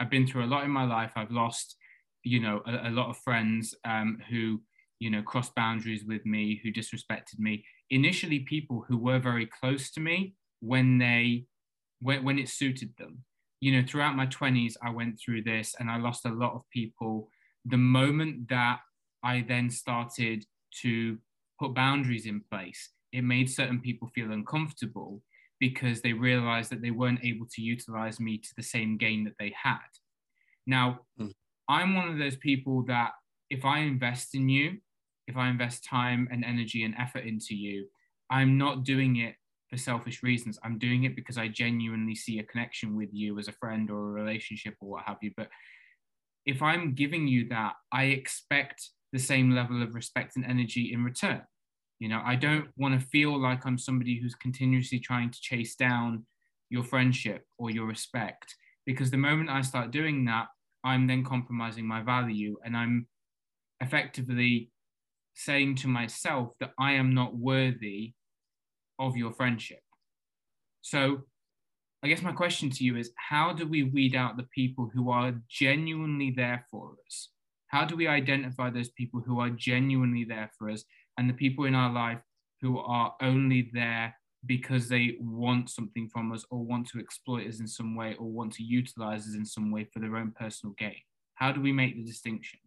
I've 0.00 0.10
been 0.10 0.26
through 0.26 0.44
a 0.44 0.46
lot 0.46 0.64
in 0.64 0.70
my 0.70 0.84
life. 0.84 1.12
I've 1.16 1.30
lost, 1.30 1.76
you 2.24 2.40
know, 2.40 2.62
a, 2.66 2.88
a 2.88 2.90
lot 2.90 3.10
of 3.10 3.18
friends 3.18 3.74
um, 3.84 4.18
who, 4.28 4.60
you 4.98 5.10
know, 5.10 5.22
crossed 5.22 5.54
boundaries 5.54 6.04
with 6.04 6.24
me, 6.26 6.60
who 6.62 6.72
disrespected 6.72 7.38
me. 7.38 7.64
Initially, 7.90 8.40
people 8.40 8.84
who 8.88 8.96
were 8.96 9.18
very 9.18 9.46
close 9.46 9.90
to 9.92 10.00
me 10.00 10.34
when 10.60 10.98
they, 10.98 11.44
when, 12.00 12.24
when 12.24 12.38
it 12.38 12.48
suited 12.48 12.90
them. 12.98 13.24
You 13.60 13.72
know, 13.80 13.86
throughout 13.86 14.16
my 14.16 14.26
20s, 14.26 14.74
I 14.82 14.90
went 14.90 15.20
through 15.20 15.42
this 15.42 15.76
and 15.78 15.88
I 15.90 15.98
lost 15.98 16.26
a 16.26 16.32
lot 16.32 16.54
of 16.54 16.62
people. 16.72 17.28
The 17.64 17.76
moment 17.76 18.48
that 18.48 18.80
I 19.22 19.44
then 19.46 19.70
started 19.70 20.44
to 20.80 21.18
put 21.60 21.74
boundaries 21.74 22.26
in 22.26 22.42
place, 22.50 22.88
it 23.12 23.22
made 23.22 23.50
certain 23.50 23.80
people 23.80 24.08
feel 24.14 24.32
uncomfortable 24.32 25.22
because 25.60 26.00
they 26.00 26.12
realized 26.12 26.70
that 26.70 26.82
they 26.82 26.90
weren't 26.90 27.24
able 27.24 27.46
to 27.54 27.62
utilize 27.62 28.18
me 28.18 28.38
to 28.38 28.48
the 28.56 28.62
same 28.62 28.96
gain 28.96 29.24
that 29.24 29.34
they 29.38 29.54
had. 29.62 29.78
Now, 30.66 31.00
mm. 31.20 31.32
I'm 31.68 31.94
one 31.94 32.08
of 32.08 32.18
those 32.18 32.36
people 32.36 32.84
that 32.86 33.12
if 33.50 33.64
I 33.64 33.80
invest 33.80 34.34
in 34.34 34.48
you, 34.48 34.78
if 35.28 35.36
I 35.36 35.48
invest 35.48 35.84
time 35.84 36.28
and 36.32 36.44
energy 36.44 36.82
and 36.84 36.94
effort 36.98 37.24
into 37.24 37.54
you, 37.54 37.86
I'm 38.30 38.58
not 38.58 38.84
doing 38.84 39.16
it 39.16 39.36
for 39.70 39.76
selfish 39.76 40.22
reasons. 40.22 40.58
I'm 40.64 40.78
doing 40.78 41.04
it 41.04 41.14
because 41.14 41.38
I 41.38 41.48
genuinely 41.48 42.14
see 42.14 42.38
a 42.38 42.44
connection 42.44 42.96
with 42.96 43.10
you 43.12 43.38
as 43.38 43.48
a 43.48 43.52
friend 43.52 43.90
or 43.90 44.08
a 44.08 44.22
relationship 44.22 44.74
or 44.80 44.90
what 44.90 45.04
have 45.06 45.18
you. 45.22 45.30
But 45.36 45.48
if 46.44 46.60
I'm 46.60 46.94
giving 46.94 47.28
you 47.28 47.48
that, 47.50 47.74
I 47.92 48.04
expect 48.04 48.90
the 49.12 49.18
same 49.18 49.54
level 49.54 49.82
of 49.82 49.94
respect 49.94 50.36
and 50.36 50.44
energy 50.44 50.92
in 50.92 51.04
return. 51.04 51.42
You 52.02 52.08
know, 52.08 52.20
I 52.24 52.34
don't 52.34 52.66
want 52.76 53.00
to 53.00 53.06
feel 53.06 53.40
like 53.40 53.64
I'm 53.64 53.78
somebody 53.78 54.18
who's 54.18 54.34
continuously 54.34 54.98
trying 54.98 55.30
to 55.30 55.40
chase 55.40 55.76
down 55.76 56.26
your 56.68 56.82
friendship 56.82 57.46
or 57.58 57.70
your 57.70 57.86
respect. 57.86 58.56
Because 58.84 59.12
the 59.12 59.18
moment 59.18 59.50
I 59.50 59.60
start 59.60 59.92
doing 59.92 60.24
that, 60.24 60.48
I'm 60.82 61.06
then 61.06 61.22
compromising 61.24 61.86
my 61.86 62.02
value 62.02 62.56
and 62.64 62.76
I'm 62.76 63.06
effectively 63.80 64.72
saying 65.34 65.76
to 65.76 65.86
myself 65.86 66.48
that 66.58 66.72
I 66.76 66.94
am 66.94 67.14
not 67.14 67.36
worthy 67.36 68.14
of 68.98 69.16
your 69.16 69.32
friendship. 69.32 69.84
So, 70.80 71.20
I 72.02 72.08
guess 72.08 72.20
my 72.20 72.32
question 72.32 72.68
to 72.70 72.84
you 72.84 72.96
is 72.96 73.12
how 73.14 73.52
do 73.52 73.64
we 73.64 73.84
weed 73.84 74.16
out 74.16 74.36
the 74.36 74.48
people 74.52 74.90
who 74.92 75.12
are 75.12 75.34
genuinely 75.48 76.32
there 76.36 76.66
for 76.68 76.96
us? 77.06 77.28
How 77.68 77.84
do 77.84 77.94
we 77.94 78.08
identify 78.08 78.70
those 78.70 78.90
people 78.90 79.20
who 79.20 79.38
are 79.38 79.50
genuinely 79.50 80.24
there 80.24 80.50
for 80.58 80.68
us 80.68 80.82
and 81.18 81.28
the 81.28 81.34
people 81.34 81.64
in 81.64 81.74
our 81.74 81.92
life 81.92 82.20
who 82.60 82.78
are 82.78 83.14
only 83.20 83.70
there 83.72 84.14
because 84.46 84.88
they 84.88 85.16
want 85.20 85.70
something 85.70 86.08
from 86.08 86.32
us 86.32 86.44
or 86.50 86.64
want 86.64 86.88
to 86.88 86.98
exploit 86.98 87.46
us 87.46 87.60
in 87.60 87.66
some 87.66 87.94
way 87.94 88.16
or 88.18 88.26
want 88.26 88.52
to 88.54 88.62
utilize 88.62 89.28
us 89.28 89.34
in 89.34 89.44
some 89.44 89.70
way 89.70 89.84
for 89.92 90.00
their 90.00 90.16
own 90.16 90.32
personal 90.32 90.74
gain? 90.78 90.96
How 91.34 91.52
do 91.52 91.60
we 91.60 91.72
make 91.72 91.96
the 91.96 92.04
distinction? 92.04 92.58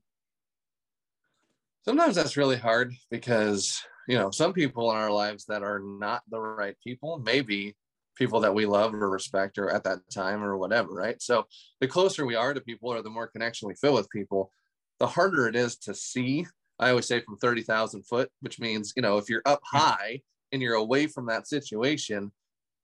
Sometimes 1.83 2.15
that's 2.15 2.37
really 2.37 2.57
hard 2.57 2.93
because 3.11 3.81
you 4.07 4.17
know 4.17 4.31
some 4.31 4.53
people 4.53 4.91
in 4.91 4.97
our 4.97 5.11
lives 5.11 5.45
that 5.45 5.63
are 5.63 5.79
not 5.79 6.23
the 6.29 6.39
right 6.39 6.75
people 6.83 7.21
maybe 7.25 7.75
people 8.15 8.39
that 8.39 8.53
we 8.53 8.65
love 8.65 8.93
or 8.93 9.09
respect 9.09 9.57
or 9.57 9.69
at 9.69 9.83
that 9.83 9.99
time 10.13 10.43
or 10.43 10.57
whatever 10.57 10.93
right 10.93 11.21
so 11.21 11.45
the 11.81 11.87
closer 11.87 12.25
we 12.25 12.35
are 12.35 12.53
to 12.53 12.61
people 12.61 12.89
or 12.89 13.01
the 13.01 13.09
more 13.09 13.27
connection 13.27 13.67
we 13.67 13.75
feel 13.75 13.93
with 13.93 14.09
people 14.09 14.51
the 14.99 15.07
harder 15.07 15.47
it 15.47 15.55
is 15.55 15.75
to 15.77 15.93
see 15.93 16.45
i 16.79 16.89
always 16.89 17.07
say 17.07 17.21
from 17.21 17.37
30,000 17.37 18.03
foot 18.03 18.29
which 18.41 18.59
means 18.59 18.93
you 18.95 19.01
know 19.01 19.17
if 19.17 19.29
you're 19.29 19.41
up 19.45 19.61
high 19.63 20.21
and 20.51 20.61
you're 20.61 20.75
away 20.75 21.07
from 21.07 21.25
that 21.27 21.47
situation 21.47 22.31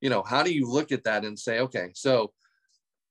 you 0.01 0.09
know 0.09 0.23
how 0.23 0.43
do 0.43 0.53
you 0.53 0.69
look 0.69 0.91
at 0.91 1.03
that 1.03 1.25
and 1.25 1.37
say 1.37 1.59
okay 1.59 1.89
so 1.93 2.31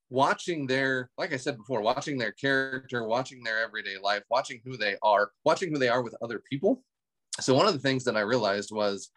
watching 0.08 0.66
their 0.66 1.10
like 1.16 1.32
i 1.32 1.36
said 1.36 1.56
before 1.56 1.80
watching 1.80 2.18
their 2.18 2.32
character 2.32 3.06
watching 3.06 3.42
their 3.42 3.62
everyday 3.62 3.96
life 4.02 4.22
watching 4.28 4.60
who 4.64 4.76
they 4.76 4.96
are 5.02 5.30
watching 5.44 5.72
who 5.72 5.78
they 5.78 5.88
are 5.88 6.02
with 6.02 6.16
other 6.20 6.42
people. 6.50 6.82
So 7.38 7.54
one 7.54 7.66
of 7.66 7.72
the 7.72 7.78
things 7.78 8.04
that 8.04 8.16
i 8.16 8.20
realized 8.20 8.70
was 8.72 9.10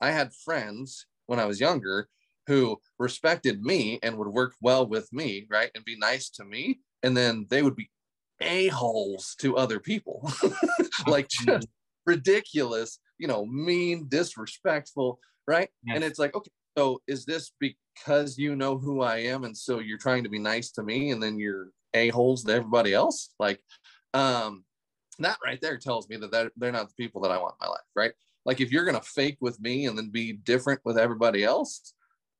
i 0.00 0.10
had 0.10 0.32
friends 0.32 1.06
when 1.26 1.40
i 1.40 1.44
was 1.44 1.60
younger 1.60 2.08
who 2.48 2.80
respected 2.98 3.62
me 3.62 3.98
and 4.02 4.16
would 4.16 4.28
work 4.28 4.54
well 4.62 4.86
with 4.86 5.12
me 5.12 5.46
right 5.50 5.70
and 5.74 5.84
be 5.84 5.96
nice 5.98 6.30
to 6.30 6.44
me. 6.44 6.80
And 7.02 7.16
then 7.16 7.46
they 7.50 7.62
would 7.62 7.76
be 7.76 7.90
a-holes 8.40 9.34
to 9.40 9.56
other 9.56 9.80
people 9.80 10.30
like 11.06 11.28
just 11.28 11.66
ridiculous 12.06 12.98
you 13.18 13.26
know 13.26 13.44
mean 13.46 14.06
disrespectful 14.08 15.18
right 15.46 15.68
yes. 15.84 15.96
and 15.96 16.04
it's 16.04 16.18
like 16.18 16.34
okay 16.34 16.50
so 16.78 17.02
is 17.08 17.24
this 17.24 17.50
because 17.58 18.38
you 18.38 18.54
know 18.54 18.78
who 18.78 19.02
I 19.02 19.16
am 19.16 19.42
and 19.42 19.56
so 19.56 19.80
you're 19.80 19.98
trying 19.98 20.22
to 20.22 20.30
be 20.30 20.38
nice 20.38 20.70
to 20.72 20.84
me 20.84 21.10
and 21.10 21.20
then 21.20 21.36
you're 21.36 21.70
a-holes 21.92 22.44
to 22.44 22.52
everybody 22.52 22.94
else? 22.94 23.30
Like 23.40 23.60
um 24.14 24.64
that 25.18 25.38
right 25.44 25.60
there 25.60 25.76
tells 25.76 26.08
me 26.08 26.16
that 26.18 26.30
they're, 26.30 26.52
they're 26.56 26.70
not 26.70 26.88
the 26.88 26.94
people 26.94 27.20
that 27.22 27.32
I 27.32 27.38
want 27.38 27.56
in 27.60 27.66
my 27.66 27.70
life, 27.72 27.80
right? 27.96 28.12
Like 28.44 28.60
if 28.60 28.70
you're 28.70 28.84
going 28.84 28.94
to 28.96 29.02
fake 29.02 29.38
with 29.40 29.60
me 29.60 29.86
and 29.86 29.98
then 29.98 30.10
be 30.10 30.34
different 30.34 30.80
with 30.84 30.96
everybody 30.96 31.42
else, 31.42 31.92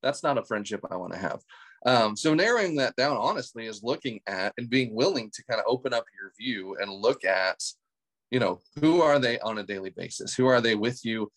that's 0.05 0.23
not 0.23 0.39
a 0.39 0.45
friendship 0.45 0.85
I 0.89 0.95
want 0.95 1.13
to 1.15 1.19
have. 1.19 1.41
Um, 1.87 2.17
so 2.17 2.35
narrowing 2.35 2.77
that 2.77 2.97
down 2.97 3.17
honestly 3.17 3.67
is 3.67 3.83
looking 3.83 4.21
at 4.27 4.53
and 4.59 4.69
being 4.69 4.95
willing 4.95 5.31
to 5.33 5.45
kind 5.45 5.61
of 5.61 5.67
open 5.69 5.95
up 5.95 6.05
your 6.21 6.33
view 6.39 6.77
and 6.81 6.91
look 6.91 7.25
at, 7.25 7.63
you 8.31 8.41
know, 8.41 8.61
who 8.81 9.01
are 9.01 9.19
they 9.19 9.39
on 9.41 9.59
a 9.59 9.63
daily 9.63 9.91
basis? 9.91 10.35
Who 10.35 10.47
are 10.47 10.61
they 10.61 10.75
with 10.75 11.05
you? 11.05 11.31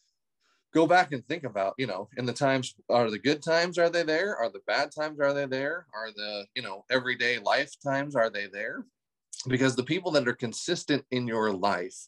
go 0.74 0.88
back 0.88 1.12
and 1.12 1.26
think 1.28 1.44
about 1.44 1.74
you 1.78 1.88
know 1.88 2.08
in 2.18 2.26
the 2.26 2.34
times 2.34 2.76
are 2.90 3.10
the 3.10 3.20
good 3.20 3.42
times 3.42 3.78
are 3.78 3.90
they 3.90 4.04
there 4.04 4.36
are 4.36 4.50
the 4.50 4.62
bad 4.68 4.90
times 4.92 5.20
are 5.20 5.34
they 5.34 5.46
there 5.46 5.86
are 5.94 6.12
the 6.16 6.46
you 6.56 6.62
know 6.62 6.86
everyday 6.90 7.40
life 7.40 7.72
times 7.84 8.16
are 8.16 8.30
they 8.30 8.48
there 8.48 8.86
because 9.48 9.76
the 9.76 9.84
people 9.84 10.12
that 10.12 10.28
are 10.28 10.34
consistent 10.34 11.04
in 11.12 11.28
your 11.28 11.52
life 11.52 12.08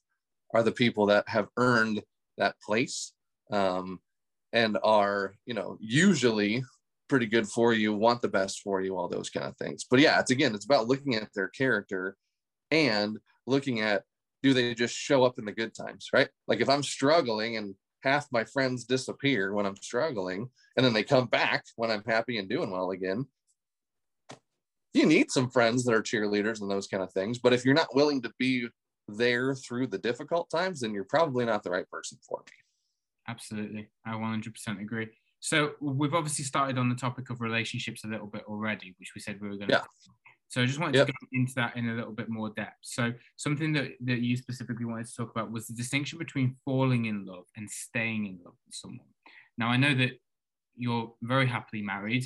are 0.54 0.64
the 0.64 0.72
people 0.72 1.06
that 1.06 1.28
have 1.28 1.48
earned 1.58 2.02
that 2.38 2.56
place 2.62 3.14
um, 3.52 4.00
and 4.54 4.78
are 4.84 5.36
you 5.46 5.54
know 5.54 5.78
usually 5.80 6.64
pretty 7.10 7.26
good 7.26 7.48
for 7.48 7.74
you 7.74 7.94
want 7.94 8.22
the 8.22 8.28
best 8.28 8.62
for 8.62 8.82
you 8.82 8.98
all 8.98 9.08
those 9.08 9.30
kind 9.30 9.46
of 9.46 9.56
things 9.58 9.86
but 9.90 10.00
yeah 10.00 10.20
it's 10.20 10.32
again 10.32 10.56
it's 10.56 10.66
about 10.66 10.88
looking 10.88 11.16
at 11.16 11.30
their 11.36 11.50
character 11.50 12.16
and 12.72 13.18
looking 13.46 13.82
at 13.82 14.04
do 14.42 14.54
they 14.54 14.74
just 14.74 14.96
show 14.96 15.24
up 15.24 15.38
in 15.38 15.46
the 15.46 15.52
good 15.52 15.74
times 15.76 16.08
right 16.14 16.30
like 16.48 16.62
if 16.62 16.70
i'm 16.70 16.84
struggling 16.84 17.58
and 17.58 17.76
half 18.04 18.28
my 18.32 18.44
friends 18.44 18.84
disappear 18.84 19.54
when 19.54 19.66
I'm 19.66 19.78
struggling, 19.78 20.50
and 20.76 20.86
then 20.86 20.94
they 20.94 21.04
come 21.04 21.28
back 21.28 21.66
when 21.76 21.90
I'm 21.90 22.04
happy 22.06 22.38
and 22.38 22.50
doing 22.50 22.70
well 22.70 22.92
again. 22.92 23.26
You 24.94 25.06
need 25.08 25.32
some 25.32 25.50
friends 25.50 25.86
that 25.86 25.94
are 25.94 26.04
cheerleaders 26.04 26.62
and 26.62 26.70
those 26.70 26.88
kind 26.88 27.02
of 27.02 27.12
things. 27.14 27.40
But 27.40 27.54
if 27.54 27.66
you're 27.66 27.74
not 27.74 27.96
willing 27.96 28.22
to 28.24 28.32
be 28.38 28.68
there 29.08 29.56
through 29.56 29.88
the 29.88 29.98
difficult 29.98 30.50
times, 30.52 30.82
then 30.82 30.94
you're 30.94 31.06
probably 31.06 31.46
not 31.46 31.64
the 31.64 31.72
right 31.72 31.90
person 31.90 32.20
for 32.28 32.44
me. 32.46 32.52
Absolutely. 33.28 33.88
I 34.06 34.12
100% 34.12 34.82
agree. 34.82 35.08
So 35.44 35.72
we've 35.82 36.14
obviously 36.14 36.46
started 36.46 36.78
on 36.78 36.88
the 36.88 36.96
topic 36.96 37.30
of 37.30 37.42
relationships 37.42 38.06
a 38.06 38.08
little 38.08 38.28
bit 38.28 38.44
already, 38.48 38.96
which 38.98 39.12
we 39.14 39.20
said 39.20 39.42
we 39.42 39.50
were 39.50 39.58
going 39.58 39.68
to. 39.68 39.74
Yeah. 39.74 39.84
So 40.48 40.62
I 40.62 40.66
just 40.66 40.80
wanted 40.80 40.96
yep. 40.96 41.08
to 41.08 41.12
go 41.12 41.28
into 41.34 41.54
that 41.56 41.76
in 41.76 41.90
a 41.90 41.94
little 41.94 42.14
bit 42.14 42.30
more 42.30 42.50
depth. 42.52 42.78
So 42.80 43.12
something 43.36 43.74
that, 43.74 43.92
that 44.06 44.20
you 44.20 44.38
specifically 44.38 44.86
wanted 44.86 45.08
to 45.08 45.16
talk 45.18 45.32
about 45.32 45.52
was 45.52 45.68
the 45.68 45.74
distinction 45.74 46.18
between 46.18 46.56
falling 46.64 47.08
in 47.08 47.26
love 47.26 47.44
and 47.58 47.70
staying 47.70 48.26
in 48.26 48.40
love 48.46 48.54
with 48.66 48.74
someone. 48.74 49.08
Now 49.58 49.68
I 49.68 49.76
know 49.76 49.94
that 49.96 50.12
you're 50.78 51.12
very 51.22 51.46
happily 51.46 51.82
married 51.82 52.24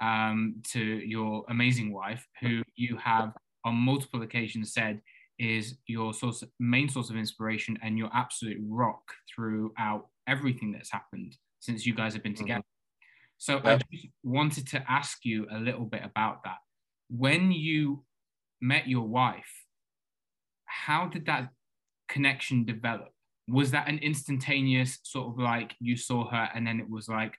um, 0.00 0.62
to 0.68 0.80
your 0.82 1.44
amazing 1.50 1.92
wife, 1.92 2.26
who 2.40 2.62
you 2.76 2.96
have 2.96 3.34
on 3.66 3.74
multiple 3.74 4.22
occasions 4.22 4.72
said 4.72 5.02
is 5.38 5.76
your 5.86 6.14
source, 6.14 6.42
main 6.58 6.88
source 6.88 7.10
of 7.10 7.16
inspiration 7.16 7.78
and 7.82 7.98
your 7.98 8.08
absolute 8.14 8.58
rock 8.66 9.02
throughout 9.34 10.06
everything 10.26 10.72
that's 10.72 10.90
happened 10.90 11.36
since 11.64 11.86
you 11.86 11.94
guys 11.94 12.14
have 12.14 12.22
been 12.22 12.32
mm-hmm. 12.32 12.44
together. 12.44 12.60
Mm-hmm. 12.60 12.66
So. 13.38 13.60
I 13.64 13.76
just 13.76 14.08
wanted 14.22 14.66
to 14.68 14.84
ask 14.88 15.24
you 15.24 15.46
a 15.50 15.58
little 15.58 15.84
bit 15.84 16.02
about 16.04 16.44
that 16.44 16.58
when 17.08 17.52
you 17.52 18.04
met 18.60 18.88
your 18.88 19.06
wife, 19.06 19.64
how 20.64 21.06
did 21.06 21.26
that 21.26 21.50
connection 22.08 22.64
develop? 22.64 23.10
Was 23.48 23.70
that 23.72 23.88
an 23.88 23.98
instantaneous 23.98 24.98
sort 25.02 25.28
of 25.28 25.38
like 25.38 25.74
you 25.80 25.96
saw 25.96 26.28
her 26.30 26.48
and 26.54 26.66
then 26.66 26.80
it 26.80 26.88
was 26.88 27.08
like, 27.08 27.36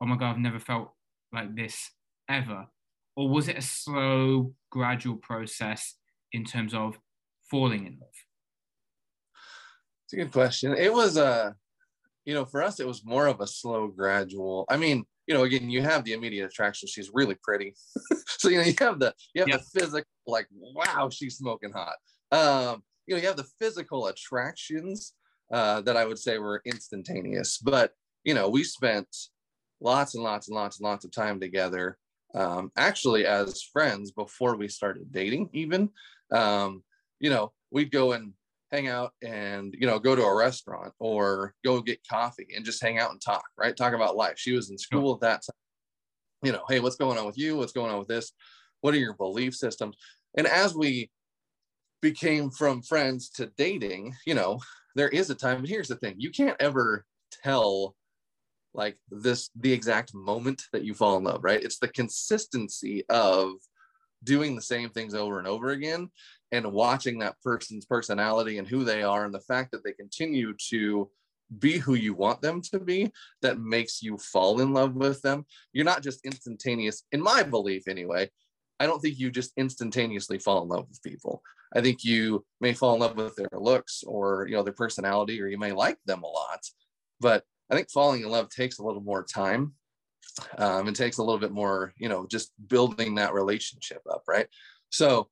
oh 0.00 0.06
my 0.06 0.16
God, 0.16 0.32
I've 0.32 0.38
never 0.38 0.58
felt 0.58 0.92
like 1.32 1.54
this 1.54 1.90
ever? 2.28 2.66
Or 3.16 3.28
was 3.28 3.48
it 3.48 3.58
a 3.58 3.62
slow, 3.62 4.52
gradual 4.70 5.16
process 5.16 5.94
in 6.32 6.44
terms 6.44 6.74
of 6.74 6.98
falling 7.50 7.86
in 7.86 7.98
love? 8.00 8.10
It's 10.04 10.12
a 10.12 10.16
good 10.16 10.32
question. 10.32 10.74
It 10.76 10.92
was 10.92 11.16
a, 11.16 11.26
uh, 11.26 11.52
you 12.28 12.34
know, 12.34 12.44
for 12.44 12.62
us, 12.62 12.78
it 12.78 12.86
was 12.86 13.06
more 13.06 13.26
of 13.26 13.40
a 13.40 13.46
slow, 13.46 13.88
gradual. 13.88 14.66
I 14.68 14.76
mean, 14.76 15.06
you 15.26 15.32
know, 15.32 15.44
again, 15.44 15.70
you 15.70 15.80
have 15.80 16.04
the 16.04 16.12
immediate 16.12 16.44
attraction. 16.44 16.86
She's 16.86 17.10
really 17.14 17.36
pretty. 17.42 17.72
so, 18.26 18.50
you 18.50 18.58
know, 18.58 18.64
you 18.64 18.74
have 18.80 18.98
the, 18.98 19.14
you 19.32 19.40
have 19.40 19.50
the 19.50 19.80
physical, 19.80 20.06
like, 20.26 20.46
wow, 20.52 21.08
she's 21.10 21.38
smoking 21.38 21.72
hot. 21.72 21.96
Um, 22.30 22.82
you 23.06 23.14
know, 23.14 23.22
you 23.22 23.28
have 23.28 23.38
the 23.38 23.48
physical 23.58 24.08
attractions 24.08 25.14
uh, 25.50 25.80
that 25.80 25.96
I 25.96 26.04
would 26.04 26.18
say 26.18 26.36
were 26.36 26.60
instantaneous, 26.66 27.56
but, 27.56 27.92
you 28.24 28.34
know, 28.34 28.50
we 28.50 28.62
spent 28.62 29.08
lots 29.80 30.14
and 30.14 30.22
lots 30.22 30.48
and 30.48 30.54
lots 30.54 30.80
and 30.80 30.84
lots 30.84 31.06
of 31.06 31.10
time 31.12 31.40
together. 31.40 31.96
Um, 32.34 32.70
actually 32.76 33.24
as 33.24 33.62
friends 33.62 34.10
before 34.10 34.54
we 34.54 34.68
started 34.68 35.10
dating 35.10 35.48
even, 35.54 35.88
um, 36.30 36.82
you 37.20 37.30
know, 37.30 37.52
we'd 37.70 37.90
go 37.90 38.12
and 38.12 38.34
hang 38.70 38.88
out 38.88 39.12
and 39.22 39.74
you 39.78 39.86
know 39.86 39.98
go 39.98 40.14
to 40.14 40.22
a 40.22 40.36
restaurant 40.36 40.92
or 40.98 41.54
go 41.64 41.80
get 41.80 42.06
coffee 42.08 42.48
and 42.54 42.64
just 42.64 42.82
hang 42.82 42.98
out 42.98 43.10
and 43.10 43.20
talk 43.20 43.44
right? 43.56 43.76
Talk 43.76 43.94
about 43.94 44.16
life. 44.16 44.34
She 44.36 44.52
was 44.52 44.70
in 44.70 44.78
school 44.78 45.14
at 45.14 45.20
that 45.20 45.42
time 45.42 45.56
you 46.42 46.52
know 46.52 46.62
hey 46.68 46.80
what's 46.80 46.96
going 46.96 47.18
on 47.18 47.26
with 47.26 47.38
you? 47.38 47.56
What's 47.56 47.72
going 47.72 47.90
on 47.90 47.98
with 47.98 48.08
this? 48.08 48.32
What 48.80 48.94
are 48.94 48.98
your 48.98 49.14
belief 49.14 49.54
systems? 49.54 49.96
And 50.36 50.46
as 50.46 50.74
we 50.74 51.10
became 52.00 52.50
from 52.50 52.82
friends 52.82 53.28
to 53.30 53.50
dating 53.56 54.14
you 54.24 54.34
know 54.34 54.60
there 54.94 55.08
is 55.08 55.30
a 55.30 55.34
time 55.34 55.60
but 55.60 55.68
here's 55.68 55.88
the 55.88 55.96
thing 55.96 56.14
you 56.16 56.30
can't 56.30 56.60
ever 56.60 57.04
tell 57.42 57.96
like 58.72 58.96
this 59.10 59.50
the 59.58 59.72
exact 59.72 60.14
moment 60.14 60.62
that 60.72 60.84
you 60.84 60.94
fall 60.94 61.16
in 61.16 61.24
love 61.24 61.42
right? 61.42 61.62
It's 61.62 61.78
the 61.78 61.88
consistency 61.88 63.04
of 63.08 63.52
doing 64.24 64.54
the 64.54 64.62
same 64.62 64.90
things 64.90 65.14
over 65.14 65.38
and 65.38 65.46
over 65.46 65.70
again 65.70 66.10
and 66.52 66.72
watching 66.72 67.18
that 67.18 67.40
person's 67.42 67.84
personality 67.84 68.58
and 68.58 68.66
who 68.66 68.84
they 68.84 69.02
are 69.02 69.24
and 69.24 69.34
the 69.34 69.40
fact 69.40 69.70
that 69.72 69.84
they 69.84 69.92
continue 69.92 70.54
to 70.70 71.10
be 71.58 71.78
who 71.78 71.94
you 71.94 72.14
want 72.14 72.42
them 72.42 72.60
to 72.60 72.78
be 72.78 73.10
that 73.40 73.58
makes 73.58 74.02
you 74.02 74.18
fall 74.18 74.60
in 74.60 74.72
love 74.72 74.94
with 74.94 75.22
them. 75.22 75.46
You're 75.72 75.84
not 75.84 76.02
just 76.02 76.24
instantaneous 76.24 77.04
in 77.12 77.22
my 77.22 77.42
belief 77.42 77.88
anyway 77.88 78.30
i 78.80 78.86
don't 78.86 79.00
think 79.00 79.18
you 79.18 79.30
just 79.30 79.52
instantaneously 79.56 80.38
fall 80.38 80.62
in 80.62 80.68
love 80.68 80.86
with 80.88 81.02
people. 81.02 81.42
I 81.74 81.80
think 81.80 82.04
you 82.04 82.44
may 82.60 82.72
fall 82.72 82.94
in 82.94 83.00
love 83.00 83.16
with 83.16 83.36
their 83.36 83.48
looks 83.52 84.02
or 84.06 84.46
you 84.48 84.56
know 84.56 84.62
their 84.62 84.72
personality 84.72 85.40
or 85.40 85.48
you 85.48 85.58
may 85.58 85.72
like 85.72 85.98
them 86.06 86.22
a 86.22 86.26
lot 86.26 86.60
but 87.20 87.44
i 87.70 87.74
think 87.74 87.90
falling 87.90 88.22
in 88.22 88.30
love 88.30 88.48
takes 88.48 88.78
a 88.78 88.82
little 88.82 89.02
more 89.02 89.22
time 89.22 89.74
um, 90.56 90.88
it 90.88 90.94
takes 90.94 91.18
a 91.18 91.22
little 91.22 91.38
bit 91.38 91.52
more 91.52 91.92
you 91.98 92.08
know 92.08 92.26
just 92.26 92.52
building 92.68 93.16
that 93.16 93.34
relationship 93.34 94.00
up 94.10 94.22
right? 94.26 94.46
So 94.90 95.28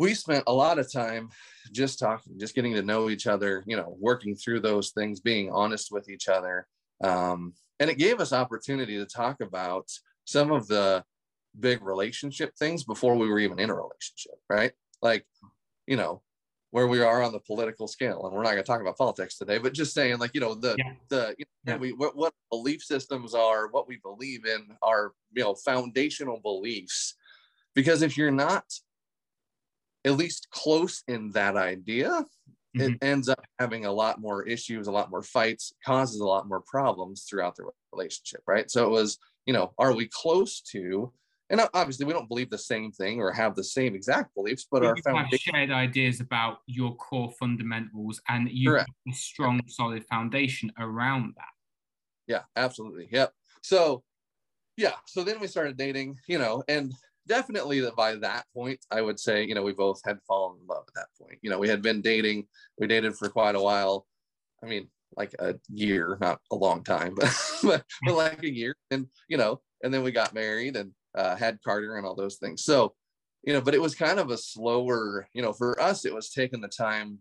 we 0.00 0.14
spent 0.14 0.44
a 0.46 0.52
lot 0.52 0.78
of 0.78 0.90
time 0.90 1.28
just 1.72 1.98
talking, 1.98 2.38
just 2.38 2.54
getting 2.54 2.72
to 2.72 2.80
know 2.80 3.10
each 3.10 3.26
other, 3.26 3.62
you 3.66 3.76
know, 3.76 3.94
working 4.00 4.34
through 4.34 4.60
those 4.60 4.92
things, 4.92 5.20
being 5.20 5.50
honest 5.52 5.92
with 5.92 6.08
each 6.08 6.26
other. 6.26 6.66
Um, 7.04 7.52
and 7.78 7.90
it 7.90 7.98
gave 7.98 8.18
us 8.18 8.32
opportunity 8.32 8.96
to 8.96 9.04
talk 9.04 9.42
about 9.42 9.90
some 10.24 10.52
of 10.52 10.66
the 10.68 11.04
big 11.58 11.82
relationship 11.82 12.56
things 12.56 12.82
before 12.82 13.14
we 13.14 13.28
were 13.28 13.40
even 13.40 13.58
in 13.58 13.68
a 13.68 13.74
relationship, 13.74 14.36
right? 14.48 14.72
Like, 15.02 15.26
you 15.86 15.98
know, 15.98 16.22
where 16.70 16.86
we 16.86 17.02
are 17.02 17.22
on 17.22 17.32
the 17.32 17.40
political 17.40 17.86
scale. 17.86 18.24
And 18.24 18.34
we're 18.34 18.42
not 18.42 18.52
going 18.52 18.62
to 18.62 18.66
talk 18.66 18.80
about 18.80 18.96
politics 18.96 19.36
today, 19.36 19.58
but 19.58 19.74
just 19.74 19.92
saying, 19.92 20.18
like, 20.18 20.30
you 20.32 20.40
know, 20.40 20.54
the, 20.54 20.76
yeah. 20.78 20.92
the, 21.10 21.34
you 21.36 21.44
know, 21.66 21.72
yeah. 21.74 21.78
we, 21.78 21.92
what, 21.92 22.16
what 22.16 22.32
belief 22.50 22.82
systems 22.82 23.34
are, 23.34 23.68
what 23.68 23.86
we 23.86 23.98
believe 23.98 24.46
in 24.46 24.68
are, 24.80 25.12
you 25.34 25.42
know, 25.42 25.54
foundational 25.54 26.40
beliefs. 26.40 27.16
Because 27.74 28.00
if 28.00 28.16
you're 28.16 28.30
not 28.30 28.64
at 30.04 30.16
least 30.16 30.48
close 30.50 31.02
in 31.08 31.30
that 31.32 31.56
idea, 31.56 32.08
mm-hmm. 32.76 32.80
it 32.80 32.98
ends 33.02 33.28
up 33.28 33.44
having 33.58 33.84
a 33.84 33.92
lot 33.92 34.20
more 34.20 34.46
issues, 34.46 34.86
a 34.86 34.92
lot 34.92 35.10
more 35.10 35.22
fights, 35.22 35.72
causes 35.84 36.20
a 36.20 36.26
lot 36.26 36.48
more 36.48 36.62
problems 36.66 37.26
throughout 37.28 37.56
the 37.56 37.64
relationship, 37.92 38.42
right? 38.46 38.70
So 38.70 38.86
it 38.86 38.90
was, 38.90 39.18
you 39.46 39.52
know, 39.52 39.72
are 39.78 39.94
we 39.94 40.08
close 40.12 40.60
to? 40.72 41.12
And 41.50 41.60
obviously, 41.74 42.06
we 42.06 42.12
don't 42.12 42.28
believe 42.28 42.48
the 42.48 42.58
same 42.58 42.92
thing 42.92 43.20
or 43.20 43.32
have 43.32 43.56
the 43.56 43.64
same 43.64 43.96
exact 43.96 44.32
beliefs, 44.36 44.68
but, 44.70 44.84
our 44.84 44.96
foundation 44.98 45.52
shared 45.52 45.72
ideas 45.72 46.20
about 46.20 46.58
your 46.66 46.94
core 46.94 47.32
fundamentals, 47.40 48.20
and 48.28 48.48
you 48.48 48.72
have 48.74 48.86
a 49.08 49.12
strong, 49.12 49.60
solid 49.66 50.04
foundation 50.06 50.70
around 50.78 51.34
that. 51.36 51.48
Yeah, 52.28 52.42
absolutely. 52.54 53.08
Yep. 53.10 53.32
So, 53.62 54.04
yeah. 54.76 54.94
So 55.06 55.24
then 55.24 55.40
we 55.40 55.48
started 55.48 55.76
dating, 55.76 56.18
you 56.28 56.38
know, 56.38 56.62
and 56.68 56.92
definitely 57.26 57.80
that 57.80 57.96
by 57.96 58.16
that 58.16 58.44
point, 58.54 58.84
I 58.90 59.02
would 59.02 59.20
say, 59.20 59.44
you 59.44 59.54
know, 59.54 59.62
we 59.62 59.72
both 59.72 60.00
had 60.04 60.18
fallen 60.26 60.58
in 60.60 60.66
love 60.66 60.84
at 60.88 60.94
that 60.94 61.06
point. 61.20 61.38
You 61.42 61.50
know, 61.50 61.58
we 61.58 61.68
had 61.68 61.82
been 61.82 62.00
dating, 62.00 62.46
we 62.78 62.86
dated 62.86 63.16
for 63.16 63.28
quite 63.28 63.54
a 63.54 63.60
while. 63.60 64.06
I 64.62 64.66
mean, 64.66 64.88
like 65.16 65.34
a 65.38 65.54
year, 65.68 66.18
not 66.20 66.40
a 66.50 66.56
long 66.56 66.84
time, 66.84 67.14
but, 67.16 67.34
but, 67.62 67.84
but 68.04 68.14
like 68.14 68.42
a 68.42 68.52
year. 68.52 68.74
And, 68.90 69.06
you 69.28 69.36
know, 69.36 69.60
and 69.82 69.92
then 69.92 70.02
we 70.02 70.12
got 70.12 70.34
married 70.34 70.76
and 70.76 70.92
uh, 71.16 71.36
had 71.36 71.58
Carter 71.62 71.96
and 71.96 72.06
all 72.06 72.14
those 72.14 72.36
things. 72.36 72.64
So, 72.64 72.94
you 73.42 73.52
know, 73.52 73.60
but 73.60 73.74
it 73.74 73.80
was 73.80 73.94
kind 73.94 74.18
of 74.18 74.30
a 74.30 74.36
slower, 74.36 75.26
you 75.32 75.42
know, 75.42 75.52
for 75.52 75.80
us, 75.80 76.04
it 76.04 76.14
was 76.14 76.30
taking 76.30 76.60
the 76.60 76.68
time 76.68 77.18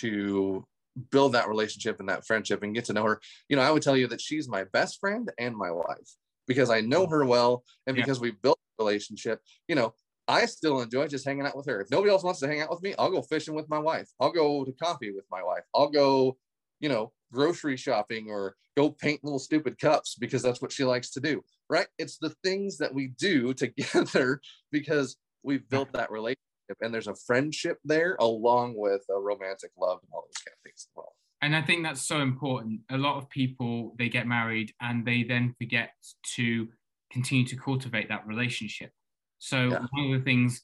to 0.00 0.64
build 1.10 1.32
that 1.32 1.48
relationship 1.48 2.00
and 2.00 2.08
that 2.08 2.26
friendship 2.26 2.62
and 2.62 2.74
get 2.74 2.84
to 2.86 2.92
know 2.92 3.04
her. 3.04 3.20
You 3.48 3.56
know, 3.56 3.62
I 3.62 3.70
would 3.70 3.82
tell 3.82 3.96
you 3.96 4.06
that 4.08 4.20
she's 4.20 4.48
my 4.48 4.64
best 4.72 4.98
friend 5.00 5.30
and 5.38 5.56
my 5.56 5.70
wife 5.70 6.16
because 6.46 6.70
I 6.70 6.80
know 6.80 7.06
her 7.06 7.24
well 7.24 7.62
and 7.86 7.94
because 7.94 8.20
we 8.20 8.32
built 8.32 8.58
relationship, 8.80 9.40
you 9.68 9.74
know, 9.74 9.94
I 10.28 10.46
still 10.46 10.80
enjoy 10.80 11.08
just 11.08 11.24
hanging 11.24 11.46
out 11.46 11.56
with 11.56 11.66
her. 11.66 11.80
If 11.80 11.90
nobody 11.90 12.10
else 12.10 12.22
wants 12.22 12.40
to 12.40 12.46
hang 12.46 12.60
out 12.60 12.70
with 12.70 12.82
me, 12.82 12.94
I'll 12.98 13.10
go 13.10 13.22
fishing 13.22 13.54
with 13.54 13.68
my 13.68 13.78
wife. 13.78 14.08
I'll 14.20 14.32
go 14.32 14.64
to 14.64 14.72
coffee 14.72 15.10
with 15.10 15.24
my 15.30 15.42
wife. 15.42 15.64
I'll 15.74 15.90
go, 15.90 16.36
you 16.78 16.88
know, 16.88 17.12
grocery 17.32 17.76
shopping 17.76 18.28
or 18.30 18.54
go 18.76 18.90
paint 18.90 19.24
little 19.24 19.40
stupid 19.40 19.78
cups 19.78 20.14
because 20.14 20.42
that's 20.42 20.62
what 20.62 20.72
she 20.72 20.84
likes 20.84 21.10
to 21.10 21.20
do. 21.20 21.42
Right? 21.68 21.88
It's 21.98 22.18
the 22.18 22.34
things 22.44 22.78
that 22.78 22.94
we 22.94 23.08
do 23.18 23.52
together 23.64 24.40
because 24.70 25.16
we've 25.42 25.68
built 25.68 25.88
mm-hmm. 25.88 25.98
that 25.98 26.10
relationship 26.10 26.36
and 26.80 26.94
there's 26.94 27.08
a 27.08 27.16
friendship 27.26 27.78
there 27.84 28.16
along 28.20 28.74
with 28.76 29.02
a 29.10 29.18
romantic 29.18 29.72
love 29.76 29.98
and 30.02 30.10
all 30.12 30.22
those 30.22 30.42
kind 30.44 30.54
of 30.56 30.62
things 30.64 30.86
as 30.86 30.92
well. 30.94 31.12
And 31.42 31.56
I 31.56 31.62
think 31.62 31.82
that's 31.82 32.06
so 32.06 32.20
important. 32.20 32.82
A 32.90 32.98
lot 32.98 33.16
of 33.16 33.28
people 33.30 33.94
they 33.98 34.08
get 34.08 34.26
married 34.26 34.72
and 34.80 35.04
they 35.04 35.22
then 35.22 35.54
forget 35.58 35.90
to 36.36 36.68
continue 37.10 37.46
to 37.46 37.56
cultivate 37.56 38.08
that 38.08 38.26
relationship. 38.26 38.92
So 39.38 39.70
yeah. 39.70 39.86
one 39.90 40.06
of 40.06 40.18
the 40.18 40.24
things 40.24 40.62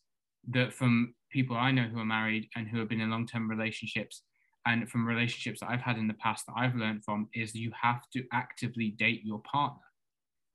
that 0.51 0.73
from 0.73 1.15
people 1.31 1.57
I 1.57 1.73
know 1.73 1.85
who 1.85 1.99
are 1.99 2.05
married 2.05 2.49
and 2.55 2.69
who 2.69 2.79
have 2.79 2.89
been 2.89 3.01
in 3.01 3.11
long-term 3.11 3.51
relationships 3.51 4.23
and 4.65 4.89
from 4.91 5.07
relationships 5.07 5.61
that 5.61 5.71
I've 5.71 5.81
had 5.81 5.97
in 5.97 6.09
the 6.09 6.15
past 6.15 6.47
that 6.47 6.55
I've 6.57 6.75
learned 6.75 7.05
from 7.05 7.29
is 7.35 7.55
you 7.55 7.73
have 7.81 8.03
to 8.13 8.25
actively 8.33 8.91
date 8.91 9.23
your 9.25 9.41
partner. 9.41 9.83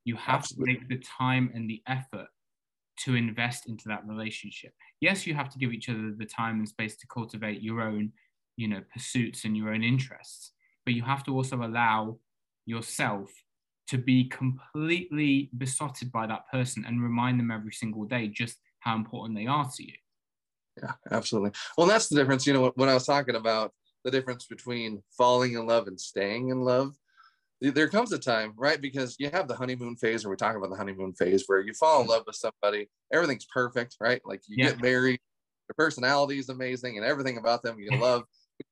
You 0.04 0.16
have 0.16 0.40
Absolutely. 0.40 0.74
to 0.74 0.80
make 0.80 0.88
the 0.88 1.04
time 1.04 1.50
and 1.54 1.68
the 1.68 1.82
effort 1.86 2.28
to 3.00 3.14
invest 3.14 3.68
into 3.68 3.88
that 3.88 4.06
relationship. 4.06 4.72
Yes, 5.00 5.26
you 5.26 5.34
have 5.34 5.48
to 5.50 5.58
give 5.58 5.72
each 5.72 5.88
other 5.88 6.12
the 6.16 6.26
time 6.26 6.58
and 6.58 6.68
space 6.68 6.96
to 6.96 7.06
cultivate 7.06 7.62
your 7.62 7.80
own, 7.80 8.12
you 8.56 8.68
know, 8.68 8.82
pursuits 8.92 9.44
and 9.44 9.56
your 9.56 9.72
own 9.72 9.82
interests, 9.82 10.52
but 10.84 10.94
you 10.94 11.02
have 11.02 11.24
to 11.24 11.34
also 11.34 11.56
allow 11.56 12.18
yourself 12.66 13.30
to 13.88 13.98
be 13.98 14.28
completely 14.28 15.50
besotted 15.56 16.10
by 16.12 16.26
that 16.26 16.48
person 16.50 16.84
and 16.86 17.02
remind 17.02 17.38
them 17.38 17.50
every 17.50 17.72
single 17.72 18.04
day 18.04 18.28
just 18.28 18.58
how 18.80 18.96
important 18.96 19.36
they 19.36 19.46
are 19.46 19.68
to 19.76 19.84
you. 19.84 19.94
Yeah, 20.82 20.92
absolutely. 21.10 21.52
Well, 21.76 21.86
that's 21.86 22.08
the 22.08 22.16
difference. 22.16 22.46
You 22.46 22.54
know, 22.54 22.72
when 22.76 22.88
I 22.88 22.94
was 22.94 23.06
talking 23.06 23.36
about 23.36 23.72
the 24.04 24.10
difference 24.10 24.46
between 24.46 25.02
falling 25.16 25.54
in 25.54 25.66
love 25.66 25.86
and 25.86 26.00
staying 26.00 26.48
in 26.48 26.60
love, 26.60 26.94
there 27.60 27.88
comes 27.88 28.12
a 28.12 28.18
time, 28.18 28.54
right? 28.56 28.80
Because 28.80 29.16
you 29.18 29.30
have 29.30 29.46
the 29.46 29.54
honeymoon 29.54 29.96
phase, 29.96 30.24
or 30.24 30.30
we're 30.30 30.36
talking 30.36 30.56
about 30.56 30.70
the 30.70 30.76
honeymoon 30.76 31.12
phase, 31.12 31.44
where 31.46 31.60
you 31.60 31.72
fall 31.74 32.00
in 32.00 32.08
love 32.08 32.24
with 32.26 32.34
somebody, 32.34 32.88
everything's 33.12 33.46
perfect, 33.46 33.96
right? 34.00 34.20
Like 34.24 34.42
you 34.48 34.56
yeah. 34.58 34.70
get 34.70 34.82
married, 34.82 35.20
their 35.68 35.84
personality 35.84 36.38
is 36.38 36.48
amazing, 36.48 36.96
and 36.96 37.06
everything 37.06 37.38
about 37.38 37.62
them 37.62 37.78
you 37.78 37.96
love 38.00 38.24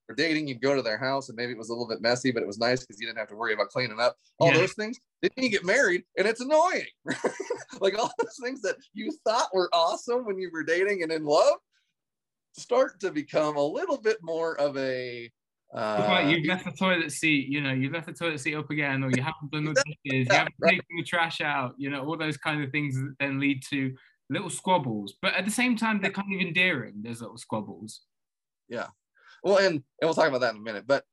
were 0.08 0.14
dating, 0.14 0.48
you'd 0.48 0.60
go 0.60 0.74
to 0.74 0.82
their 0.82 0.98
house 0.98 1.28
and 1.28 1.36
maybe 1.36 1.52
it 1.52 1.58
was 1.58 1.70
a 1.70 1.72
little 1.72 1.88
bit 1.88 2.02
messy, 2.02 2.30
but 2.30 2.42
it 2.42 2.46
was 2.46 2.58
nice 2.58 2.80
because 2.80 3.00
you 3.00 3.06
didn't 3.06 3.18
have 3.18 3.28
to 3.28 3.36
worry 3.36 3.54
about 3.54 3.68
cleaning 3.68 4.00
up 4.00 4.16
all 4.38 4.48
yeah. 4.48 4.58
those 4.58 4.74
things. 4.74 4.98
Then 5.22 5.30
you 5.36 5.48
get 5.48 5.64
married 5.64 6.02
and 6.18 6.26
it's 6.26 6.40
annoying. 6.40 6.86
like 7.80 7.98
all 7.98 8.10
those 8.18 8.38
things 8.42 8.60
that 8.62 8.76
you 8.92 9.12
thought 9.24 9.54
were 9.54 9.70
awesome 9.72 10.24
when 10.26 10.38
you 10.38 10.50
were 10.52 10.64
dating 10.64 11.02
and 11.02 11.12
in 11.12 11.24
love 11.24 11.56
start 12.58 12.98
to 13.00 13.12
become 13.12 13.56
a 13.56 13.64
little 13.64 13.98
bit 13.98 14.18
more 14.22 14.60
of 14.60 14.76
a 14.76 15.30
uh, 15.72 16.04
like 16.08 16.36
you've 16.36 16.46
left 16.46 16.64
the 16.64 16.72
toilet 16.72 17.12
seat, 17.12 17.46
you 17.46 17.60
know, 17.60 17.70
you 17.72 17.92
left 17.92 18.06
the 18.06 18.12
toilet 18.12 18.40
seat 18.40 18.56
up 18.56 18.68
again, 18.70 19.04
or 19.04 19.10
you 19.10 19.22
haven't 19.22 19.52
done 19.52 19.64
the 19.64 19.72
dishes, 20.04 20.26
you 20.26 20.26
haven't 20.28 20.54
right. 20.58 20.72
taken 20.72 20.96
the 20.96 21.04
trash 21.04 21.40
out, 21.40 21.74
you 21.78 21.88
know, 21.88 22.04
all 22.04 22.16
those 22.16 22.36
kind 22.36 22.64
of 22.64 22.72
things 22.72 22.96
that 22.96 23.14
then 23.20 23.38
lead 23.38 23.62
to 23.70 23.94
little 24.30 24.50
squabbles. 24.50 25.14
But 25.22 25.34
at 25.34 25.44
the 25.44 25.50
same 25.52 25.76
time, 25.76 26.00
they're 26.00 26.10
kind 26.10 26.34
of 26.34 26.40
endearing, 26.40 26.94
those 27.04 27.20
little 27.20 27.38
squabbles. 27.38 28.00
Yeah. 28.68 28.88
Well, 29.42 29.58
and 29.58 29.74
and 29.74 29.82
we'll 30.02 30.14
talk 30.14 30.28
about 30.28 30.40
that 30.42 30.54
in 30.54 30.60
a 30.60 30.64
minute. 30.64 30.84
But 30.86 31.04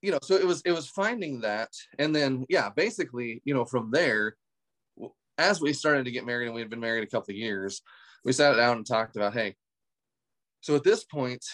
you 0.00 0.10
know, 0.10 0.18
so 0.22 0.34
it 0.34 0.46
was 0.46 0.62
it 0.64 0.72
was 0.72 0.88
finding 0.88 1.40
that, 1.42 1.70
and 1.98 2.14
then 2.14 2.44
yeah, 2.48 2.70
basically, 2.70 3.40
you 3.44 3.54
know, 3.54 3.64
from 3.64 3.90
there, 3.90 4.36
as 5.38 5.60
we 5.60 5.72
started 5.72 6.04
to 6.04 6.10
get 6.10 6.26
married, 6.26 6.46
and 6.46 6.54
we 6.54 6.60
had 6.60 6.70
been 6.70 6.80
married 6.80 7.04
a 7.04 7.10
couple 7.10 7.32
of 7.32 7.36
years, 7.36 7.82
we 8.24 8.32
sat 8.32 8.56
down 8.56 8.78
and 8.78 8.86
talked 8.86 9.16
about, 9.16 9.34
hey, 9.34 9.54
so 10.60 10.74
at 10.76 10.84
this 10.84 11.04
point, 11.04 11.44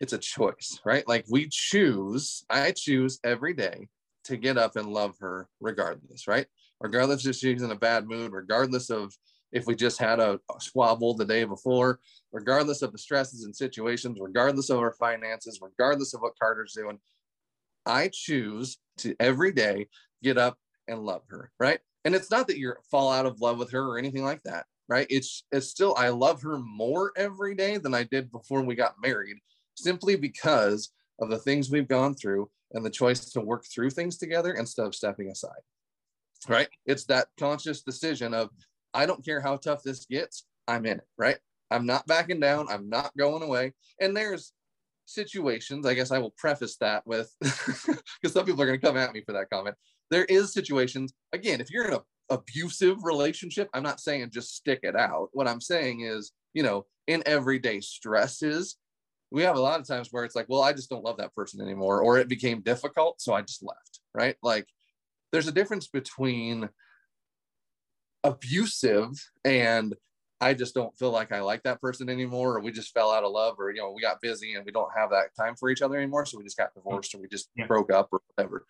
it's 0.00 0.12
a 0.12 0.18
choice, 0.18 0.80
right? 0.84 1.06
Like 1.06 1.24
we 1.30 1.48
choose, 1.50 2.44
I 2.50 2.72
choose 2.72 3.18
every 3.24 3.54
day 3.54 3.88
to 4.24 4.36
get 4.36 4.58
up 4.58 4.76
and 4.76 4.88
love 4.88 5.14
her 5.20 5.48
regardless, 5.60 6.26
right? 6.26 6.46
Regardless 6.80 7.26
if 7.26 7.36
she's 7.36 7.62
in 7.62 7.70
a 7.70 7.76
bad 7.76 8.06
mood, 8.06 8.32
regardless 8.32 8.90
of 8.90 9.14
if 9.52 9.66
we 9.66 9.74
just 9.74 9.98
had 9.98 10.18
a, 10.18 10.40
a 10.54 10.60
squabble 10.60 11.14
the 11.14 11.24
day 11.24 11.44
before, 11.44 12.00
regardless 12.32 12.82
of 12.82 12.92
the 12.92 12.98
stresses 12.98 13.44
and 13.44 13.54
situations, 13.54 14.18
regardless 14.20 14.70
of 14.70 14.78
our 14.78 14.92
finances, 14.92 15.60
regardless 15.62 16.14
of 16.14 16.22
what 16.22 16.38
Carter's 16.38 16.72
doing, 16.72 16.98
I 17.84 18.10
choose 18.12 18.78
to 18.98 19.14
every 19.20 19.52
day 19.52 19.88
get 20.22 20.38
up 20.38 20.58
and 20.88 21.04
love 21.04 21.22
her, 21.28 21.50
right? 21.60 21.80
And 22.04 22.14
it's 22.14 22.30
not 22.30 22.46
that 22.48 22.58
you 22.58 22.74
fall 22.90 23.12
out 23.12 23.26
of 23.26 23.40
love 23.40 23.58
with 23.58 23.70
her 23.72 23.82
or 23.84 23.98
anything 23.98 24.24
like 24.24 24.42
that, 24.44 24.66
right? 24.88 25.06
It's 25.10 25.44
it's 25.52 25.68
still 25.68 25.94
I 25.96 26.08
love 26.08 26.42
her 26.42 26.58
more 26.58 27.12
every 27.16 27.54
day 27.54 27.76
than 27.78 27.94
I 27.94 28.04
did 28.04 28.32
before 28.32 28.62
we 28.62 28.74
got 28.74 28.94
married, 29.02 29.36
simply 29.74 30.16
because 30.16 30.90
of 31.20 31.30
the 31.30 31.38
things 31.38 31.70
we've 31.70 31.88
gone 31.88 32.14
through 32.14 32.50
and 32.72 32.84
the 32.84 32.90
choice 32.90 33.30
to 33.30 33.40
work 33.40 33.64
through 33.66 33.90
things 33.90 34.16
together 34.16 34.54
instead 34.54 34.86
of 34.86 34.94
stepping 34.94 35.30
aside. 35.30 35.60
Right? 36.48 36.68
It's 36.86 37.04
that 37.04 37.28
conscious 37.38 37.82
decision 37.82 38.34
of 38.34 38.50
I 38.94 39.06
don't 39.06 39.24
care 39.24 39.40
how 39.40 39.56
tough 39.56 39.82
this 39.82 40.06
gets, 40.06 40.44
I'm 40.68 40.86
in 40.86 40.98
it, 40.98 41.06
right? 41.16 41.38
I'm 41.70 41.86
not 41.86 42.06
backing 42.06 42.40
down, 42.40 42.66
I'm 42.68 42.88
not 42.88 43.16
going 43.16 43.42
away. 43.42 43.72
And 44.00 44.16
there's 44.16 44.52
situations, 45.06 45.86
I 45.86 45.94
guess 45.94 46.10
I 46.10 46.18
will 46.18 46.34
preface 46.36 46.76
that 46.78 47.06
with 47.06 47.34
because 47.40 48.32
some 48.32 48.44
people 48.44 48.62
are 48.62 48.66
going 48.66 48.80
to 48.80 48.86
come 48.86 48.96
at 48.96 49.12
me 49.12 49.22
for 49.24 49.32
that 49.32 49.50
comment. 49.50 49.76
There 50.10 50.24
is 50.24 50.52
situations, 50.52 51.14
again, 51.32 51.60
if 51.60 51.70
you're 51.70 51.86
in 51.86 51.94
an 51.94 52.00
abusive 52.28 52.98
relationship, 53.02 53.68
I'm 53.72 53.82
not 53.82 54.00
saying 54.00 54.30
just 54.30 54.54
stick 54.54 54.80
it 54.82 54.96
out. 54.96 55.28
What 55.32 55.48
I'm 55.48 55.60
saying 55.60 56.02
is, 56.02 56.32
you 56.52 56.62
know, 56.62 56.86
in 57.06 57.22
everyday 57.26 57.80
stresses, 57.80 58.76
we 59.30 59.42
have 59.42 59.56
a 59.56 59.60
lot 59.60 59.80
of 59.80 59.86
times 59.86 60.08
where 60.10 60.24
it's 60.24 60.36
like, 60.36 60.46
well, 60.48 60.60
I 60.60 60.74
just 60.74 60.90
don't 60.90 61.04
love 61.04 61.16
that 61.16 61.34
person 61.34 61.62
anymore, 61.62 62.02
or 62.02 62.18
it 62.18 62.28
became 62.28 62.60
difficult, 62.60 63.20
so 63.20 63.32
I 63.32 63.40
just 63.40 63.62
left, 63.62 64.00
right? 64.14 64.36
Like, 64.42 64.66
there's 65.32 65.48
a 65.48 65.52
difference 65.52 65.88
between 65.88 66.68
abusive 68.24 69.10
and 69.44 69.94
I 70.42 70.54
just 70.54 70.74
don't 70.74 70.96
feel 70.98 71.12
like 71.12 71.30
I 71.30 71.40
like 71.40 71.62
that 71.62 71.80
person 71.80 72.08
anymore, 72.08 72.56
or 72.56 72.60
we 72.60 72.72
just 72.72 72.92
fell 72.92 73.12
out 73.12 73.22
of 73.22 73.30
love, 73.30 73.54
or 73.60 73.70
you 73.70 73.80
know, 73.80 73.92
we 73.92 74.02
got 74.02 74.20
busy 74.20 74.54
and 74.54 74.66
we 74.66 74.72
don't 74.72 74.90
have 74.96 75.10
that 75.10 75.28
time 75.38 75.54
for 75.54 75.70
each 75.70 75.82
other 75.82 75.96
anymore. 75.96 76.26
So 76.26 76.36
we 76.36 76.42
just 76.42 76.56
got 76.56 76.74
divorced 76.74 77.14
or 77.14 77.18
we 77.18 77.28
just 77.28 77.48
yeah. 77.54 77.66
broke 77.66 77.92
up 77.92 78.08
or 78.10 78.20
whatever. 78.34 78.66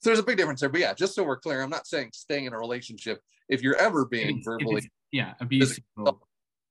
So 0.00 0.10
there's 0.10 0.18
a 0.18 0.24
big 0.24 0.36
difference 0.36 0.60
there. 0.60 0.68
But 0.68 0.80
yeah, 0.80 0.94
just 0.94 1.14
so 1.14 1.22
we're 1.22 1.38
clear, 1.38 1.62
I'm 1.62 1.70
not 1.70 1.86
saying 1.86 2.10
staying 2.12 2.46
in 2.46 2.52
a 2.52 2.58
relationship 2.58 3.20
if 3.48 3.62
you're 3.62 3.76
ever 3.76 4.04
being 4.04 4.42
verbally 4.44 4.90
yeah 5.12 5.34
abusive. 5.40 5.84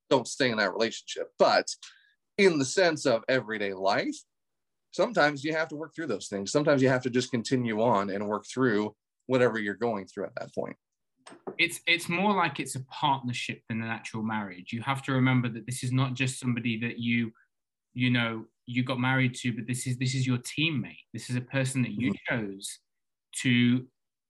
Don't 0.09 0.27
stay 0.27 0.51
in 0.51 0.57
that 0.57 0.73
relationship. 0.73 1.29
But 1.39 1.67
in 2.37 2.59
the 2.59 2.65
sense 2.65 3.05
of 3.05 3.23
everyday 3.29 3.73
life, 3.73 4.17
sometimes 4.91 5.45
you 5.45 5.53
have 5.53 5.69
to 5.69 5.77
work 5.77 5.95
through 5.95 6.07
those 6.07 6.27
things. 6.27 6.51
Sometimes 6.51 6.81
you 6.81 6.89
have 6.89 7.03
to 7.03 7.09
just 7.09 7.31
continue 7.31 7.81
on 7.81 8.09
and 8.09 8.27
work 8.27 8.45
through 8.45 8.93
whatever 9.27 9.57
you're 9.57 9.75
going 9.75 10.07
through 10.07 10.25
at 10.25 10.35
that 10.35 10.53
point 10.53 10.75
it's 11.57 11.79
it's 11.87 12.09
more 12.09 12.33
like 12.35 12.59
it's 12.59 12.75
a 12.75 12.83
partnership 12.85 13.61
than 13.69 13.81
an 13.81 13.89
actual 13.89 14.23
marriage. 14.23 14.71
You 14.71 14.81
have 14.81 15.01
to 15.03 15.13
remember 15.13 15.49
that 15.49 15.65
this 15.65 15.83
is 15.83 15.91
not 15.91 16.13
just 16.13 16.39
somebody 16.39 16.79
that 16.79 16.99
you, 16.99 17.31
you 17.93 18.09
know, 18.09 18.45
you 18.65 18.83
got 18.83 18.99
married 18.99 19.35
to, 19.35 19.53
but 19.53 19.67
this 19.67 19.87
is 19.87 19.97
this 19.97 20.15
is 20.15 20.27
your 20.27 20.39
teammate. 20.39 21.05
This 21.13 21.29
is 21.29 21.35
a 21.35 21.41
person 21.41 21.81
that 21.83 21.91
you 21.91 22.11
mm-hmm. 22.11 22.35
chose 22.35 22.79
to 23.41 23.85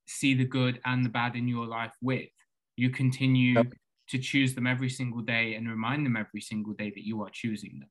see 0.08 0.34
the 0.34 0.46
good 0.46 0.80
and 0.86 1.04
the 1.04 1.10
bad 1.10 1.36
in 1.36 1.48
your 1.48 1.66
life 1.66 1.94
with. 2.02 2.30
You 2.78 2.90
continue 2.90 3.56
yep. 3.56 3.68
to 4.10 4.18
choose 4.20 4.54
them 4.54 4.68
every 4.68 4.90
single 4.90 5.22
day 5.22 5.56
and 5.56 5.70
remind 5.70 6.06
them 6.06 6.18
every 6.18 6.42
single 6.42 6.74
day 6.74 6.92
that 6.92 7.06
you 7.06 7.22
are 7.24 7.30
choosing 7.32 7.80
them. 7.80 7.90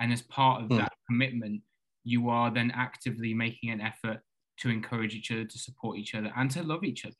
And 0.00 0.12
as 0.12 0.22
part 0.22 0.62
of 0.62 0.68
Mm. 0.68 0.78
that 0.78 0.92
commitment, 1.08 1.62
you 2.04 2.30
are 2.30 2.50
then 2.50 2.72
actively 2.72 3.34
making 3.34 3.70
an 3.70 3.80
effort 3.80 4.20
to 4.58 4.70
encourage 4.70 5.14
each 5.14 5.30
other, 5.30 5.44
to 5.44 5.58
support 5.58 5.98
each 5.98 6.14
other, 6.14 6.32
and 6.36 6.50
to 6.50 6.62
love 6.62 6.82
each 6.84 7.04
other. 7.04 7.14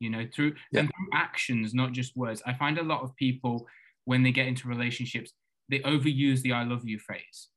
You 0.00 0.10
know, 0.10 0.26
through 0.34 0.54
Yeah. 0.70 0.82
and 0.82 0.88
through 0.94 1.08
actions, 1.14 1.74
not 1.74 1.92
just 1.92 2.16
words. 2.16 2.42
I 2.46 2.54
find 2.54 2.78
a 2.78 2.82
lot 2.82 3.02
of 3.02 3.16
people 3.16 3.66
when 4.04 4.22
they 4.22 4.32
get 4.32 4.46
into 4.46 4.68
relationships, 4.68 5.32
they 5.70 5.80
overuse 5.80 6.42
the 6.42 6.52
"I 6.52 6.64
love 6.64 6.86
you" 6.86 6.98
phrase. 6.98 7.48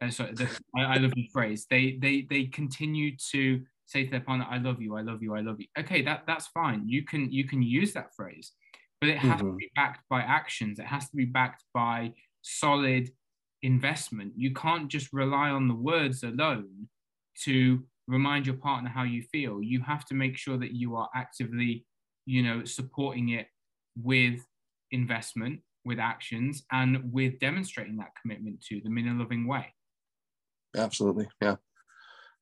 Uh, 0.00 0.08
the 0.08 0.50
I, 0.76 0.82
I 0.82 0.96
love 0.98 1.12
you 1.16 1.28
phrase. 1.32 1.66
They 1.70 1.96
they 2.00 2.22
they 2.22 2.46
continue 2.46 3.16
to 3.32 3.64
say 3.86 4.04
to 4.04 4.10
their 4.10 4.20
partner, 4.20 4.46
"I 4.48 4.58
love 4.58 4.82
you, 4.82 4.96
I 4.96 5.02
love 5.02 5.22
you, 5.22 5.34
I 5.34 5.40
love 5.40 5.60
you." 5.60 5.66
Okay, 5.78 6.02
that 6.02 6.24
that's 6.26 6.48
fine. 6.48 6.88
You 6.88 7.04
can 7.04 7.30
you 7.32 7.44
can 7.46 7.62
use 7.62 7.92
that 7.94 8.14
phrase, 8.14 8.52
but 9.00 9.08
it 9.08 9.18
has 9.18 9.40
to 9.40 9.46
Mhm. 9.46 9.58
be 9.58 9.70
backed 9.76 10.04
by 10.10 10.20
actions. 10.20 10.78
It 10.78 10.86
has 10.86 11.08
to 11.10 11.16
be 11.16 11.24
backed 11.26 11.64
by 11.72 12.12
solid 12.42 13.10
investment. 13.62 14.34
You 14.36 14.52
can't 14.52 14.88
just 14.90 15.12
rely 15.12 15.48
on 15.50 15.68
the 15.68 15.74
words 15.74 16.22
alone 16.22 16.88
to 17.44 17.86
remind 18.06 18.46
your 18.46 18.56
partner 18.56 18.90
how 18.90 19.04
you 19.04 19.22
feel. 19.32 19.62
You 19.62 19.80
have 19.82 20.04
to 20.06 20.14
make 20.14 20.36
sure 20.36 20.58
that 20.58 20.72
you 20.72 20.96
are 20.96 21.08
actively, 21.14 21.86
you 22.26 22.42
know, 22.42 22.64
supporting 22.64 23.30
it 23.30 23.46
with 23.96 24.40
investment, 24.90 25.60
with 25.84 25.98
actions, 25.98 26.64
and 26.72 27.12
with 27.12 27.38
demonstrating 27.40 27.96
that 27.96 28.12
commitment 28.20 28.62
to 28.68 28.80
them 28.80 28.98
in 28.98 29.08
a 29.08 29.14
loving 29.14 29.46
way. 29.46 29.74
Absolutely. 30.76 31.28
Yeah. 31.40 31.56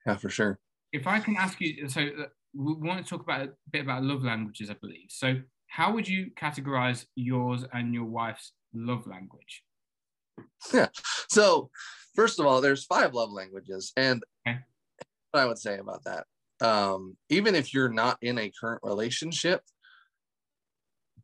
Yeah, 0.06 0.16
for 0.16 0.30
sure. 0.30 0.58
If 0.92 1.06
I 1.06 1.20
can 1.20 1.36
ask 1.36 1.60
you, 1.60 1.88
so 1.88 2.02
uh, 2.02 2.24
we 2.54 2.74
want 2.74 3.04
to 3.04 3.08
talk 3.08 3.22
about 3.22 3.42
a 3.42 3.50
bit 3.70 3.82
about 3.82 4.02
love 4.02 4.22
languages, 4.22 4.68
I 4.70 4.74
believe. 4.74 5.06
So, 5.08 5.40
how 5.68 5.92
would 5.94 6.06
you 6.06 6.30
categorize 6.38 7.06
yours 7.14 7.64
and 7.72 7.94
your 7.94 8.04
wife's 8.04 8.52
love 8.74 9.06
language? 9.06 9.62
Yeah. 10.72 10.86
So, 11.28 11.70
first 12.14 12.38
of 12.38 12.46
all, 12.46 12.60
there's 12.60 12.84
five 12.84 13.14
love 13.14 13.30
languages, 13.30 13.92
and. 13.96 14.22
What 15.32 15.42
I 15.42 15.46
would 15.46 15.58
say 15.58 15.78
about 15.78 16.04
that, 16.04 16.26
um, 16.66 17.16
even 17.28 17.54
if 17.54 17.74
you're 17.74 17.88
not 17.88 18.18
in 18.22 18.38
a 18.38 18.52
current 18.60 18.80
relationship, 18.82 19.62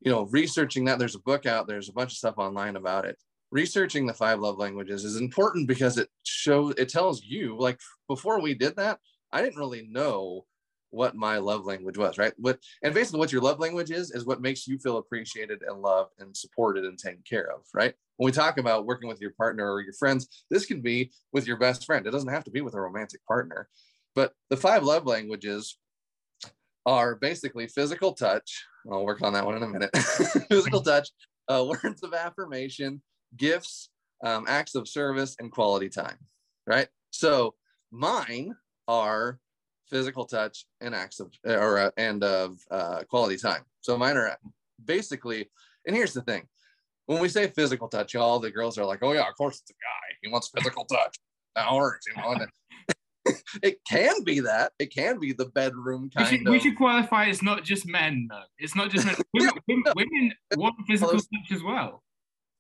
you 0.01 0.11
know, 0.11 0.25
researching 0.27 0.85
that. 0.87 0.99
There's 0.99 1.17
a 1.17 1.21
book 1.21 1.47
out. 1.47 1.67
There's 1.67 1.89
a 1.89 1.93
bunch 1.93 2.13
of 2.13 2.19
stuff 2.19 2.39
online 2.39 2.77
about 2.77 3.05
it. 3.05 3.17
Researching 3.51 4.07
the 4.07 4.15
five 4.15 4.41
love 4.41 4.59
languages 4.59 5.05
is 5.05 5.17
important 5.17 5.67
because 5.69 5.99
it 5.99 6.09
shows, 6.25 6.75
it 6.77 6.89
tells 6.89 7.23
you. 7.25 7.57
Like 7.59 7.81
before 8.07 8.41
we 8.41 8.55
did 8.55 8.77
that, 8.77 8.99
I 9.33 9.43
didn't 9.43 9.59
really 9.59 9.87
know 9.91 10.45
what 10.91 11.15
my 11.15 11.39
love 11.39 11.67
language 11.67 11.99
was, 11.99 12.17
right? 12.19 12.33
What 12.39 12.59
and 12.83 12.95
basically 12.95 13.19
what 13.19 13.33
your 13.33 13.43
love 13.43 13.61
language 13.61 13.91
is 13.91 14.11
is 14.11 14.25
what 14.25 14.41
makes 14.41 14.67
you 14.67 14.79
feel 14.79 14.99
appreciated 14.99 15.63
and 15.67 15.83
loved 15.83 16.13
and 16.19 16.35
supported 16.37 16.85
and 16.85 16.99
taken 16.99 17.23
care 17.29 17.51
of, 17.51 17.63
right? 17.75 17.95
When 18.17 18.27
we 18.27 18.33
talk 18.33 18.59
about 18.59 18.87
working 18.87 19.09
with 19.09 19.21
your 19.21 19.33
partner 19.33 19.71
or 19.71 19.83
your 19.83 19.93
friends, 19.93 20.45
this 20.51 20.67
can 20.67 20.81
be 20.81 21.13
with 21.33 21.47
your 21.47 21.59
best 21.59 21.85
friend. 21.85 22.07
It 22.07 22.11
doesn't 22.11 22.33
have 22.33 22.45
to 22.45 22.51
be 22.51 22.63
with 22.63 22.75
a 22.75 22.81
romantic 22.81 23.25
partner. 23.27 23.69
But 24.15 24.33
the 24.51 24.57
five 24.57 24.83
love 24.83 25.07
languages 25.07 25.79
are 26.87 27.17
basically 27.17 27.67
physical 27.67 28.13
touch. 28.13 28.65
I'll 28.91 29.05
work 29.05 29.23
on 29.23 29.35
that 29.35 29.45
one 29.45 29.57
in 29.57 29.63
a 29.63 29.69
minute. 29.69 29.97
physical 30.49 30.81
touch, 30.81 31.09
uh, 31.49 31.65
words 31.69 32.03
of 32.03 32.15
affirmation, 32.15 33.03
gifts, 33.37 33.91
um, 34.25 34.47
acts 34.49 34.75
of 34.75 34.89
service, 34.89 35.37
and 35.39 35.53
quality 35.53 35.89
time, 35.89 36.17
right? 36.67 36.89
So 37.11 37.55
mine 37.91 38.55
are 38.87 39.39
physical 39.89 40.25
touch 40.25 40.67
and 40.81 40.95
acts 40.95 41.21
of 41.21 41.33
or 41.45 41.79
uh, 41.79 41.91
and 41.97 42.25
of 42.25 42.59
uh, 42.71 43.03
quality 43.09 43.37
time. 43.37 43.63
So 43.81 43.97
mine 43.97 44.17
are 44.17 44.37
basically, 44.85 45.51
and 45.87 45.95
here's 45.95 46.15
the 46.15 46.23
thing: 46.23 46.49
when 47.07 47.21
we 47.21 47.29
say 47.29 47.49
physical 47.49 47.89
touch, 47.89 48.15
all 48.15 48.39
the 48.39 48.51
girls 48.51 48.79
are 48.79 48.85
like, 48.85 49.03
"Oh 49.03 49.13
yeah, 49.13 49.29
of 49.29 49.37
course 49.37 49.61
it's 49.61 49.71
a 49.71 49.75
guy. 49.75 50.17
He 50.23 50.31
wants 50.31 50.51
physical 50.55 50.85
touch." 50.85 51.19
That 51.55 51.73
works, 51.73 52.07
you 52.07 52.21
know. 52.21 52.33
And 52.33 52.49
it 53.63 53.79
can 53.89 54.23
be 54.25 54.41
that. 54.41 54.73
It 54.79 54.93
can 54.95 55.19
be 55.19 55.33
the 55.33 55.47
bedroom 55.47 56.03
We 56.05 56.11
kind 56.11 56.29
should, 56.29 56.47
of. 56.47 56.53
we 56.53 56.61
should 56.61 56.77
qualify 56.77 57.25
it's 57.27 57.43
not 57.43 57.65
just 57.65 57.87
men, 57.87 58.27
though. 58.31 58.43
It's 58.59 58.75
not 58.77 58.91
just 58.91 59.07
men. 59.07 59.17
Women, 59.35 59.53
women, 59.69 59.83
women 59.97 60.33
want 60.57 60.75
physical 60.87 61.11
Close. 61.11 61.27
touch 61.29 61.53
as 61.57 61.63
well. 61.63 62.03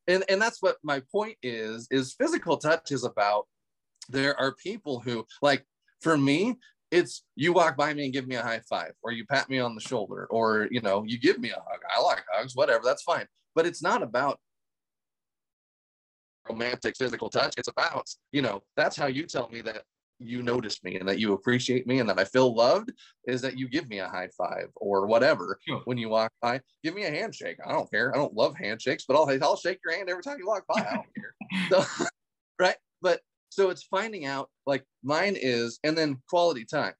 and 0.06 0.24
and 0.28 0.40
that's 0.40 0.62
what 0.62 0.76
my 0.82 1.02
point 1.12 1.36
is 1.42 1.86
is 1.90 2.14
physical 2.14 2.56
touch 2.56 2.92
is 2.92 3.04
about 3.04 3.46
there 4.08 4.38
are 4.40 4.54
people 4.54 5.00
who 5.00 5.26
like 5.42 5.64
for 6.00 6.16
me 6.16 6.56
it's 6.90 7.22
you 7.36 7.52
walk 7.52 7.76
by 7.76 7.92
me 7.92 8.04
and 8.04 8.12
give 8.14 8.26
me 8.26 8.36
a 8.36 8.42
high 8.42 8.60
five 8.70 8.92
or 9.02 9.12
you 9.12 9.26
pat 9.26 9.50
me 9.50 9.58
on 9.58 9.74
the 9.74 9.80
shoulder 9.80 10.26
or 10.30 10.68
you 10.70 10.80
know 10.80 11.04
you 11.06 11.18
give 11.18 11.38
me 11.38 11.50
a 11.50 11.54
hug 11.68 11.80
i 11.94 12.00
like 12.00 12.24
hugs 12.32 12.56
whatever 12.56 12.82
that's 12.84 13.02
fine 13.02 13.26
but 13.54 13.66
it's 13.66 13.82
not 13.82 14.02
about 14.02 14.38
romantic 16.48 16.96
physical 16.96 17.28
touch 17.28 17.52
it's 17.58 17.68
about 17.68 18.08
you 18.32 18.40
know 18.40 18.62
that's 18.76 18.96
how 18.96 19.06
you 19.06 19.24
tell 19.26 19.48
me 19.50 19.60
that 19.60 19.82
you 20.20 20.42
notice 20.42 20.82
me 20.82 20.96
and 20.96 21.08
that 21.08 21.18
you 21.18 21.32
appreciate 21.32 21.86
me 21.86 22.00
and 22.00 22.08
that 22.08 22.18
i 22.18 22.24
feel 22.24 22.54
loved 22.54 22.90
is 23.26 23.40
that 23.40 23.56
you 23.58 23.68
give 23.68 23.88
me 23.88 23.98
a 23.98 24.08
high 24.08 24.28
five 24.36 24.66
or 24.76 25.06
whatever 25.06 25.58
Sure. 25.66 25.80
when 25.84 25.98
you 25.98 26.08
walk 26.08 26.32
by. 26.42 26.60
Give 26.82 26.94
me 26.94 27.04
a 27.04 27.10
handshake. 27.10 27.58
I 27.64 27.72
don't 27.72 27.90
care. 27.90 28.12
I 28.14 28.18
don't 28.18 28.34
love 28.34 28.56
handshakes 28.56 29.04
but 29.06 29.16
i'll, 29.16 29.44
I'll 29.44 29.56
shake 29.56 29.78
your 29.84 29.94
hand 29.94 30.08
every 30.10 30.22
time 30.22 30.38
you 30.38 30.46
walk 30.46 30.64
by. 30.66 30.80
I 30.80 30.94
don't 30.94 31.14
care. 31.14 31.34
So, 31.70 32.06
right? 32.58 32.76
But 33.00 33.20
so 33.50 33.70
it's 33.70 33.82
finding 33.82 34.24
out 34.26 34.50
like 34.66 34.84
mine 35.02 35.36
is 35.40 35.78
and 35.84 35.96
then 35.96 36.18
quality 36.28 36.64
time. 36.64 36.94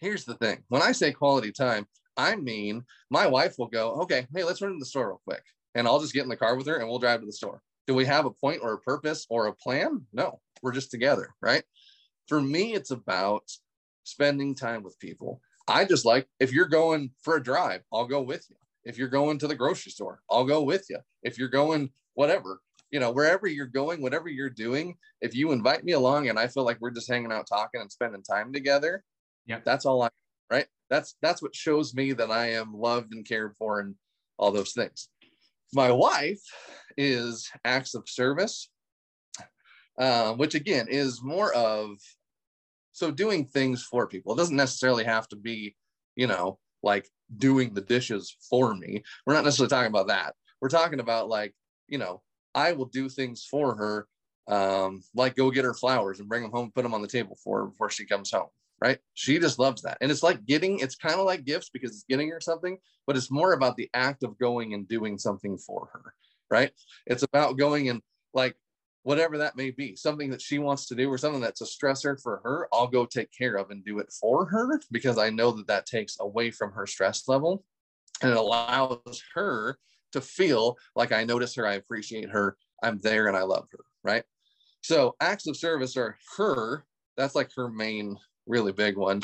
Here's 0.00 0.24
the 0.24 0.34
thing. 0.34 0.64
When 0.68 0.82
i 0.82 0.92
say 0.92 1.12
quality 1.12 1.52
time 1.52 1.86
i 2.16 2.36
mean 2.36 2.84
my 3.10 3.26
wife 3.26 3.56
will 3.58 3.66
go 3.66 3.92
okay 4.02 4.24
hey 4.34 4.44
let's 4.44 4.62
run 4.62 4.72
to 4.72 4.78
the 4.78 4.86
store 4.86 5.08
real 5.08 5.20
quick 5.26 5.42
and 5.74 5.88
i'll 5.88 5.98
just 5.98 6.12
get 6.14 6.22
in 6.22 6.28
the 6.28 6.36
car 6.36 6.54
with 6.56 6.66
her 6.68 6.76
and 6.76 6.88
we'll 6.88 7.00
drive 7.00 7.20
to 7.20 7.26
the 7.26 7.32
store. 7.32 7.60
Do 7.86 7.94
we 7.94 8.06
have 8.06 8.24
a 8.24 8.30
point 8.30 8.60
or 8.62 8.72
a 8.74 8.78
purpose 8.78 9.26
or 9.28 9.46
a 9.46 9.52
plan? 9.54 10.06
No. 10.12 10.40
We're 10.62 10.72
just 10.72 10.90
together 10.90 11.34
right 11.42 11.62
for 12.28 12.40
me 12.40 12.74
it's 12.74 12.90
about 12.90 13.50
spending 14.04 14.54
time 14.54 14.82
with 14.82 14.98
people. 14.98 15.40
I 15.66 15.84
just 15.84 16.04
like 16.04 16.26
if 16.38 16.52
you're 16.52 16.66
going 16.66 17.10
for 17.22 17.36
a 17.36 17.42
drive 17.42 17.82
i'll 17.92 18.06
go 18.06 18.22
with 18.22 18.46
you. 18.50 18.56
If 18.84 18.98
you're 18.98 19.08
going 19.08 19.38
to 19.38 19.46
the 19.46 19.54
grocery 19.54 19.92
store 19.92 20.20
i'll 20.30 20.44
go 20.44 20.62
with 20.62 20.86
you. 20.90 20.98
If 21.22 21.38
you're 21.38 21.48
going 21.48 21.90
whatever 22.14 22.60
you 22.90 23.00
know 23.00 23.10
wherever 23.10 23.46
you're 23.46 23.66
going 23.66 24.02
whatever 24.02 24.28
you're 24.28 24.50
doing 24.50 24.96
if 25.20 25.34
you 25.34 25.50
invite 25.50 25.82
me 25.82 25.92
along 25.92 26.28
and 26.28 26.38
i 26.38 26.46
feel 26.46 26.64
like 26.64 26.80
we're 26.80 26.90
just 26.92 27.10
hanging 27.10 27.32
out 27.32 27.48
talking 27.48 27.80
and 27.80 27.90
spending 27.90 28.22
time 28.22 28.52
together 28.52 29.02
yeah, 29.46 29.58
that's 29.64 29.84
all 29.84 30.02
i 30.02 30.10
right? 30.50 30.66
That's 30.90 31.16
that's 31.22 31.42
what 31.42 31.54
shows 31.54 31.94
me 31.94 32.12
that 32.12 32.30
i 32.30 32.50
am 32.50 32.74
loved 32.74 33.12
and 33.14 33.26
cared 33.26 33.56
for 33.56 33.80
and 33.80 33.94
all 34.38 34.52
those 34.52 34.72
things. 34.72 35.08
My 35.72 35.90
wife 35.90 36.42
is 36.96 37.50
acts 37.64 37.94
of 37.94 38.08
service 38.08 38.68
um, 39.98 40.38
which 40.38 40.54
again 40.54 40.86
is 40.88 41.22
more 41.22 41.52
of 41.54 41.96
so 42.92 43.10
doing 43.10 43.44
things 43.44 43.82
for 43.82 44.06
people. 44.06 44.32
It 44.32 44.36
doesn't 44.36 44.56
necessarily 44.56 45.04
have 45.04 45.28
to 45.28 45.36
be 45.36 45.76
you 46.16 46.26
know 46.26 46.58
like 46.82 47.08
doing 47.38 47.74
the 47.74 47.80
dishes 47.80 48.36
for 48.50 48.74
me. 48.74 49.02
We're 49.26 49.34
not 49.34 49.44
necessarily 49.44 49.70
talking 49.70 49.90
about 49.90 50.08
that. 50.08 50.34
We're 50.60 50.68
talking 50.68 51.00
about 51.00 51.28
like 51.28 51.54
you 51.88 51.98
know 51.98 52.22
i 52.54 52.72
will 52.72 52.86
do 52.86 53.08
things 53.08 53.46
for 53.50 53.74
her 53.74 54.06
um, 54.46 55.02
like 55.14 55.36
go 55.36 55.50
get 55.50 55.64
her 55.64 55.72
flowers 55.72 56.20
and 56.20 56.28
bring 56.28 56.42
them 56.42 56.50
home 56.50 56.70
put 56.74 56.82
them 56.82 56.92
on 56.92 57.00
the 57.00 57.08
table 57.08 57.36
for 57.42 57.60
her 57.60 57.66
before 57.66 57.90
she 57.90 58.04
comes 58.04 58.30
home 58.30 58.48
right? 58.80 58.98
She 59.14 59.38
just 59.38 59.58
loves 59.58 59.82
that. 59.82 59.96
And 60.00 60.10
it's 60.10 60.22
like 60.22 60.44
getting 60.44 60.80
it's 60.80 60.96
kind 60.96 61.14
of 61.14 61.24
like 61.24 61.44
gifts 61.44 61.70
because 61.70 61.90
it's 61.92 62.04
getting 62.08 62.28
her 62.30 62.40
something 62.40 62.76
but 63.06 63.16
it's 63.16 63.30
more 63.30 63.52
about 63.52 63.76
the 63.76 63.88
act 63.94 64.22
of 64.22 64.38
going 64.38 64.74
and 64.74 64.88
doing 64.88 65.18
something 65.18 65.56
for 65.56 65.88
her 65.92 66.14
right? 66.50 66.70
It's 67.06 67.22
about 67.22 67.56
going 67.56 67.88
and 67.88 68.02
like 68.34 68.54
whatever 69.04 69.38
that 69.38 69.54
may 69.54 69.70
be, 69.70 69.94
something 69.94 70.30
that 70.30 70.42
she 70.42 70.58
wants 70.58 70.86
to 70.86 70.94
do 70.94 71.12
or 71.12 71.18
something 71.18 71.40
that's 71.40 71.60
a 71.60 71.64
stressor 71.64 72.20
for 72.20 72.40
her, 72.42 72.68
I'll 72.72 72.88
go 72.88 73.04
take 73.06 73.30
care 73.30 73.56
of 73.56 73.70
and 73.70 73.84
do 73.84 73.98
it 73.98 74.10
for 74.10 74.46
her 74.46 74.80
because 74.90 75.18
I 75.18 75.30
know 75.30 75.52
that 75.52 75.66
that 75.68 75.86
takes 75.86 76.16
away 76.20 76.50
from 76.50 76.72
her 76.72 76.86
stress 76.86 77.28
level 77.28 77.64
and 78.22 78.30
it 78.30 78.36
allows 78.36 79.22
her 79.34 79.78
to 80.12 80.20
feel 80.20 80.76
like 80.96 81.12
I 81.12 81.24
notice 81.24 81.54
her, 81.54 81.66
I 81.66 81.74
appreciate 81.74 82.30
her, 82.30 82.56
I'm 82.82 82.98
there 83.00 83.28
and 83.28 83.36
I 83.36 83.42
love 83.42 83.68
her, 83.72 83.84
right? 84.02 84.24
So 84.80 85.16
acts 85.20 85.46
of 85.46 85.56
service 85.56 85.96
are 85.98 86.16
her, 86.38 86.86
that's 87.16 87.34
like 87.34 87.50
her 87.56 87.68
main 87.68 88.16
really 88.46 88.72
big 88.72 88.96
one. 88.96 89.20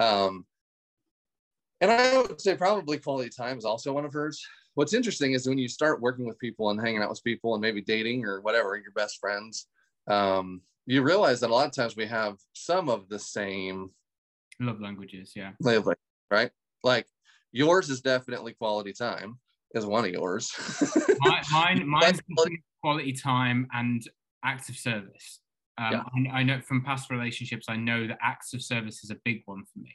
Um, 0.00 0.46
and 1.80 1.90
I 1.90 2.18
would 2.18 2.40
say 2.40 2.54
probably 2.54 2.98
quality 2.98 3.30
time 3.30 3.58
is 3.58 3.64
also 3.64 3.92
one 3.92 4.04
of 4.04 4.12
hers 4.12 4.46
what's 4.74 4.94
interesting 4.94 5.32
is 5.32 5.48
when 5.48 5.58
you 5.58 5.68
start 5.68 6.00
working 6.00 6.26
with 6.26 6.38
people 6.38 6.70
and 6.70 6.80
hanging 6.80 7.02
out 7.02 7.10
with 7.10 7.22
people 7.24 7.54
and 7.54 7.62
maybe 7.62 7.80
dating 7.80 8.24
or 8.24 8.40
whatever 8.40 8.76
your 8.76 8.92
best 8.92 9.18
friends 9.20 9.66
um, 10.08 10.60
you 10.86 11.02
realize 11.02 11.40
that 11.40 11.50
a 11.50 11.54
lot 11.54 11.66
of 11.66 11.72
times 11.72 11.96
we 11.96 12.06
have 12.06 12.36
some 12.52 12.88
of 12.88 13.08
the 13.08 13.18
same 13.18 13.90
Love 14.60 14.80
languages, 14.80 15.32
yeah. 15.34 15.52
wavelength, 15.60 15.98
right 16.30 16.50
like 16.82 17.06
yours 17.52 17.90
is 17.90 18.00
definitely 18.00 18.52
quality 18.52 18.92
time 18.92 19.38
is 19.74 19.84
one 19.84 20.04
of 20.04 20.10
yours 20.10 20.52
Mi- 21.24 21.40
mine, 21.50 21.88
mine's 21.88 22.20
quality 22.80 23.12
time 23.12 23.66
and 23.72 24.06
acts 24.44 24.68
of 24.68 24.76
service. 24.76 25.40
Um, 25.78 25.92
Yeah. 25.92 26.30
I, 26.32 26.40
I 26.40 26.42
know 26.44 26.60
from 26.60 26.84
past 26.84 27.10
relationships, 27.10 27.66
I 27.68 27.76
know 27.76 28.06
that 28.06 28.18
acts 28.22 28.54
of 28.54 28.62
service 28.62 29.02
is 29.02 29.10
a 29.10 29.16
big 29.24 29.42
one 29.46 29.64
for 29.72 29.78
me. 29.80 29.92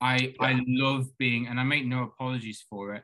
I 0.00 0.34
I 0.40 0.60
love 0.66 1.08
being, 1.18 1.48
and 1.48 1.58
I 1.58 1.64
make 1.64 1.84
no 1.84 2.04
apologies 2.04 2.64
for 2.70 2.94
it, 2.94 3.02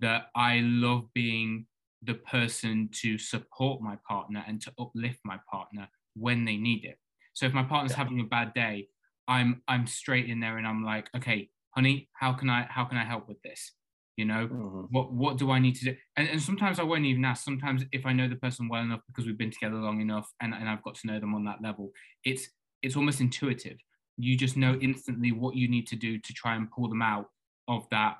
that 0.00 0.26
I 0.34 0.60
love 0.62 1.04
being 1.14 1.66
the 2.02 2.14
person 2.14 2.88
to 3.00 3.18
support 3.18 3.80
my 3.80 3.96
partner 4.08 4.44
and 4.46 4.60
to 4.62 4.72
uplift 4.78 5.20
my 5.24 5.38
partner 5.50 5.88
when 6.14 6.44
they 6.44 6.56
need 6.56 6.84
it. 6.84 6.98
So 7.34 7.46
if 7.46 7.52
my 7.52 7.62
partner's 7.62 7.92
yeah. 7.92 7.98
having 7.98 8.20
a 8.20 8.24
bad 8.24 8.52
day, 8.54 8.88
I'm 9.28 9.62
I'm 9.68 9.86
straight 9.86 10.28
in 10.28 10.40
there 10.40 10.58
and 10.58 10.66
I'm 10.66 10.84
like, 10.84 11.08
okay, 11.16 11.48
honey, 11.70 12.08
how 12.14 12.32
can 12.32 12.50
I 12.50 12.66
how 12.68 12.84
can 12.84 12.98
I 12.98 13.04
help 13.04 13.28
with 13.28 13.40
this? 13.42 13.72
You 14.16 14.26
know, 14.26 14.46
mm-hmm. 14.46 14.80
what 14.90 15.12
what 15.12 15.38
do 15.38 15.50
I 15.50 15.58
need 15.58 15.76
to 15.76 15.84
do? 15.86 15.96
And, 16.16 16.28
and 16.28 16.42
sometimes 16.42 16.78
I 16.78 16.82
won't 16.82 17.04
even 17.04 17.24
ask. 17.24 17.44
Sometimes 17.44 17.84
if 17.92 18.04
I 18.04 18.12
know 18.12 18.28
the 18.28 18.36
person 18.36 18.68
well 18.68 18.82
enough 18.82 19.00
because 19.06 19.26
we've 19.26 19.38
been 19.38 19.50
together 19.50 19.76
long 19.76 20.00
enough 20.00 20.28
and, 20.40 20.52
and 20.54 20.68
I've 20.68 20.82
got 20.82 20.96
to 20.96 21.06
know 21.06 21.18
them 21.18 21.34
on 21.34 21.44
that 21.44 21.62
level, 21.62 21.92
it's 22.24 22.48
it's 22.82 22.96
almost 22.96 23.20
intuitive. 23.20 23.78
You 24.18 24.36
just 24.36 24.56
know 24.56 24.78
instantly 24.82 25.32
what 25.32 25.56
you 25.56 25.68
need 25.68 25.86
to 25.88 25.96
do 25.96 26.18
to 26.18 26.32
try 26.34 26.56
and 26.56 26.70
pull 26.70 26.88
them 26.88 27.00
out 27.00 27.26
of 27.68 27.86
that 27.90 28.16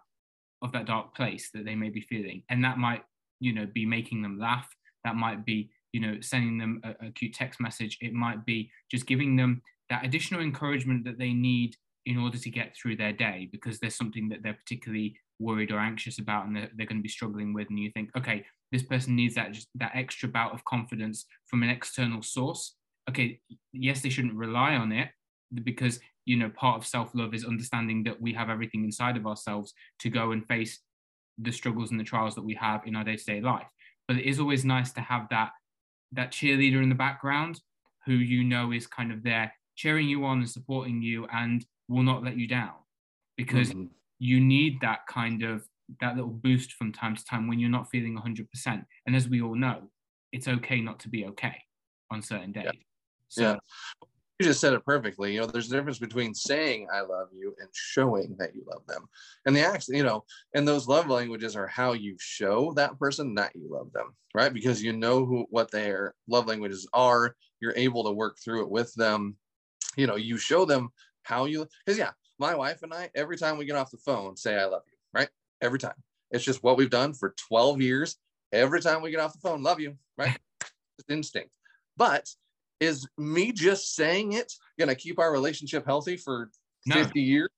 of 0.63 0.73
that 0.73 0.87
dark 0.87 1.15
place 1.15 1.51
that 1.55 1.65
they 1.65 1.75
may 1.75 1.91
be 1.91 2.01
feeling. 2.01 2.43
And 2.49 2.65
that 2.65 2.79
might, 2.79 3.03
you 3.41 3.53
know, 3.53 3.67
be 3.67 3.85
making 3.85 4.23
them 4.23 4.39
laugh. 4.39 4.69
That 5.05 5.17
might 5.17 5.45
be, 5.45 5.71
you 5.93 6.01
know, 6.01 6.21
sending 6.21 6.59
them 6.59 6.81
a, 6.85 7.09
a 7.09 7.11
cute 7.11 7.35
text 7.35 7.61
message. 7.61 7.99
It 8.01 8.13
might 8.13 8.47
be 8.47 8.71
just 8.91 9.07
giving 9.07 9.37
them 9.37 9.63
that 9.91 10.05
additional 10.05 10.41
encouragement 10.41 11.05
that 11.05 11.19
they 11.19 11.33
need 11.33 11.77
in 12.07 12.19
order 12.19 12.39
to 12.39 12.51
get 12.51 12.77
through 12.77 12.97
their 12.97 13.13
day 13.13 13.49
because 13.53 13.79
there's 13.79 13.95
something 13.95 14.29
that 14.29 14.43
they're 14.43 14.55
particularly 14.55 15.17
worried 15.39 15.71
or 15.71 15.79
anxious 15.79 16.19
about 16.19 16.47
and 16.47 16.57
they're, 16.57 16.71
they're 16.77 16.87
going 16.87 16.99
to 16.99 17.03
be 17.03 17.09
struggling 17.09 17.53
with 17.53 17.69
and 17.69 17.79
you 17.79 17.91
think 17.91 18.11
okay 18.17 18.45
this 18.71 18.83
person 18.83 19.15
needs 19.15 19.35
that 19.35 19.53
just 19.53 19.69
that 19.75 19.93
extra 19.95 20.29
bout 20.29 20.53
of 20.53 20.65
confidence 20.65 21.27
from 21.47 21.63
an 21.63 21.69
external 21.69 22.23
source 22.23 22.75
okay 23.09 23.41
yes 23.73 24.01
they 24.01 24.09
shouldn't 24.09 24.35
rely 24.35 24.75
on 24.75 24.93
it 24.93 25.09
because 25.65 26.01
you 26.25 26.37
know 26.37 26.51
part 26.51 26.77
of 26.77 26.87
self-love 26.87 27.35
is 27.35 27.45
understanding 27.45 28.05
that 28.05 28.21
we 28.21 28.33
have 28.33 28.51
everything 28.51 28.85
inside 28.85 29.17
of 29.17 29.27
ourselves 29.27 29.75
to 29.99 30.09
go 30.09 30.33
and 30.33 30.47
face 30.47 30.81
the 31.39 31.53
struggles 31.53 31.91
and 31.91 31.99
the 31.99 32.05
trials 32.05 32.35
that 32.35 32.45
we 32.45 32.55
have 32.55 32.83
in 32.87 32.95
our 32.95 33.05
day-to-day 33.05 33.41
life. 33.41 33.67
But 34.07 34.19
it 34.19 34.27
is 34.27 34.39
always 34.39 34.65
nice 34.65 34.93
to 34.93 35.01
have 35.01 35.27
that 35.31 35.51
that 36.13 36.31
cheerleader 36.31 36.83
in 36.83 36.89
the 36.89 36.95
background 36.95 37.61
who 38.05 38.13
you 38.13 38.45
know 38.45 38.73
is 38.73 38.87
kind 38.87 39.13
of 39.13 39.23
there 39.23 39.53
cheering 39.77 40.09
you 40.09 40.25
on 40.25 40.39
and 40.39 40.51
supporting 40.51 41.01
you 41.01 41.27
and 41.33 41.65
will 41.89 42.03
not 42.03 42.23
let 42.23 42.37
you 42.37 42.47
down. 42.47 42.75
Because 43.37 43.71
mm-hmm. 43.71 43.87
you 44.19 44.41
need 44.41 44.81
that 44.83 45.07
kind 45.07 45.43
of 45.43 45.67
that 46.01 46.17
little 46.17 46.31
boost 46.31 46.73
from 46.73 46.93
time 46.93 47.17
to 47.17 47.25
time 47.25 47.49
when 47.49 47.59
you're 47.59 47.69
not 47.69 47.91
feeling 47.91 48.17
100% 48.17 48.85
and 49.07 49.17
as 49.17 49.29
we 49.29 49.43
all 49.43 49.55
know 49.55 49.91
it's 50.31 50.49
okay 50.49 50.81
not 50.81 50.99
to 51.01 51.09
be 51.11 51.27
okay 51.27 51.57
on 52.11 52.23
certain 52.23 52.53
days. 52.53 52.65
Yeah. 52.65 52.73
So, 53.29 53.43
yeah 53.43 53.57
you 54.43 54.49
just 54.49 54.61
said 54.61 54.73
it 54.73 54.85
perfectly. 54.85 55.33
You 55.33 55.41
know, 55.41 55.47
there's 55.47 55.71
a 55.71 55.77
difference 55.77 56.01
between 56.01 56.35
saying 56.35 56.89
I 56.93 57.03
love 57.03 57.29
you 57.33 57.55
and 57.61 57.69
showing 57.73 58.35
that 58.39 58.55
you 58.55 58.65
love 58.67 58.85
them. 58.89 59.09
And 59.47 59.55
the 59.55 59.61
action, 59.61 59.95
you 59.95 60.03
know, 60.03 60.25
and 60.53 60.67
those 60.67 60.89
love 60.89 61.07
languages 61.09 61.55
are 61.55 61.69
how 61.69 61.93
you 61.93 62.17
show 62.19 62.73
that 62.75 62.99
person 62.99 63.37
that 63.37 63.55
you 63.55 63.69
love 63.71 63.93
them, 63.93 64.17
right? 64.35 64.53
Because 64.53 64.83
you 64.83 64.93
know 64.93 65.25
who 65.25 65.47
what 65.51 65.71
their 65.71 66.15
love 66.27 66.47
languages 66.47 66.89
are. 66.93 67.37
You're 67.61 67.77
able 67.77 68.03
to 68.05 68.11
work 68.11 68.39
through 68.43 68.63
it 68.63 68.71
with 68.71 68.93
them. 68.95 69.37
You 69.97 70.09
know, 70.09 70.17
you 70.17 70.39
show 70.39 70.65
them 70.65 70.89
how 71.23 71.45
you 71.45 71.69
because 71.87 71.99
yeah, 71.99 72.11
my 72.41 72.57
wife 72.57 72.83
and 72.83 72.93
I, 72.93 73.11
every 73.15 73.37
time 73.37 73.59
we 73.59 73.65
get 73.65 73.77
off 73.77 73.93
the 73.93 73.99
phone, 73.99 74.37
say 74.37 74.57
I 74.57 74.65
love 74.65 74.83
you, 74.87 74.99
right? 75.15 75.29
Every 75.61 75.79
time. 75.79 75.95
It's 76.33 76.45
just 76.45 76.65
what 76.65 76.77
we've 76.77 76.91
done 76.91 77.13
for 77.13 77.35
12 77.49 77.81
years. 77.81 78.17
Every 78.53 78.81
time 78.81 79.03
we 79.03 79.11
get 79.11 79.21
off 79.21 79.35
the 79.35 79.49
phone, 79.49 79.63
love 79.63 79.81
you, 79.81 79.97
right? 80.19 80.37
It's 80.99 81.09
instinct. 81.09 81.57
But 81.97 82.29
is 82.83 83.07
me 83.17 83.53
just 83.53 83.95
saying 83.95 84.33
it 84.33 84.53
gonna 84.79 84.95
keep 84.95 85.21
our 85.21 85.31
relationship 85.31 85.87
healthy 85.87 86.17
for 86.17 86.51
no. 86.85 86.97
50 86.97 87.21
years? 87.21 87.49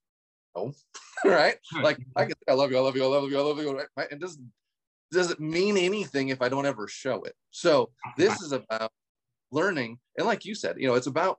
No, 0.54 0.72
right? 1.24 1.56
Like 1.80 1.98
I 2.14 2.24
can 2.26 2.34
say 2.34 2.52
I 2.52 2.52
love 2.52 2.70
you, 2.70 2.76
I 2.76 2.80
love 2.80 2.94
you, 2.94 3.04
I 3.04 3.06
love 3.06 3.30
you, 3.30 3.38
I 3.38 3.42
love 3.42 3.58
you, 3.58 3.86
right? 3.96 4.10
It 4.10 4.20
doesn't 4.20 4.52
does 5.10 5.30
it 5.30 5.40
mean 5.40 5.78
anything 5.78 6.28
if 6.28 6.42
I 6.42 6.48
don't 6.48 6.66
ever 6.66 6.88
show 6.88 7.22
it? 7.22 7.34
So 7.50 7.90
this 8.16 8.42
is 8.42 8.52
about 8.52 8.90
learning, 9.50 9.98
and 10.18 10.26
like 10.26 10.44
you 10.44 10.54
said, 10.54 10.76
you 10.78 10.88
know, 10.88 10.94
it's 10.94 11.06
about 11.06 11.38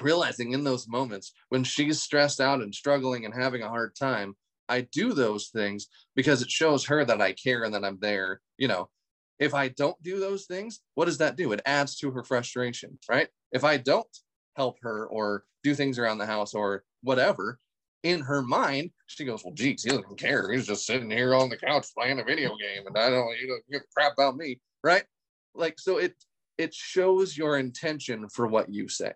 realizing 0.00 0.52
in 0.52 0.64
those 0.64 0.88
moments 0.88 1.32
when 1.50 1.64
she's 1.64 2.00
stressed 2.00 2.40
out 2.40 2.62
and 2.62 2.74
struggling 2.74 3.26
and 3.26 3.34
having 3.34 3.62
a 3.62 3.68
hard 3.68 3.94
time, 3.96 4.34
I 4.68 4.82
do 4.92 5.12
those 5.12 5.48
things 5.48 5.88
because 6.14 6.40
it 6.40 6.50
shows 6.50 6.86
her 6.86 7.04
that 7.04 7.20
I 7.20 7.32
care 7.32 7.64
and 7.64 7.74
that 7.74 7.84
I'm 7.84 7.98
there, 8.00 8.40
you 8.56 8.68
know, 8.68 8.88
if 9.40 9.54
I 9.54 9.68
don't 9.68 10.00
do 10.02 10.20
those 10.20 10.44
things, 10.44 10.80
what 10.94 11.06
does 11.06 11.18
that 11.18 11.36
do? 11.36 11.52
It 11.52 11.62
adds 11.64 11.96
to 11.96 12.10
her 12.12 12.22
frustration, 12.22 12.98
right? 13.08 13.28
If 13.52 13.64
I 13.64 13.78
don't 13.78 14.06
help 14.54 14.78
her 14.82 15.06
or 15.06 15.44
do 15.64 15.74
things 15.74 15.98
around 15.98 16.18
the 16.18 16.26
house 16.26 16.54
or 16.54 16.84
whatever, 17.02 17.58
in 18.02 18.20
her 18.20 18.42
mind, 18.42 18.90
she 19.06 19.24
goes, 19.24 19.42
Well, 19.42 19.54
geez, 19.54 19.82
he 19.82 19.90
doesn't 19.90 20.18
care. 20.18 20.52
He's 20.52 20.66
just 20.66 20.86
sitting 20.86 21.10
here 21.10 21.34
on 21.34 21.48
the 21.48 21.56
couch 21.56 21.86
playing 21.96 22.20
a 22.20 22.24
video 22.24 22.50
game 22.50 22.86
and 22.86 22.96
I 22.96 23.10
don't, 23.10 23.36
you 23.40 23.48
don't 23.48 23.62
give 23.70 23.82
a 23.82 23.92
crap 23.94 24.12
about 24.12 24.36
me, 24.36 24.60
right? 24.84 25.04
Like, 25.54 25.78
so 25.78 25.96
it, 25.98 26.14
it 26.58 26.74
shows 26.74 27.36
your 27.36 27.58
intention 27.58 28.28
for 28.28 28.46
what 28.46 28.72
you 28.72 28.88
say. 28.88 29.12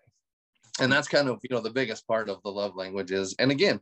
And 0.79 0.91
that's 0.91 1.07
kind 1.07 1.29
of, 1.29 1.39
you 1.43 1.55
know, 1.55 1.61
the 1.61 1.69
biggest 1.69 2.07
part 2.07 2.29
of 2.29 2.41
the 2.43 2.49
love 2.51 2.75
languages. 2.75 3.35
And 3.39 3.49
again, 3.51 3.79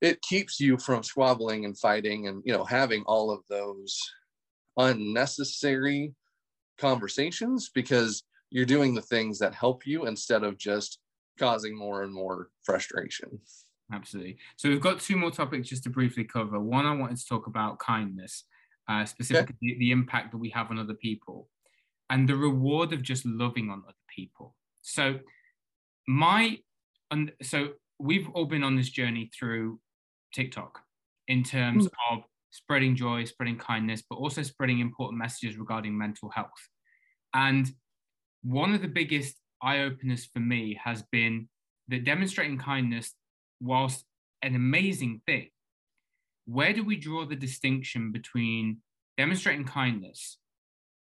it 0.00 0.20
keeps 0.22 0.60
you 0.60 0.78
from 0.78 1.02
squabbling 1.02 1.64
and 1.64 1.76
fighting 1.76 2.28
and, 2.28 2.42
you 2.44 2.52
know, 2.52 2.64
having 2.64 3.02
all 3.06 3.30
of 3.30 3.40
those 3.48 3.98
unnecessary 4.76 6.14
conversations 6.78 7.70
because 7.74 8.22
you're 8.50 8.64
doing 8.64 8.94
the 8.94 9.02
things 9.02 9.38
that 9.38 9.54
help 9.54 9.86
you 9.86 10.06
instead 10.06 10.44
of 10.44 10.58
just 10.58 10.98
causing 11.38 11.76
more 11.76 12.02
and 12.02 12.12
more 12.12 12.48
frustration. 12.64 13.38
Absolutely. 13.92 14.38
So 14.56 14.68
we've 14.68 14.80
got 14.80 15.00
two 15.00 15.16
more 15.16 15.30
topics 15.30 15.68
just 15.68 15.84
to 15.84 15.90
briefly 15.90 16.24
cover. 16.24 16.58
One, 16.58 16.86
I 16.86 16.94
wanted 16.94 17.18
to 17.18 17.26
talk 17.26 17.46
about 17.46 17.78
kindness, 17.78 18.44
uh, 18.88 19.04
specifically 19.04 19.70
okay. 19.70 19.78
the 19.78 19.90
impact 19.90 20.32
that 20.32 20.38
we 20.38 20.50
have 20.50 20.70
on 20.70 20.78
other 20.78 20.94
people 20.94 21.48
and 22.10 22.28
the 22.28 22.36
reward 22.36 22.92
of 22.92 23.02
just 23.02 23.24
loving 23.26 23.70
on 23.70 23.82
other 23.84 23.94
people. 24.08 24.54
So 24.82 25.20
my, 26.08 26.58
and 27.10 27.32
so 27.42 27.70
we've 27.98 28.28
all 28.30 28.46
been 28.46 28.64
on 28.64 28.76
this 28.76 28.90
journey 28.90 29.30
through 29.36 29.80
TikTok 30.34 30.80
in 31.28 31.42
terms 31.42 31.86
mm. 31.86 31.90
of 32.10 32.24
spreading 32.50 32.96
joy, 32.96 33.24
spreading 33.24 33.58
kindness, 33.58 34.02
but 34.08 34.16
also 34.16 34.42
spreading 34.42 34.80
important 34.80 35.18
messages 35.18 35.56
regarding 35.56 35.96
mental 35.96 36.30
health. 36.30 36.68
And 37.34 37.70
one 38.42 38.74
of 38.74 38.82
the 38.82 38.88
biggest 38.88 39.36
eye 39.62 39.80
openers 39.80 40.24
for 40.24 40.40
me 40.40 40.78
has 40.82 41.02
been 41.10 41.48
that 41.88 42.04
demonstrating 42.04 42.58
kindness, 42.58 43.14
whilst 43.60 44.04
an 44.42 44.54
amazing 44.54 45.22
thing, 45.26 45.48
where 46.46 46.72
do 46.72 46.84
we 46.84 46.96
draw 46.96 47.24
the 47.24 47.36
distinction 47.36 48.12
between 48.12 48.78
demonstrating 49.18 49.64
kindness 49.64 50.38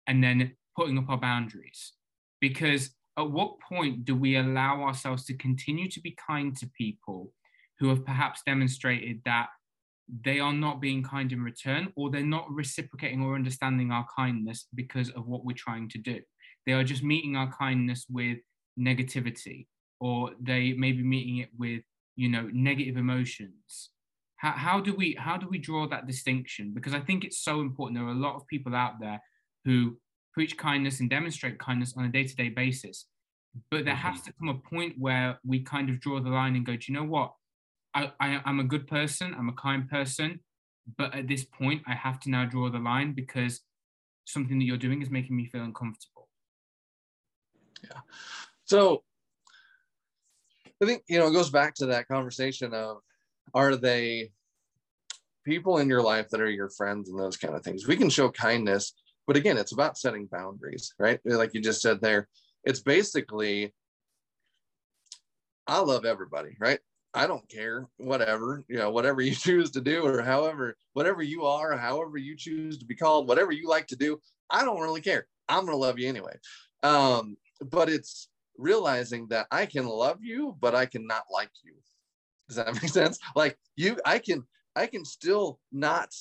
and 0.07 0.22
then 0.22 0.53
putting 0.76 0.99
up 0.99 1.09
our 1.09 1.18
boundaries? 1.18 1.92
Because 2.40 2.90
at 3.18 3.30
what 3.30 3.61
point 3.61 4.05
do 4.05 4.14
we 4.16 4.36
allow 4.36 4.82
ourselves 4.82 5.24
to 5.26 5.36
continue 5.36 5.88
to 5.90 6.01
be 6.01 6.16
kind 6.26 6.57
to 6.57 6.66
people 6.76 7.32
who 7.78 7.88
have 7.88 8.05
perhaps 8.05 8.42
demonstrated 8.47 9.20
that 9.24 9.49
they 10.23 10.39
are 10.39 10.53
not 10.53 10.81
being 10.81 11.03
kind 11.03 11.33
in 11.33 11.43
return 11.43 11.93
or 11.97 12.11
they're 12.11 12.23
not 12.23 12.51
reciprocating 12.51 13.23
or 13.23 13.35
understanding 13.35 13.91
our 13.91 14.07
kindness 14.17 14.67
because 14.75 15.11
of 15.11 15.27
what 15.27 15.45
we're 15.45 15.57
trying 15.57 15.89
to 15.91 15.99
do. 15.99 16.21
They 16.67 16.73
are 16.73 16.85
just 16.85 17.03
meeting 17.03 17.37
our 17.37 17.51
kindness 17.53 18.07
with 18.11 18.39
negativity 18.79 19.67
or 20.01 20.33
they 20.41 20.73
may 20.73 20.93
be 20.93 21.03
meeting 21.03 21.39
it 21.39 21.51
with, 21.59 21.83
you 22.17 22.29
know, 22.29 22.49
negative 22.53 22.97
emotions. 22.97 23.91
How, 24.37 24.53
how 24.53 24.81
do 24.81 24.95
we 24.95 25.17
how 25.19 25.37
do 25.37 25.49
we 25.49 25.59
draw 25.59 25.89
that 25.89 26.07
distinction? 26.07 26.73
Because 26.75 26.95
I 26.95 27.01
think 27.01 27.25
it's 27.25 27.39
so 27.39 27.61
important. 27.61 27.99
There 27.99 28.07
are 28.07 28.13
a 28.13 28.15
lot 28.15 28.37
of 28.37 28.47
people 28.47 28.75
out 28.75 29.01
there 29.01 29.23
who 29.65 29.97
preach 30.35 30.59
kindness 30.59 31.01
and 31.01 31.09
demonstrate 31.09 31.59
kindness 31.59 31.95
on 31.97 32.05
a 32.05 32.09
day-to-day 32.09 32.51
basis. 32.51 33.07
But 33.71 33.85
there 33.85 33.95
has 33.95 34.19
mm-hmm. 34.19 34.27
to 34.27 34.33
come 34.33 34.49
a 34.49 34.69
point 34.69 34.97
where 34.99 35.39
we 35.47 35.61
kind 35.61 35.89
of 35.89 36.01
draw 36.01 36.21
the 36.21 36.29
line 36.29 36.57
and 36.57 36.67
go, 36.67 36.73
do 36.73 36.85
you 36.89 36.95
know 36.95 37.05
what? 37.05 37.33
I, 37.95 38.12
I 38.20 38.40
I'm 38.45 38.61
a 38.61 38.64
good 38.64 38.86
person. 38.86 39.34
I'm 39.36 39.49
a 39.49 39.53
kind 39.53 39.88
person, 39.88 40.40
but 40.99 41.14
at 41.14 41.28
this 41.28 41.45
point, 41.45 41.82
I 41.86 41.95
have 41.95 42.20
to 42.20 42.30
now 42.30 42.45
draw 42.45 42.70
the 42.70 42.78
line 42.78 43.12
because 43.12 43.61
something 44.24 44.59
that 44.59 44.64
you're 44.64 44.76
doing 44.76 45.03
is 45.03 45.11
making 45.11 45.36
me 45.36 45.47
feel 45.47 45.62
uncomfortable. 45.62 46.28
Yeah. 47.82 48.01
So 48.64 49.03
I 50.82 50.86
think 50.86 51.03
you 51.09 51.18
know 51.18 51.28
it 51.28 51.32
goes 51.32 51.51
back 51.51 51.74
to 51.76 51.86
that 51.86 52.09
conversation 52.09 52.74
of 52.74 52.99
are 53.55 53.76
they 53.76 54.30
people 55.45 55.78
in 55.78 55.88
your 55.88 56.03
life 56.03 56.30
that 56.30 56.40
are 56.40 56.51
your 56.51 56.70
friends 56.70 57.11
and 57.11 57.18
those 57.18 57.36
kind 57.36 57.55
of 57.55 57.62
things. 57.62 57.86
We 57.86 57.97
can 57.97 58.09
show 58.09 58.30
kindness, 58.30 58.95
but 59.26 59.36
again, 59.36 59.59
it's 59.59 59.72
about 59.72 59.99
setting 59.99 60.26
boundaries, 60.26 60.95
right? 60.99 61.20
Like 61.24 61.53
you 61.53 61.61
just 61.61 61.82
said 61.82 62.01
there, 62.01 62.28
it's 62.64 62.80
basically 62.80 63.74
I 65.66 65.80
love 65.80 66.05
everybody, 66.05 66.57
right? 66.59 66.80
I 67.15 67.27
don't 67.27 67.49
care, 67.49 67.89
whatever, 67.97 68.65
you 68.69 68.77
know, 68.77 68.91
whatever 68.91 69.21
you 69.21 69.35
choose 69.35 69.71
to 69.73 69.81
do, 69.81 70.05
or 70.05 70.23
however, 70.23 70.77
whatever 70.93 71.23
you 71.23 71.45
are, 71.45 71.77
however 71.77 72.19
you 72.19 72.37
choose 72.37 72.79
to 72.79 72.85
be 72.85 72.95
called, 72.95 73.29
whatever 73.29 73.53
you 73.53 73.69
like 73.69 73.87
to 73.89 73.97
do, 73.97 74.21
I 74.51 74.65
don't 74.65 74.81
really 74.81 75.01
care. 75.01 75.27
I'm 75.49 75.61
going 75.61 75.73
to 75.73 75.77
love 75.77 75.99
you 75.99 76.09
anyway. 76.09 76.37
Um, 76.83 77.37
but 77.61 77.89
it's 77.89 78.29
realizing 78.59 79.29
that 79.29 79.47
I 79.51 79.67
can 79.67 79.87
love 79.87 80.19
you, 80.21 80.57
but 80.61 80.75
I 80.75 80.87
cannot 80.87 81.25
like 81.33 81.51
you. 81.62 81.75
Does 82.49 82.57
that 82.57 82.75
make 82.83 82.91
sense? 82.91 83.19
Like 83.35 83.57
you, 83.77 83.99
I 84.05 84.19
can, 84.19 84.45
I 84.77 84.87
can 84.87 85.05
still 85.05 85.61
not 85.73 86.15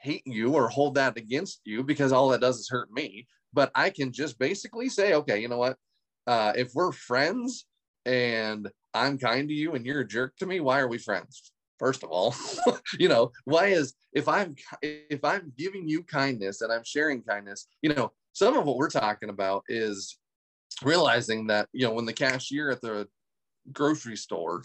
hate 0.00 0.26
you 0.26 0.54
or 0.54 0.68
hold 0.68 0.96
that 0.96 1.16
against 1.16 1.60
you 1.64 1.84
because 1.84 2.12
all 2.12 2.28
that 2.30 2.40
does 2.40 2.58
is 2.58 2.68
hurt 2.68 2.90
me. 2.92 3.26
But 3.52 3.70
I 3.74 3.90
can 3.90 4.12
just 4.12 4.38
basically 4.38 4.88
say, 4.88 5.14
okay, 5.14 5.38
you 5.38 5.48
know 5.48 5.58
what? 5.58 5.76
uh, 6.26 6.52
if 6.56 6.74
we're 6.74 6.92
friends 6.92 7.66
and 8.06 8.68
I'm 8.94 9.18
kind 9.18 9.48
to 9.48 9.54
you 9.54 9.74
and 9.74 9.86
you're 9.86 10.00
a 10.00 10.06
jerk 10.06 10.36
to 10.38 10.46
me, 10.46 10.60
why 10.60 10.80
are 10.80 10.88
we 10.88 10.98
friends? 10.98 11.52
First 11.78 12.02
of 12.02 12.10
all, 12.10 12.34
you 12.98 13.08
know, 13.08 13.32
why 13.44 13.68
is 13.68 13.94
if 14.12 14.28
I'm 14.28 14.54
if 14.82 15.24
I'm 15.24 15.52
giving 15.56 15.88
you 15.88 16.02
kindness 16.02 16.60
and 16.60 16.72
I'm 16.72 16.84
sharing 16.84 17.22
kindness, 17.22 17.66
you 17.80 17.92
know, 17.92 18.12
some 18.32 18.56
of 18.56 18.64
what 18.64 18.76
we're 18.76 18.90
talking 18.90 19.30
about 19.30 19.64
is 19.68 20.18
realizing 20.82 21.48
that, 21.48 21.68
you 21.72 21.86
know, 21.86 21.92
when 21.92 22.06
the 22.06 22.12
cashier 22.12 22.70
at 22.70 22.80
the 22.80 23.08
grocery 23.72 24.16
store 24.16 24.62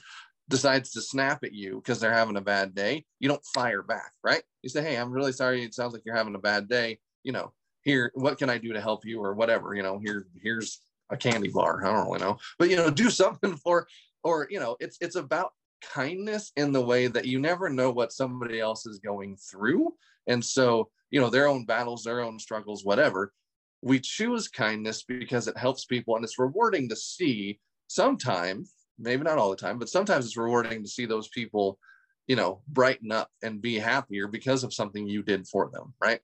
decides 0.49 0.91
to 0.91 1.01
snap 1.01 1.43
at 1.43 1.53
you 1.53 1.75
because 1.75 1.99
they're 1.99 2.13
having 2.13 2.37
a 2.37 2.41
bad 2.41 2.73
day, 2.73 3.05
you 3.19 3.27
don't 3.27 3.45
fire 3.53 3.83
back, 3.83 4.11
right? 4.23 4.43
You 4.63 4.69
say, 4.69 4.81
Hey, 4.81 4.95
I'm 4.95 5.11
really 5.11 5.33
sorry. 5.33 5.63
It 5.63 5.73
sounds 5.73 5.93
like 5.93 6.03
you're 6.05 6.15
having 6.15 6.35
a 6.35 6.39
bad 6.39 6.69
day. 6.69 6.99
You 7.23 7.33
know, 7.33 7.53
here, 7.81 8.11
what 8.13 8.37
can 8.37 8.49
I 8.49 8.57
do 8.57 8.73
to 8.73 8.81
help 8.81 9.05
you 9.05 9.21
or 9.21 9.33
whatever? 9.33 9.73
You 9.73 9.83
know, 9.83 9.99
here, 9.99 10.27
here's 10.41 10.81
a 11.09 11.17
candy 11.17 11.49
bar. 11.49 11.83
I 11.83 11.91
don't 11.91 12.07
really 12.07 12.19
know, 12.19 12.37
but 12.59 12.69
you 12.69 12.75
know, 12.75 12.89
do 12.89 13.09
something 13.09 13.55
for, 13.63 13.87
or 14.23 14.47
you 14.49 14.59
know, 14.59 14.75
it's 14.79 14.97
it's 15.01 15.15
about 15.15 15.53
kindness 15.81 16.51
in 16.55 16.71
the 16.71 16.81
way 16.81 17.07
that 17.07 17.25
you 17.25 17.39
never 17.39 17.69
know 17.69 17.91
what 17.91 18.11
somebody 18.11 18.59
else 18.59 18.85
is 18.85 18.99
going 18.99 19.37
through, 19.37 19.93
and 20.27 20.43
so 20.43 20.89
you 21.09 21.21
know, 21.21 21.29
their 21.29 21.47
own 21.47 21.65
battles, 21.65 22.03
their 22.03 22.21
own 22.21 22.39
struggles, 22.39 22.83
whatever. 22.83 23.33
We 23.81 23.99
choose 23.99 24.47
kindness 24.47 25.03
because 25.03 25.47
it 25.47 25.57
helps 25.57 25.85
people, 25.85 26.15
and 26.15 26.25
it's 26.25 26.39
rewarding 26.39 26.89
to 26.89 26.95
see. 26.95 27.59
Sometimes, 27.89 28.73
maybe 28.99 29.23
not 29.23 29.37
all 29.37 29.49
the 29.49 29.55
time, 29.55 29.79
but 29.79 29.87
sometimes 29.87 30.25
it's 30.25 30.35
rewarding 30.35 30.83
to 30.83 30.89
see 30.89 31.05
those 31.05 31.29
people, 31.29 31.79
you 32.27 32.35
know, 32.35 32.61
brighten 32.67 33.11
up 33.13 33.29
and 33.41 33.61
be 33.61 33.79
happier 33.79 34.27
because 34.27 34.65
of 34.65 34.73
something 34.73 35.07
you 35.07 35.23
did 35.23 35.47
for 35.47 35.69
them, 35.71 35.93
right? 36.01 36.19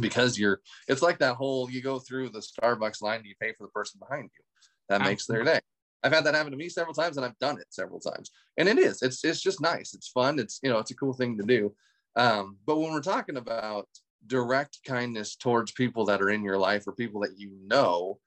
Because 0.00 0.38
you're 0.38 0.60
it's 0.88 1.02
like 1.02 1.18
that 1.18 1.36
whole 1.36 1.70
you 1.70 1.82
go 1.82 1.98
through 1.98 2.30
the 2.30 2.40
starbucks 2.40 3.02
line 3.02 3.18
and 3.18 3.26
you 3.26 3.34
pay 3.40 3.52
for 3.52 3.66
the 3.66 3.72
person 3.72 4.00
behind 4.00 4.30
you. 4.36 4.44
That 4.88 5.02
makes 5.02 5.26
their 5.26 5.42
day. 5.44 5.60
I've 6.02 6.12
had 6.12 6.24
that 6.24 6.34
happen 6.34 6.52
to 6.52 6.56
me 6.56 6.68
several 6.68 6.94
times 6.94 7.16
and 7.16 7.26
i've 7.26 7.38
done 7.38 7.58
it 7.58 7.66
several 7.70 8.00
times. 8.00 8.30
And 8.56 8.68
it 8.68 8.78
is 8.78 9.02
it's 9.02 9.24
it's 9.24 9.40
just 9.40 9.60
nice. 9.60 9.94
It's 9.94 10.08
fun. 10.08 10.38
It's 10.38 10.60
you 10.62 10.70
know 10.70 10.78
it's 10.78 10.90
a 10.90 10.96
cool 10.96 11.12
thing 11.12 11.36
to 11.38 11.44
do. 11.44 11.74
Um, 12.16 12.56
but 12.66 12.78
when 12.78 12.92
we're 12.92 13.02
talking 13.02 13.36
about 13.36 13.88
direct 14.26 14.78
kindness 14.86 15.36
towards 15.36 15.72
people 15.72 16.04
that 16.06 16.22
are 16.22 16.30
in 16.30 16.42
your 16.42 16.58
life 16.58 16.86
or 16.86 16.92
people 16.92 17.20
that 17.20 17.38
you 17.38 17.52
know 17.66 18.18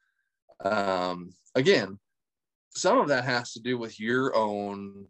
um, 0.64 1.32
again 1.56 1.98
some 2.76 3.00
of 3.00 3.08
that 3.08 3.26
has 3.26 3.54
to 3.54 3.60
do 3.60 3.78
with 3.78 4.00
your 4.00 4.36
own 4.36 5.06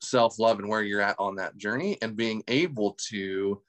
self-love 0.00 0.58
and 0.58 0.68
where 0.68 0.82
you're 0.82 1.00
at 1.00 1.16
on 1.18 1.36
that 1.36 1.56
journey 1.56 1.98
and 2.02 2.16
being 2.16 2.42
able 2.48 2.96
to 3.08 3.60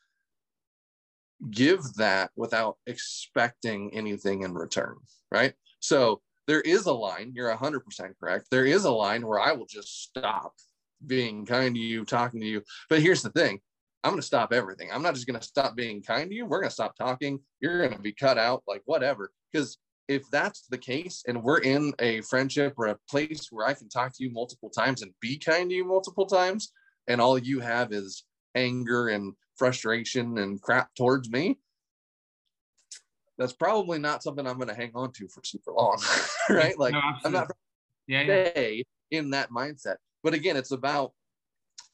give 1.52 1.82
that 1.96 2.32
without 2.36 2.78
expecting 2.88 3.94
anything 3.94 4.44
in 4.44 4.54
return, 4.54 4.96
right? 5.32 5.54
So 5.80 6.22
there 6.48 6.62
is 6.62 6.86
a 6.86 6.94
line, 6.94 7.32
you're 7.36 7.54
100% 7.54 7.82
correct. 8.20 8.48
There 8.52 8.66
is 8.66 8.86
a 8.86 8.92
line 8.92 9.26
where 9.26 9.40
I 9.40 9.54
will 9.54 9.66
just 9.66 10.04
stop 10.04 10.54
being 11.06 11.46
kind 11.46 11.76
to 11.76 11.82
you, 11.82 12.06
talking 12.06 12.42
to 12.42 12.48
you. 12.48 12.62
But 12.90 13.02
here's 13.02 13.22
the 13.22 13.32
thing 13.32 13.60
I'm 14.04 14.12
going 14.12 14.22
to 14.22 14.28
stop 14.28 14.52
everything. 14.52 14.90
I'm 14.92 15.02
not 15.02 15.16
just 15.16 15.28
going 15.28 15.40
to 15.40 15.46
stop 15.46 15.76
being 15.76 16.02
kind 16.02 16.30
to 16.30 16.36
you. 16.36 16.46
We're 16.46 16.60
going 16.60 16.70
to 16.70 16.74
stop 16.74 16.96
talking. 16.96 17.40
You're 17.62 17.80
going 17.80 17.94
to 17.94 18.00
be 18.00 18.14
cut 18.14 18.38
out, 18.38 18.64
like 18.68 18.82
whatever. 18.86 19.32
Because 19.52 19.78
if 20.10 20.30
that's 20.32 20.68
the 20.68 20.78
case 20.78 21.24
and 21.28 21.42
we're 21.42 21.60
in 21.60 21.94
a 22.00 22.22
friendship 22.22 22.74
or 22.78 22.88
a 22.88 22.98
place 23.10 23.48
where 23.50 23.66
I 23.66 23.74
can 23.74 23.88
talk 23.88 24.14
to 24.16 24.24
you 24.24 24.32
multiple 24.32 24.70
times 24.70 25.02
and 25.02 25.14
be 25.22 25.38
kind 25.38 25.70
to 25.70 25.76
you 25.76 25.86
multiple 25.86 26.26
times, 26.26 26.72
and 27.08 27.22
all 27.22 27.38
you 27.38 27.60
have 27.62 27.94
is 27.94 28.26
anger 28.56 29.10
and 29.10 29.34
frustration 29.58 30.38
and 30.38 30.62
crap 30.62 30.94
towards 30.96 31.30
me, 31.30 31.60
that's 33.38 33.54
probably 33.54 34.00
not 34.00 34.24
something 34.24 34.46
I'm 34.46 34.58
going 34.58 34.68
to 34.68 34.76
hang 34.76 34.92
on 34.96 35.12
to 35.14 35.28
for 35.28 35.42
super 35.44 35.72
long, 35.72 36.02
right? 36.50 36.78
Like 36.78 36.94
no, 36.94 37.02
I'm 37.26 37.32
not 37.32 37.52
yeah, 38.08 38.52
yeah. 38.56 38.82
in 39.12 39.32
that 39.32 39.50
mindset. 39.50 39.96
But 40.24 40.34
again, 40.34 40.58
it's 40.58 40.72
about 40.72 41.14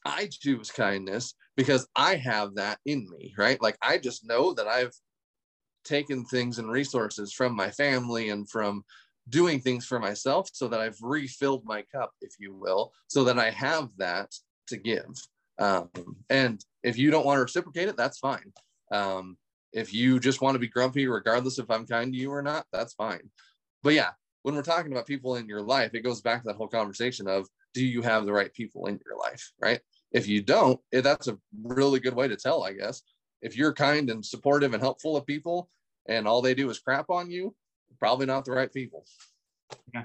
I 0.04 0.28
choose 0.30 0.70
kindness 0.70 1.34
because 1.56 1.86
I 1.96 2.16
have 2.16 2.54
that 2.56 2.78
in 2.86 3.08
me, 3.10 3.34
right? 3.36 3.60
Like 3.60 3.76
I 3.82 3.98
just 3.98 4.26
know 4.26 4.54
that 4.54 4.66
I've 4.66 4.94
taken 5.84 6.24
things 6.24 6.58
and 6.58 6.70
resources 6.70 7.32
from 7.32 7.54
my 7.54 7.70
family 7.70 8.30
and 8.30 8.48
from 8.48 8.84
doing 9.28 9.60
things 9.60 9.86
for 9.86 9.98
myself 9.98 10.48
so 10.52 10.68
that 10.68 10.80
I've 10.80 10.98
refilled 11.00 11.64
my 11.64 11.84
cup, 11.94 12.10
if 12.20 12.32
you 12.38 12.54
will, 12.54 12.92
so 13.06 13.24
that 13.24 13.38
I 13.38 13.50
have 13.50 13.88
that 13.98 14.30
to 14.68 14.76
give. 14.76 15.10
Um, 15.58 15.90
and 16.28 16.64
if 16.82 16.98
you 16.98 17.10
don't 17.10 17.26
want 17.26 17.38
to 17.38 17.42
reciprocate 17.42 17.88
it, 17.88 17.96
that's 17.96 18.18
fine. 18.18 18.52
Um, 18.92 19.36
if 19.72 19.94
you 19.94 20.18
just 20.18 20.40
want 20.40 20.54
to 20.54 20.58
be 20.58 20.68
grumpy, 20.68 21.06
regardless 21.06 21.58
if 21.58 21.70
I'm 21.70 21.86
kind 21.86 22.12
to 22.12 22.18
you 22.18 22.32
or 22.32 22.42
not, 22.42 22.66
that's 22.72 22.94
fine. 22.94 23.30
But 23.82 23.94
yeah, 23.94 24.10
when 24.42 24.54
we're 24.54 24.62
talking 24.62 24.92
about 24.92 25.06
people 25.06 25.36
in 25.36 25.46
your 25.46 25.62
life, 25.62 25.94
it 25.94 26.00
goes 26.00 26.20
back 26.20 26.42
to 26.42 26.48
that 26.48 26.56
whole 26.56 26.68
conversation 26.68 27.28
of 27.28 27.46
do 27.74 27.84
you 27.84 28.02
have 28.02 28.26
the 28.26 28.32
right 28.32 28.52
people 28.52 28.86
in 28.86 28.98
your 29.06 29.18
life, 29.18 29.52
right? 29.60 29.80
If 30.12 30.26
you 30.26 30.42
don't, 30.42 30.80
eh, 30.92 31.02
that's 31.02 31.28
a 31.28 31.38
really 31.62 32.00
good 32.00 32.14
way 32.14 32.26
to 32.28 32.36
tell, 32.36 32.64
I 32.64 32.72
guess. 32.72 33.02
If 33.42 33.56
you're 33.56 33.72
kind 33.72 34.10
and 34.10 34.24
supportive 34.24 34.74
and 34.74 34.82
helpful 34.82 35.16
of 35.16 35.26
people 35.26 35.68
and 36.08 36.26
all 36.26 36.42
they 36.42 36.54
do 36.54 36.68
is 36.68 36.80
crap 36.80 37.10
on 37.10 37.30
you, 37.30 37.54
probably 37.98 38.26
not 38.26 38.44
the 38.44 38.52
right 38.52 38.72
people. 38.72 39.04
Yeah, 39.94 40.04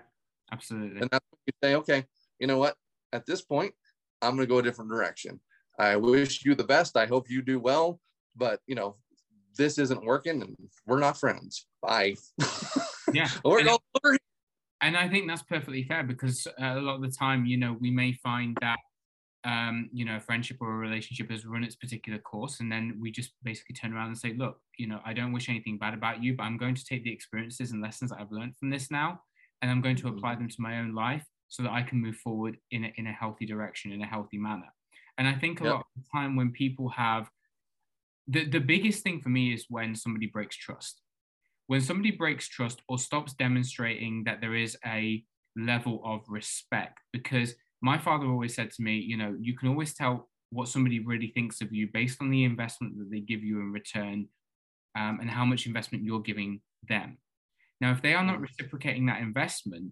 absolutely. 0.52 1.02
And 1.02 1.10
that's 1.10 1.26
when 1.32 1.40
you 1.48 1.54
say, 1.64 1.76
okay, 1.76 2.06
you 2.40 2.48
know 2.48 2.58
what? 2.58 2.76
At 3.14 3.26
this 3.26 3.42
point, 3.42 3.74
I'm 4.22 4.36
going 4.36 4.48
to 4.48 4.52
go 4.52 4.60
a 4.60 4.64
different 4.64 4.92
direction. 4.92 5.40
I 5.80 5.96
wish 5.98 6.46
you 6.46 6.56
the 6.56 6.64
best. 6.64 6.98
I 6.98 7.06
hope 7.06 7.30
you 7.30 7.42
do 7.42 7.60
well. 7.60 8.00
But, 8.36 8.60
you 8.68 8.76
know, 8.76 8.96
this 9.58 9.78
isn't 9.78 10.06
working 10.06 10.42
and 10.42 10.56
we're 10.86 11.00
not 11.00 11.18
friends. 11.18 11.68
Bye. 11.82 12.16
Yeah. 13.14 13.30
we're 13.46 13.60
and, 13.60 13.68
going 13.68 14.18
and 14.82 14.98
I 14.98 15.08
think 15.08 15.28
that's 15.28 15.44
perfectly 15.44 15.84
fair 15.84 16.04
because 16.04 16.48
a 16.60 16.76
lot 16.76 16.96
of 16.96 17.02
the 17.02 17.12
time, 17.12 17.46
you 17.46 17.58
know, 17.58 17.78
we 17.80 17.92
may 17.92 18.14
find 18.14 18.58
that, 18.62 18.78
um, 19.46 19.90
you 19.94 20.06
know, 20.06 20.18
a 20.18 20.20
friendship 20.20 20.58
or 20.60 20.74
a 20.74 20.78
relationship 20.78 21.32
has 21.32 21.46
run 21.46 21.64
its 21.64 21.76
particular 21.76 22.20
course. 22.20 22.60
And 22.60 22.72
then 22.72 22.98
we 23.00 23.12
just 23.12 23.32
basically 23.44 23.76
turn 23.76 23.94
around 23.94 24.08
and 24.08 24.18
say, 24.18 24.34
look, 24.38 24.60
you 24.78 24.88
know, 24.88 25.00
I 25.06 25.14
don't 25.14 25.32
wish 25.32 25.50
anything 25.50 25.78
bad 25.78 25.94
about 25.94 26.22
you, 26.22 26.36
but 26.36 26.44
I'm 26.44 26.58
going 26.58 26.76
to 26.76 26.86
take 26.86 27.04
the 27.04 27.12
experiences 27.12 27.72
and 27.72 27.82
lessons 27.82 28.12
that 28.12 28.20
I've 28.20 28.32
learned 28.32 28.58
from 28.58 28.70
this 28.70 28.92
now 28.92 29.22
and 29.62 29.72
I'm 29.72 29.82
going 29.82 29.96
to 29.98 30.08
apply 30.10 30.34
mm-hmm. 30.34 30.42
them 30.42 30.50
to 30.50 30.62
my 30.62 30.80
own 30.80 30.94
life 30.94 31.26
so 31.48 31.64
that 31.64 31.72
I 31.72 31.82
can 31.82 32.02
move 32.02 32.18
forward 32.18 32.58
in 32.72 32.86
a, 32.86 32.94
in 32.98 33.08
a 33.08 33.12
healthy 33.12 33.46
direction, 33.46 33.92
in 33.92 34.02
a 34.02 34.06
healthy 34.06 34.38
manner. 34.38 34.68
And 35.18 35.28
I 35.28 35.34
think 35.34 35.62
a 35.62 35.66
yep. 35.66 35.74
lot 35.74 35.80
of 35.80 36.04
the 36.04 36.08
time 36.12 36.36
when 36.36 36.52
people 36.52 36.90
have 36.90 37.30
the, 38.28 38.46
the 38.46 38.60
biggest 38.60 39.04
thing 39.04 39.22
for 39.22 39.30
me 39.30 39.54
is 39.54 39.66
when 39.70 39.96
somebody 39.96 40.26
breaks 40.28 40.58
trust. 40.58 41.02
When 41.68 41.82
somebody 41.82 42.12
breaks 42.12 42.48
trust 42.48 42.82
or 42.88 42.98
stops 42.98 43.34
demonstrating 43.34 44.24
that 44.26 44.42
there 44.42 44.56
is 44.56 44.78
a 44.86 45.24
level 45.56 46.02
of 46.04 46.22
respect, 46.28 47.00
because 47.14 47.56
my 47.82 47.98
father 47.98 48.26
always 48.28 48.56
said 48.56 48.72
to 48.72 48.82
me, 48.82 48.98
you 48.98 49.18
know, 49.18 49.36
you 49.40 49.56
can 49.56 49.70
always 49.70 49.94
tell 49.94 50.30
what 50.52 50.68
somebody 50.68 51.00
really 51.00 51.28
thinks 51.28 51.62
of 51.62 51.72
you 51.72 51.88
based 51.94 52.22
on 52.22 52.30
the 52.30 52.44
investment 52.44 52.98
that 52.98 53.10
they 53.12 53.20
give 53.20 53.44
you 53.44 53.60
in 53.60 53.72
return 53.72 54.28
um, 54.98 55.20
and 55.22 55.30
how 55.30 55.46
much 55.46 55.66
investment 55.66 56.04
you're 56.04 56.22
giving 56.22 56.62
them. 56.88 57.18
Now, 57.82 57.92
if 57.92 58.02
they 58.02 58.14
are 58.14 58.24
not 58.24 58.40
mm. 58.40 58.44
reciprocating 58.44 59.08
that 59.08 59.22
investment, 59.22 59.92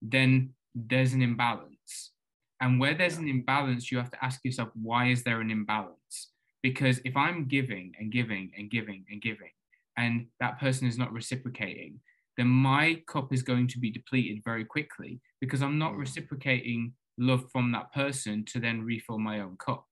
then 0.00 0.50
there's 0.74 1.12
an 1.12 1.22
imbalance. 1.22 2.12
And 2.60 2.80
where 2.80 2.94
there's 2.94 3.18
an 3.18 3.28
imbalance, 3.28 3.90
you 3.90 3.98
have 3.98 4.10
to 4.10 4.24
ask 4.24 4.40
yourself, 4.44 4.70
why 4.74 5.08
is 5.08 5.22
there 5.22 5.40
an 5.40 5.50
imbalance? 5.50 6.30
Because 6.62 7.00
if 7.04 7.16
I'm 7.16 7.46
giving 7.48 7.92
and 7.98 8.10
giving 8.10 8.50
and 8.56 8.70
giving 8.70 9.04
and 9.10 9.20
giving, 9.20 9.50
and 9.96 10.26
that 10.40 10.58
person 10.58 10.86
is 10.86 10.98
not 10.98 11.12
reciprocating, 11.12 12.00
then 12.36 12.48
my 12.48 13.02
cup 13.06 13.32
is 13.32 13.42
going 13.42 13.66
to 13.68 13.78
be 13.78 13.90
depleted 13.90 14.42
very 14.44 14.64
quickly 14.64 15.20
because 15.40 15.62
I'm 15.62 15.78
not 15.78 15.92
mm. 15.92 15.98
reciprocating 15.98 16.92
love 17.18 17.44
from 17.50 17.72
that 17.72 17.92
person 17.92 18.44
to 18.52 18.60
then 18.60 18.82
refill 18.82 19.18
my 19.18 19.40
own 19.40 19.56
cup. 19.56 19.86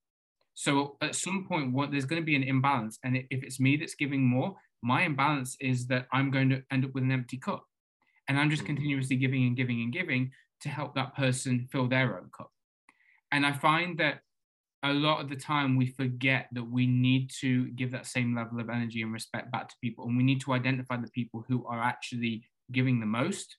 So 0.55 0.97
at 1.01 1.15
some 1.15 1.47
point, 1.49 1.73
what 1.73 1.91
there's 1.91 2.05
going 2.05 2.23
to 2.23 2.27
be 2.27 2.37
an 2.37 2.43
imbalance, 2.43 2.99
and 3.03 3.17
if 3.17 3.43
it's 3.43 3.59
me 3.59 3.77
that's 3.77 3.95
giving 3.95 4.23
more, 4.23 4.55
my 4.83 5.03
imbalance 5.03 5.57
is 5.61 5.87
that 5.89 6.07
I'm 6.13 6.31
going 6.31 6.51
to 6.51 6.63
end 6.71 6.85
up 6.85 6.95
with 6.95 7.03
an 7.03 7.11
empty 7.11 7.39
cup, 7.39 7.65
and 8.29 8.39
I'm 8.39 8.51
just 8.51 8.63
mm. 8.63 8.67
continuously 8.67 9.17
giving 9.17 9.47
and 9.47 9.57
giving 9.57 9.81
and 9.81 9.93
giving 9.93 10.31
to 10.61 10.69
help 10.69 10.95
that 10.95 11.17
person 11.17 11.67
fill 11.73 11.89
their 11.89 12.19
own 12.19 12.31
cup. 12.37 12.51
And 13.35 13.45
I 13.45 13.51
find 13.51 13.99
that 13.99 14.21
a 14.85 14.93
lot 14.93 15.21
of 15.21 15.29
the 15.29 15.35
time 15.35 15.75
we 15.75 15.87
forget 15.87 16.47
that 16.53 16.63
we 16.63 16.87
need 16.87 17.31
to 17.41 17.67
give 17.71 17.91
that 17.91 18.07
same 18.07 18.37
level 18.37 18.61
of 18.61 18.71
energy 18.71 19.03
and 19.03 19.13
respect 19.13 19.51
back 19.51 19.69
to 19.69 19.75
people. 19.83 20.05
And 20.05 20.17
we 20.17 20.23
need 20.23 20.41
to 20.43 20.53
identify 20.53 20.99
the 20.99 21.11
people 21.11 21.45
who 21.49 21.67
are 21.67 21.83
actually 21.83 22.45
giving 22.71 23.01
the 23.01 23.07
most 23.07 23.57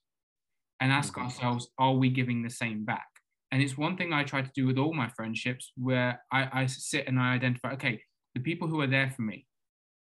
and 0.80 0.93
ask 0.93 1.13
mm-hmm. 1.13 1.23
ourselves, 1.23 1.67
are 1.78 1.91
we 1.91 2.09
giving 2.09 2.41
the 2.41 2.49
same 2.49 2.86
back? 2.86 3.07
And 3.51 3.61
it's 3.61 3.78
one 3.78 3.97
thing 3.97 4.13
I 4.13 4.23
try 4.23 4.43
to 4.43 4.51
do 4.55 4.65
with 4.65 4.78
all 4.78 4.93
my 4.93 5.09
friendships 5.09 5.73
where 5.76 6.21
I, 6.32 6.61
I 6.61 6.65
sit 6.67 7.09
and 7.09 7.19
I 7.19 7.34
identify, 7.34 7.73
okay, 7.73 8.01
the 8.34 8.39
people 8.39 8.69
who 8.69 8.80
are 8.80 8.88
there 8.88 9.11
for 9.13 9.23
me 9.23 9.45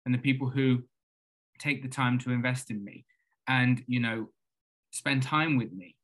and 0.05 0.13
the 0.13 0.19
people 0.19 0.49
who 0.49 0.83
take 1.57 1.83
the 1.83 1.89
time 1.89 2.19
to 2.19 2.31
invest 2.31 2.69
in 2.69 2.83
me 2.83 3.05
and, 3.47 3.81
you 3.87 4.01
know, 4.01 4.27
spend 4.91 5.23
time 5.23 5.55
with 5.55 5.71
me 5.71 5.95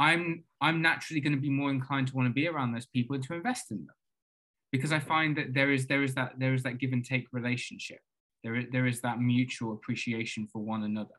I'm 0.00 0.44
I'm 0.62 0.80
naturally 0.80 1.20
going 1.20 1.34
to 1.34 1.40
be 1.40 1.50
more 1.50 1.70
inclined 1.70 2.08
to 2.08 2.16
want 2.16 2.26
to 2.26 2.32
be 2.32 2.48
around 2.48 2.72
those 2.72 2.86
people 2.86 3.14
and 3.14 3.24
to 3.24 3.34
invest 3.34 3.70
in 3.70 3.84
them 3.84 3.94
because 4.72 4.92
I 4.92 4.98
find 4.98 5.36
that 5.36 5.52
there 5.52 5.70
is 5.70 5.86
there 5.86 6.02
is 6.02 6.14
that 6.14 6.32
there 6.38 6.54
is 6.54 6.62
that 6.62 6.78
give 6.78 6.92
and 6.92 7.04
take 7.04 7.26
relationship. 7.32 8.00
There 8.42 8.56
is, 8.56 8.66
there 8.72 8.86
is 8.86 9.02
that 9.02 9.20
mutual 9.20 9.74
appreciation 9.74 10.48
for 10.50 10.60
one 10.60 10.84
another. 10.84 11.14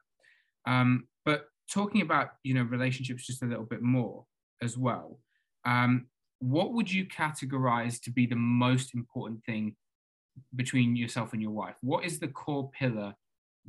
Um, 0.65 1.07
but 1.23 1.45
talking 1.71 2.01
about 2.01 2.29
you 2.43 2.55
know 2.55 2.63
relationships 2.63 3.27
just 3.27 3.43
a 3.43 3.45
little 3.45 3.65
bit 3.65 3.83
more 3.83 4.25
as 4.63 4.77
well. 4.77 5.19
Um, 5.63 6.07
what 6.39 6.73
would 6.73 6.91
you 6.91 7.05
categorize 7.05 8.01
to 8.01 8.11
be 8.11 8.25
the 8.25 8.35
most 8.35 8.95
important 8.95 9.43
thing 9.45 9.75
between 10.55 10.95
yourself 10.95 11.33
and 11.33 11.41
your 11.41 11.51
wife? 11.51 11.75
What 11.81 12.03
is 12.03 12.19
the 12.19 12.29
core 12.29 12.71
pillar 12.71 13.13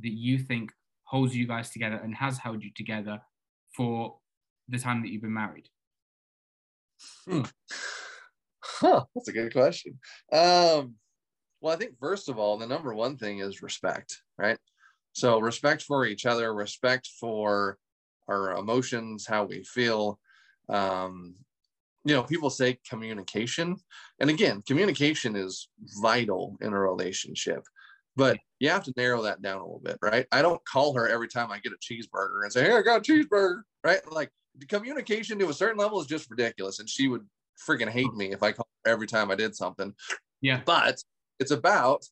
that 0.01 0.13
you 0.13 0.39
think 0.39 0.71
holds 1.03 1.35
you 1.35 1.45
guys 1.45 1.69
together 1.69 2.01
and 2.03 2.15
has 2.15 2.39
held 2.39 2.63
you 2.63 2.71
together 2.75 3.21
for 3.75 4.15
the 4.67 4.79
time 4.79 5.01
that 5.01 5.09
you've 5.09 5.21
been 5.21 5.33
married? 5.33 5.69
Hmm. 7.25 7.43
Huh, 8.63 9.05
that's 9.13 9.27
a 9.27 9.33
good 9.33 9.51
question. 9.51 9.99
Um, 10.31 10.95
well, 11.61 11.73
I 11.73 11.77
think 11.77 11.97
first 11.99 12.29
of 12.29 12.37
all, 12.37 12.57
the 12.57 12.67
number 12.67 12.93
one 12.93 13.17
thing 13.17 13.39
is 13.39 13.61
respect, 13.61 14.21
right? 14.37 14.57
So 15.13 15.39
respect 15.39 15.83
for 15.83 16.05
each 16.05 16.25
other, 16.25 16.53
respect 16.53 17.07
for 17.19 17.77
our 18.27 18.51
emotions, 18.57 19.25
how 19.27 19.45
we 19.45 19.63
feel. 19.63 20.19
Um, 20.69 21.35
you 22.05 22.13
know, 22.13 22.23
people 22.23 22.49
say 22.49 22.79
communication, 22.89 23.77
and 24.19 24.29
again, 24.29 24.61
communication 24.63 25.35
is 25.35 25.69
vital 26.01 26.57
in 26.61 26.73
a 26.73 26.79
relationship. 26.79 27.63
But 28.15 28.37
you 28.59 28.69
have 28.69 28.83
to 28.83 28.93
narrow 28.97 29.21
that 29.23 29.41
down 29.41 29.59
a 29.59 29.63
little 29.63 29.81
bit, 29.83 29.97
right? 30.01 30.27
I 30.31 30.41
don't 30.41 30.63
call 30.65 30.93
her 30.95 31.07
every 31.07 31.27
time 31.27 31.51
I 31.51 31.59
get 31.59 31.73
a 31.73 31.77
cheeseburger 31.77 32.43
and 32.43 32.51
say, 32.51 32.65
"Hey, 32.65 32.73
I 32.73 32.81
got 32.81 33.07
a 33.07 33.11
cheeseburger," 33.11 33.61
right? 33.83 34.01
Like 34.11 34.31
communication 34.67 35.39
to 35.39 35.49
a 35.49 35.53
certain 35.53 35.77
level 35.77 35.99
is 35.99 36.07
just 36.07 36.29
ridiculous, 36.29 36.79
and 36.79 36.89
she 36.89 37.07
would 37.07 37.25
freaking 37.67 37.89
hate 37.89 38.13
me 38.13 38.31
if 38.31 38.43
I 38.43 38.51
called 38.51 38.67
her 38.85 38.91
every 38.91 39.07
time 39.07 39.31
I 39.31 39.35
did 39.35 39.55
something. 39.55 39.93
Yeah. 40.41 40.61
But 40.65 40.97
it's 41.39 41.51
about, 41.51 42.03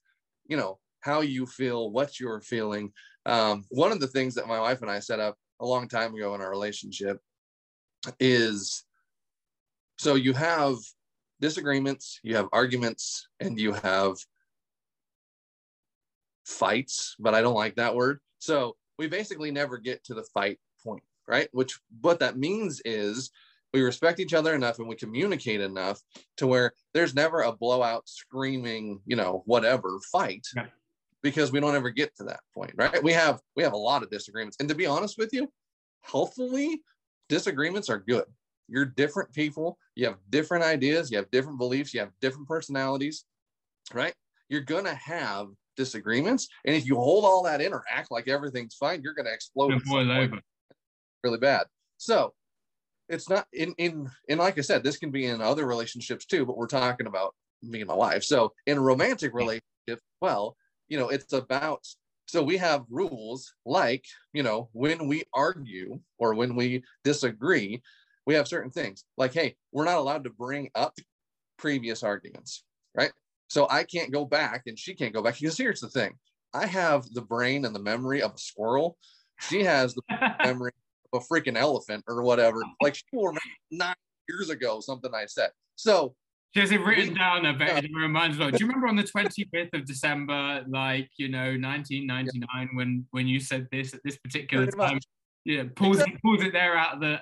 you 0.47 0.57
know, 0.57 0.79
how 1.01 1.21
you 1.21 1.45
feel, 1.45 1.91
what 1.91 2.19
you're 2.19 2.41
feeling. 2.41 2.91
Um, 3.25 3.65
one 3.69 3.91
of 3.91 3.99
the 3.99 4.07
things 4.07 4.35
that 4.35 4.47
my 4.47 4.59
wife 4.59 4.81
and 4.81 4.91
I 4.91 4.99
set 4.99 5.19
up 5.19 5.35
a 5.59 5.65
long 5.65 5.87
time 5.87 6.13
ago 6.13 6.33
in 6.35 6.41
our 6.41 6.49
relationship 6.49 7.19
is 8.19 8.83
so 9.97 10.15
you 10.15 10.33
have 10.33 10.77
disagreements, 11.39 12.19
you 12.23 12.35
have 12.35 12.47
arguments, 12.51 13.27
and 13.39 13.59
you 13.59 13.73
have 13.73 14.15
fights, 16.45 17.15
but 17.19 17.35
I 17.35 17.41
don't 17.41 17.55
like 17.55 17.75
that 17.75 17.95
word. 17.95 18.19
So 18.39 18.75
we 18.97 19.07
basically 19.07 19.51
never 19.51 19.77
get 19.77 20.03
to 20.05 20.13
the 20.13 20.25
fight 20.33 20.59
right? 21.31 21.47
Which 21.53 21.79
what 22.01 22.19
that 22.19 22.37
means 22.37 22.81
is 22.83 23.31
we 23.73 23.81
respect 23.81 24.19
each 24.19 24.33
other 24.33 24.53
enough 24.53 24.79
and 24.79 24.87
we 24.87 24.95
communicate 24.95 25.61
enough 25.61 26.01
to 26.37 26.45
where 26.45 26.73
there's 26.93 27.15
never 27.15 27.41
a 27.41 27.53
blowout 27.53 28.07
screaming, 28.07 28.99
you 29.05 29.15
know, 29.15 29.41
whatever 29.45 29.97
fight. 30.11 30.45
Yeah. 30.55 30.65
Because 31.23 31.51
we 31.51 31.59
don't 31.59 31.75
ever 31.75 31.91
get 31.91 32.13
to 32.17 32.23
that 32.25 32.41
point, 32.53 32.73
right? 32.75 33.01
We 33.01 33.13
have 33.13 33.39
we 33.55 33.63
have 33.63 33.73
a 33.73 33.77
lot 33.77 34.03
of 34.03 34.09
disagreements. 34.09 34.57
And 34.59 34.67
to 34.67 34.75
be 34.75 34.87
honest 34.87 35.17
with 35.17 35.29
you, 35.31 35.49
healthfully, 36.01 36.81
disagreements 37.29 37.89
are 37.89 37.99
good. 37.99 38.25
You're 38.67 38.85
different 38.85 39.31
people, 39.31 39.77
you 39.95 40.07
have 40.07 40.17
different 40.29 40.63
ideas, 40.63 41.11
you 41.11 41.17
have 41.17 41.29
different 41.31 41.59
beliefs, 41.59 41.93
you 41.93 41.99
have 41.99 42.11
different 42.21 42.47
personalities, 42.47 43.23
right? 43.93 44.13
You're 44.49 44.61
gonna 44.61 44.95
have 44.95 45.47
disagreements. 45.77 46.47
And 46.65 46.75
if 46.75 46.85
you 46.85 46.95
hold 46.95 47.23
all 47.23 47.43
that 47.43 47.61
in 47.61 47.71
or 47.71 47.83
act 47.89 48.11
like 48.11 48.27
everything's 48.27 48.75
fine, 48.75 49.01
you're 49.01 49.13
going 49.13 49.25
to 49.25 49.33
explode 49.33 49.71
really 51.23 51.37
bad. 51.37 51.65
So 51.97 52.33
it's 53.09 53.29
not 53.29 53.47
in, 53.53 53.73
in, 53.77 54.09
and 54.29 54.39
like 54.39 54.57
I 54.57 54.61
said, 54.61 54.83
this 54.83 54.97
can 54.97 55.11
be 55.11 55.25
in 55.25 55.41
other 55.41 55.65
relationships 55.65 56.25
too, 56.25 56.45
but 56.45 56.57
we're 56.57 56.67
talking 56.67 57.07
about 57.07 57.35
me 57.61 57.81
and 57.81 57.87
my 57.87 57.93
wife. 57.93 58.23
So 58.23 58.53
in 58.65 58.77
a 58.77 58.81
romantic 58.81 59.33
relationship, 59.33 59.99
well, 60.21 60.55
you 60.87 60.97
know, 60.97 61.09
it's 61.09 61.33
about, 61.33 61.85
so 62.25 62.41
we 62.41 62.57
have 62.57 62.85
rules 62.89 63.53
like, 63.65 64.05
you 64.33 64.43
know, 64.43 64.69
when 64.71 65.07
we 65.07 65.23
argue 65.33 65.99
or 66.17 66.33
when 66.33 66.55
we 66.55 66.83
disagree, 67.03 67.81
we 68.25 68.33
have 68.35 68.47
certain 68.47 68.71
things 68.71 69.03
like, 69.17 69.33
hey, 69.33 69.55
we're 69.71 69.85
not 69.85 69.97
allowed 69.97 70.23
to 70.23 70.29
bring 70.29 70.69
up 70.75 70.93
previous 71.57 72.03
arguments, 72.03 72.63
right? 72.95 73.11
So 73.47 73.67
I 73.69 73.83
can't 73.83 74.11
go 74.11 74.23
back 74.23 74.63
and 74.67 74.79
she 74.79 74.93
can't 74.93 75.13
go 75.13 75.21
back 75.21 75.35
because 75.39 75.57
here's 75.57 75.81
the 75.81 75.89
thing 75.89 76.13
I 76.53 76.65
have 76.65 77.11
the 77.13 77.21
brain 77.21 77.65
and 77.65 77.75
the 77.75 77.79
memory 77.79 78.21
of 78.21 78.33
a 78.33 78.37
squirrel. 78.37 78.97
She 79.39 79.63
has 79.63 79.93
the 79.93 80.01
memory 80.43 80.71
a 81.13 81.19
freaking 81.19 81.57
elephant 81.57 82.03
or 82.07 82.21
whatever. 82.23 82.61
Like 82.81 82.95
she 82.95 83.03
will 83.11 83.27
remember 83.27 83.41
nine 83.71 83.95
years 84.29 84.49
ago 84.49 84.79
something 84.79 85.11
I 85.13 85.25
said. 85.25 85.51
So 85.75 86.15
she 86.53 86.59
has 86.59 86.71
it 86.71 86.81
written 86.81 87.09
we, 87.09 87.19
down 87.19 87.45
a 87.45 87.53
bit. 87.53 87.67
Yeah. 87.67 87.77
It 87.77 87.91
reminds 87.95 88.37
me. 88.37 88.51
Do 88.51 88.57
you 88.57 88.67
remember 88.67 88.87
on 88.87 88.95
the 88.95 89.03
25th 89.03 89.73
of 89.73 89.85
December, 89.85 90.65
like 90.67 91.09
you 91.17 91.29
know, 91.29 91.55
1999, 91.55 92.49
yeah. 92.49 92.67
when 92.73 93.05
when 93.11 93.27
you 93.27 93.39
said 93.39 93.67
this 93.71 93.93
at 93.93 94.01
this 94.03 94.17
particular 94.17 94.65
Pretty 94.65 94.77
time? 94.77 94.93
Much. 94.95 95.05
Yeah, 95.45 95.63
pulls 95.75 95.97
exactly. 95.97 96.15
it, 96.15 96.21
pulls 96.21 96.43
it 96.43 96.53
there 96.53 96.77
out 96.77 96.95
of 96.95 96.99
the. 97.01 97.19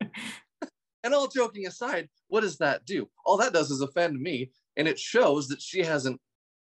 and 1.04 1.14
all 1.14 1.26
joking 1.26 1.66
aside, 1.66 2.08
what 2.28 2.42
does 2.42 2.58
that 2.58 2.84
do? 2.84 3.08
All 3.24 3.36
that 3.38 3.52
does 3.52 3.70
is 3.70 3.80
offend 3.80 4.20
me 4.20 4.50
and 4.76 4.86
it 4.86 4.98
shows 4.98 5.48
that 5.48 5.60
she 5.60 5.82
hasn't 5.82 6.20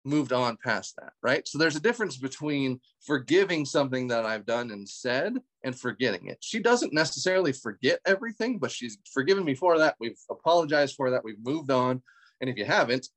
moved 0.06 0.34
on 0.34 0.58
past 0.64 0.96
that, 0.98 1.14
right? 1.22 1.48
So 1.48 1.58
there's 1.58 1.76
a 1.76 1.82
difference 1.82 2.18
between 2.18 2.80
forgiving 3.06 3.66
something 3.66 4.08
that 4.08 4.26
I've 4.26 4.46
done 4.46 4.72
and 4.72 4.88
said 4.88 5.38
and 5.64 5.78
forgetting 5.78 6.28
it. 6.28 6.38
She 6.42 6.60
doesn't 6.60 6.94
necessarily 6.94 7.54
forget 7.54 8.00
everything, 8.06 8.60
but 8.60 8.72
she's 8.72 8.98
forgiven 9.14 9.46
me 9.46 9.56
for 9.56 9.78
that. 9.78 9.96
We've 10.00 10.20
apologized 10.30 10.96
for 10.96 11.12
that. 11.12 11.24
We've 11.24 11.44
moved 11.44 11.72
on. 11.72 12.02
And 12.42 12.50
if 12.50 12.58
you 12.58 12.66
haven't, 12.66 13.08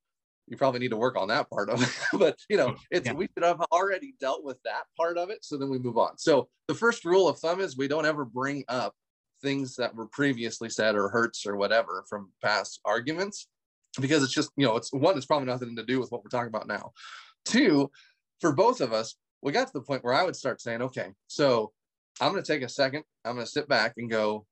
you 0.47 0.55
probably 0.55 0.79
need 0.79 0.91
to 0.91 0.97
work 0.97 1.17
on 1.17 1.27
that 1.27 1.49
part 1.49 1.69
of 1.69 1.81
it. 1.81 1.89
but 2.17 2.37
you 2.49 2.57
know, 2.57 2.69
oh, 2.69 2.81
it's 2.89 3.07
yeah. 3.07 3.13
we 3.13 3.27
should 3.33 3.43
have 3.43 3.61
already 3.71 4.15
dealt 4.19 4.43
with 4.43 4.57
that 4.63 4.83
part 4.95 5.17
of 5.17 5.29
it. 5.29 5.43
So 5.43 5.57
then 5.57 5.69
we 5.69 5.79
move 5.79 5.97
on. 5.97 6.17
So 6.17 6.47
the 6.67 6.75
first 6.75 7.03
rule 7.03 7.27
of 7.27 7.37
thumb 7.39 7.59
is 7.59 7.77
we 7.77 7.87
don't 7.87 8.05
ever 8.05 8.23
bring 8.23 8.63
up 8.69 8.93
things 9.41 9.75
that 9.75 9.93
were 9.93 10.07
previously 10.07 10.69
said 10.69 10.95
or 10.95 11.09
hurts 11.09 11.45
or 11.45 11.57
whatever 11.57 12.05
from 12.09 12.31
past 12.41 12.79
arguments 12.85 13.47
because 13.99 14.23
it's 14.23 14.33
just, 14.33 14.51
you 14.55 14.65
know, 14.65 14.75
it's 14.75 14.91
one, 14.91 15.17
it's 15.17 15.25
probably 15.25 15.47
nothing 15.47 15.75
to 15.75 15.83
do 15.83 15.99
with 15.99 16.11
what 16.11 16.23
we're 16.23 16.29
talking 16.29 16.47
about 16.47 16.67
now. 16.67 16.91
Two, 17.45 17.91
for 18.39 18.53
both 18.53 18.81
of 18.81 18.93
us, 18.93 19.15
we 19.41 19.51
got 19.51 19.67
to 19.67 19.73
the 19.73 19.81
point 19.81 20.03
where 20.03 20.13
I 20.13 20.23
would 20.23 20.35
start 20.35 20.61
saying, 20.61 20.81
okay, 20.81 21.11
so 21.27 21.71
I'm 22.19 22.31
going 22.31 22.43
to 22.43 22.51
take 22.51 22.63
a 22.63 22.69
second. 22.69 23.03
I'm 23.25 23.35
going 23.35 23.45
to 23.45 23.51
sit 23.51 23.67
back 23.67 23.93
and 23.97 24.09
go, 24.09 24.45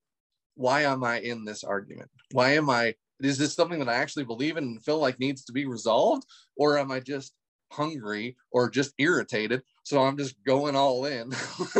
why 0.55 0.83
am 0.83 1.03
I 1.03 1.19
in 1.19 1.45
this 1.45 1.63
argument? 1.63 2.09
Why 2.31 2.51
am 2.51 2.69
I, 2.69 2.95
is 3.19 3.37
this 3.37 3.53
something 3.53 3.79
that 3.79 3.89
I 3.89 3.95
actually 3.95 4.25
believe 4.25 4.57
in 4.57 4.63
and 4.63 4.83
feel 4.83 4.99
like 4.99 5.19
needs 5.19 5.43
to 5.45 5.53
be 5.53 5.65
resolved? 5.65 6.25
Or 6.55 6.77
am 6.77 6.91
I 6.91 6.99
just 6.99 7.33
hungry 7.71 8.37
or 8.51 8.69
just 8.69 8.93
irritated? 8.97 9.61
So 9.83 10.01
I'm 10.01 10.17
just 10.17 10.35
going 10.45 10.75
all 10.75 11.05
in. 11.05 11.33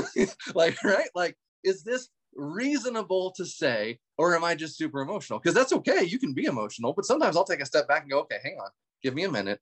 like, 0.56 0.84
right? 0.84 1.10
Like, 1.14 1.38
is 1.64 1.84
this 1.84 2.10
reasonable 2.36 3.32
to 3.32 3.46
say, 3.46 4.00
or 4.18 4.36
am 4.36 4.44
I 4.44 4.56
just 4.56 4.78
super 4.78 5.02
emotional? 5.02 5.40
Because 5.40 5.54
that's 5.54 5.74
okay. 5.74 6.04
You 6.04 6.20
can 6.20 6.34
be 6.34 6.46
emotional, 6.46 6.94
but 6.94 7.06
sometimes 7.06 7.36
I'll 7.36 7.46
take 7.46 7.62
a 7.62 7.66
step 7.66 7.88
back 7.88 8.02
and 8.02 8.12
go, 8.12 8.20
okay, 8.22 8.40
hang 8.44 8.58
on, 8.62 8.70
give 9.04 9.14
me 9.14 9.24
a 9.24 9.32
minute. 9.32 9.60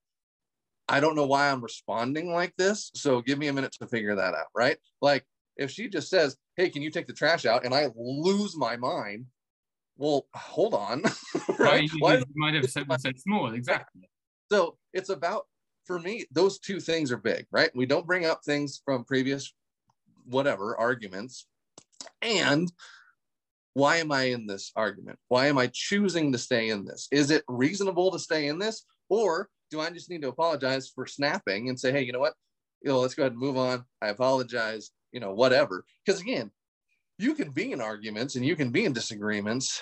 I 0.90 1.00
don't 1.00 1.16
know 1.16 1.26
why 1.26 1.50
I'm 1.50 1.64
responding 1.64 2.32
like 2.32 2.56
this. 2.58 2.92
So 2.94 3.22
give 3.22 3.40
me 3.40 3.48
a 3.48 3.54
minute 3.54 3.74
to 3.80 3.88
figure 3.88 4.16
that 4.16 4.34
out. 4.34 4.48
Right. 4.56 4.78
Like 5.02 5.26
if 5.56 5.72
she 5.72 5.88
just 5.88 6.10
says, 6.10 6.36
hey, 6.58 6.70
can 6.70 6.82
you 6.82 6.92
take 6.92 7.08
the 7.08 7.14
trash 7.14 7.46
out? 7.46 7.66
And 7.66 7.74
I 7.74 7.90
lose 7.96 8.58
my 8.58 8.76
mind. 8.76 9.26
Well, 9.98 10.28
hold 10.34 10.74
on. 10.74 11.04
right. 11.60 11.84
You, 11.84 11.90
you 11.94 12.26
might 12.36 12.56
have 12.56 12.70
said, 12.70 12.86
said 13.00 13.20
small. 13.20 13.54
Exactly. 13.54 14.10
So 14.52 14.78
it's 14.92 15.10
about, 15.10 15.44
for 15.86 16.00
me, 16.00 16.26
those 16.32 16.60
two 16.60 16.80
things 16.80 17.12
are 17.12 17.18
big, 17.18 17.46
right? 17.52 17.70
We 17.76 17.86
don't 17.86 18.08
bring 18.08 18.26
up 18.26 18.42
things 18.44 18.82
from 18.84 19.04
previous 19.04 19.54
whatever 20.26 20.78
arguments 20.78 21.48
and 22.22 22.72
why 23.74 23.98
am 23.98 24.12
I 24.12 24.24
in 24.26 24.46
this 24.46 24.72
argument? 24.76 25.20
Why 25.28 25.48
am 25.48 25.58
I 25.58 25.70
choosing 25.72 26.32
to 26.32 26.38
stay 26.38 26.70
in 26.70 26.86
this? 26.86 27.08
Is 27.12 27.32
it 27.32 27.44
reasonable 27.48 28.12
to 28.12 28.20
stay 28.20 28.48
in 28.48 28.60
this? 28.60 28.86
Or 29.10 29.50
do 29.72 29.80
I 29.80 29.90
just 29.90 30.10
need 30.10 30.22
to 30.22 30.30
apologize 30.30 30.92
for 30.94 31.06
snapping 31.08 31.70
and 31.70 31.80
say, 31.80 31.92
hey, 31.92 32.04
you 32.04 32.12
know 32.12 32.20
what? 32.20 32.34
You 32.84 32.92
know, 32.92 33.00
let's 33.00 33.16
go 33.16 33.24
ahead 33.24 33.32
and 33.32 33.42
move 33.42 33.58
on. 33.58 33.86
I 34.02 34.10
apologize, 34.10 34.92
you 35.12 35.20
know, 35.20 35.34
whatever. 35.34 35.86
Because 36.06 36.22
again, 36.22 36.52
you 37.18 37.34
can 37.34 37.52
be 37.52 37.72
in 37.72 37.82
arguments 37.82 38.36
and 38.36 38.46
you 38.46 38.56
can 38.56 38.70
be 38.70 38.86
in 38.86 38.94
disagreements. 38.94 39.82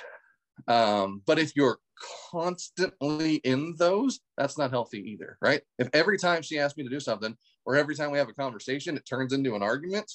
Um, 0.67 1.21
but 1.25 1.39
if 1.39 1.55
you're 1.55 1.79
constantly 2.31 3.35
in 3.37 3.75
those, 3.77 4.19
that's 4.37 4.57
not 4.57 4.71
healthy 4.71 4.99
either, 5.11 5.37
right? 5.41 5.61
If 5.77 5.89
every 5.93 6.17
time 6.17 6.41
she 6.41 6.59
asks 6.59 6.77
me 6.77 6.83
to 6.83 6.89
do 6.89 6.99
something 6.99 7.35
or 7.65 7.75
every 7.75 7.95
time 7.95 8.11
we 8.11 8.17
have 8.17 8.29
a 8.29 8.33
conversation, 8.33 8.95
it 8.95 9.05
turns 9.05 9.33
into 9.33 9.55
an 9.55 9.63
argument, 9.63 10.11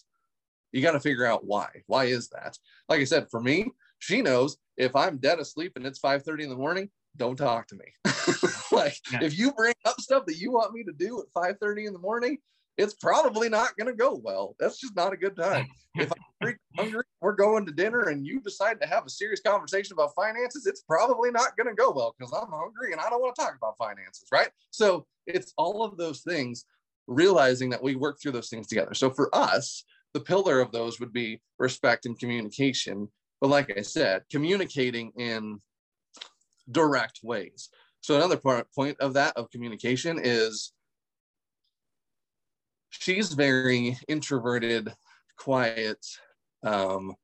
you 0.76 0.82
got 0.82 0.92
to 0.92 1.00
figure 1.00 1.24
out 1.24 1.46
why. 1.46 1.68
Why 1.86 2.04
is 2.04 2.28
that? 2.28 2.58
Like 2.88 3.00
I 3.00 3.04
said, 3.04 3.28
for 3.30 3.40
me, 3.40 3.70
she 3.98 4.20
knows 4.20 4.58
if 4.76 4.94
I'm 4.94 5.16
dead 5.16 5.38
asleep 5.38 5.72
and 5.76 5.86
it's 5.86 5.98
5:30 5.98 6.44
in 6.44 6.50
the 6.50 6.56
morning, 6.56 6.90
don't 7.16 7.36
talk 7.36 7.66
to 7.68 7.76
me. 7.76 7.86
like 8.72 8.98
yeah. 9.10 9.20
if 9.22 9.38
you 9.38 9.52
bring 9.52 9.74
up 9.86 9.98
stuff 10.00 10.26
that 10.26 10.36
you 10.36 10.52
want 10.52 10.74
me 10.74 10.84
to 10.84 10.92
do 10.92 11.22
at 11.22 11.58
5:30 11.58 11.86
in 11.86 11.92
the 11.94 11.98
morning, 11.98 12.36
it's 12.76 12.92
probably 12.92 13.48
not 13.48 13.74
going 13.78 13.86
to 13.86 13.96
go 13.96 14.20
well. 14.22 14.54
That's 14.60 14.78
just 14.78 14.94
not 14.94 15.14
a 15.14 15.16
good 15.16 15.34
time. 15.34 15.66
if 15.94 16.12
I'm 16.38 16.54
hungry, 16.76 17.04
we're 17.22 17.32
going 17.32 17.64
to 17.64 17.72
dinner, 17.72 18.08
and 18.08 18.26
you 18.26 18.40
decide 18.40 18.78
to 18.82 18.86
have 18.86 19.06
a 19.06 19.10
serious 19.10 19.40
conversation 19.40 19.94
about 19.94 20.14
finances, 20.14 20.66
it's 20.66 20.82
probably 20.82 21.30
not 21.30 21.56
going 21.56 21.68
to 21.68 21.74
go 21.74 21.90
well 21.90 22.14
because 22.18 22.34
I'm 22.34 22.50
hungry 22.50 22.92
and 22.92 23.00
I 23.00 23.08
don't 23.08 23.22
want 23.22 23.34
to 23.34 23.42
talk 23.42 23.56
about 23.56 23.78
finances, 23.78 24.28
right? 24.30 24.50
So 24.72 25.06
it's 25.26 25.54
all 25.56 25.82
of 25.82 25.96
those 25.96 26.20
things, 26.20 26.66
realizing 27.06 27.70
that 27.70 27.82
we 27.82 27.96
work 27.96 28.18
through 28.20 28.32
those 28.32 28.50
things 28.50 28.66
together. 28.66 28.92
So 28.92 29.08
for 29.08 29.34
us, 29.34 29.82
the 30.16 30.24
pillar 30.24 30.60
of 30.60 30.72
those 30.72 30.98
would 30.98 31.12
be 31.12 31.42
respect 31.58 32.06
and 32.06 32.18
communication. 32.18 33.06
But 33.38 33.50
like 33.50 33.76
I 33.76 33.82
said, 33.82 34.22
communicating 34.30 35.12
in 35.18 35.60
direct 36.72 37.20
ways. 37.22 37.68
So 38.00 38.16
another 38.16 38.38
part, 38.38 38.72
point 38.74 38.98
of 38.98 39.12
that 39.12 39.36
of 39.36 39.50
communication 39.50 40.18
is 40.22 40.72
she's 42.88 43.34
very 43.34 43.98
introverted, 44.08 44.90
quiet, 45.38 45.98
um, 46.62 47.14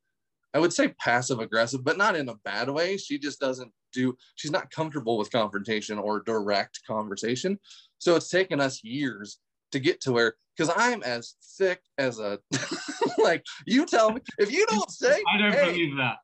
I 0.52 0.58
would 0.58 0.74
say 0.74 0.88
passive 0.88 1.40
aggressive, 1.40 1.82
but 1.82 1.96
not 1.96 2.14
in 2.14 2.28
a 2.28 2.36
bad 2.44 2.68
way. 2.68 2.98
She 2.98 3.18
just 3.18 3.40
doesn't 3.40 3.72
do, 3.94 4.14
she's 4.34 4.50
not 4.50 4.70
comfortable 4.70 5.16
with 5.16 5.32
confrontation 5.32 5.98
or 5.98 6.20
direct 6.20 6.80
conversation. 6.86 7.58
So 7.96 8.16
it's 8.16 8.28
taken 8.28 8.60
us 8.60 8.84
years 8.84 9.38
to 9.70 9.80
get 9.80 10.02
to 10.02 10.12
where, 10.12 10.34
because 10.56 10.72
I'm 10.76 11.02
as 11.02 11.34
thick 11.56 11.80
as 11.98 12.18
a, 12.18 12.38
like, 13.18 13.44
you 13.66 13.86
tell 13.86 14.12
me, 14.12 14.20
if 14.38 14.52
you 14.52 14.66
don't 14.66 14.90
say, 14.90 15.22
I 15.32 15.38
don't 15.38 15.52
hey, 15.52 15.72
believe 15.72 15.96
that. 15.96 16.16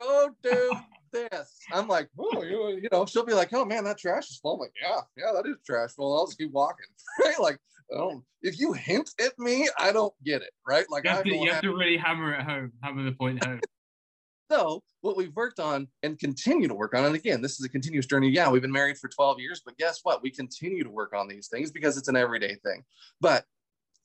Go 0.00 0.30
do 0.42 0.72
this. 1.12 1.58
I'm 1.72 1.88
like, 1.88 2.08
oh, 2.18 2.42
you, 2.42 2.80
you 2.82 2.88
know, 2.90 3.04
she'll 3.06 3.26
be 3.26 3.34
like, 3.34 3.52
oh 3.52 3.64
man, 3.64 3.84
that 3.84 3.98
trash 3.98 4.30
is 4.30 4.38
full. 4.38 4.54
I'm 4.54 4.60
like, 4.60 4.72
yeah, 4.80 5.00
yeah, 5.16 5.32
that 5.34 5.48
is 5.48 5.56
trash 5.66 5.90
full. 5.90 6.16
I'll 6.16 6.26
just 6.26 6.38
keep 6.38 6.50
walking. 6.50 6.86
right? 7.24 7.38
Like, 7.38 7.58
I 7.92 7.98
don't, 7.98 8.24
if 8.40 8.58
you 8.58 8.72
hint 8.72 9.10
at 9.20 9.38
me, 9.38 9.68
I 9.78 9.92
don't 9.92 10.14
get 10.24 10.42
it. 10.42 10.50
Right? 10.66 10.86
Like, 10.88 11.04
you 11.04 11.10
have, 11.10 11.24
to, 11.24 11.36
you 11.36 11.52
have 11.52 11.62
to 11.62 11.76
really 11.76 11.96
hammer 11.96 12.34
it 12.34 12.42
home, 12.42 12.72
hammer 12.82 13.04
the 13.04 13.12
point 13.12 13.44
home. 13.44 13.60
So, 14.50 14.82
what 15.00 15.16
we've 15.16 15.34
worked 15.34 15.60
on 15.60 15.88
and 16.02 16.18
continue 16.18 16.68
to 16.68 16.74
work 16.74 16.94
on, 16.94 17.06
and 17.06 17.14
again, 17.14 17.40
this 17.40 17.58
is 17.58 17.64
a 17.64 17.70
continuous 17.70 18.04
journey. 18.04 18.28
Yeah, 18.28 18.50
we've 18.50 18.60
been 18.60 18.70
married 18.70 18.98
for 18.98 19.08
12 19.08 19.40
years, 19.40 19.62
but 19.64 19.78
guess 19.78 20.00
what? 20.02 20.22
We 20.22 20.30
continue 20.30 20.84
to 20.84 20.90
work 20.90 21.14
on 21.14 21.26
these 21.26 21.48
things 21.48 21.70
because 21.70 21.96
it's 21.96 22.08
an 22.08 22.16
everyday 22.16 22.56
thing. 22.56 22.84
But 23.20 23.44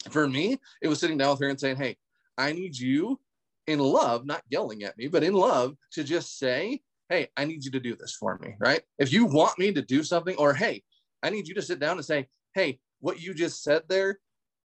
for 0.09 0.27
me, 0.27 0.59
it 0.81 0.87
was 0.87 0.99
sitting 0.99 1.17
down 1.17 1.31
with 1.31 1.41
her 1.41 1.49
and 1.49 1.59
saying, 1.59 1.77
Hey, 1.77 1.97
I 2.37 2.53
need 2.53 2.77
you 2.77 3.19
in 3.65 3.79
love, 3.79 4.25
not 4.25 4.43
yelling 4.49 4.83
at 4.83 4.97
me, 4.97 5.07
but 5.07 5.23
in 5.23 5.33
love 5.33 5.75
to 5.93 6.03
just 6.03 6.37
say, 6.37 6.81
Hey, 7.09 7.29
I 7.37 7.45
need 7.45 7.63
you 7.63 7.71
to 7.71 7.79
do 7.79 7.95
this 7.95 8.15
for 8.19 8.37
me, 8.39 8.55
right? 8.59 8.81
If 8.99 9.11
you 9.13 9.25
want 9.25 9.57
me 9.59 9.71
to 9.73 9.81
do 9.81 10.03
something, 10.03 10.35
or 10.37 10.53
Hey, 10.53 10.83
I 11.23 11.29
need 11.29 11.47
you 11.47 11.55
to 11.55 11.61
sit 11.61 11.79
down 11.79 11.97
and 11.97 12.05
say, 12.05 12.27
Hey, 12.53 12.79
what 12.99 13.21
you 13.21 13.33
just 13.33 13.63
said 13.63 13.83
there 13.87 14.19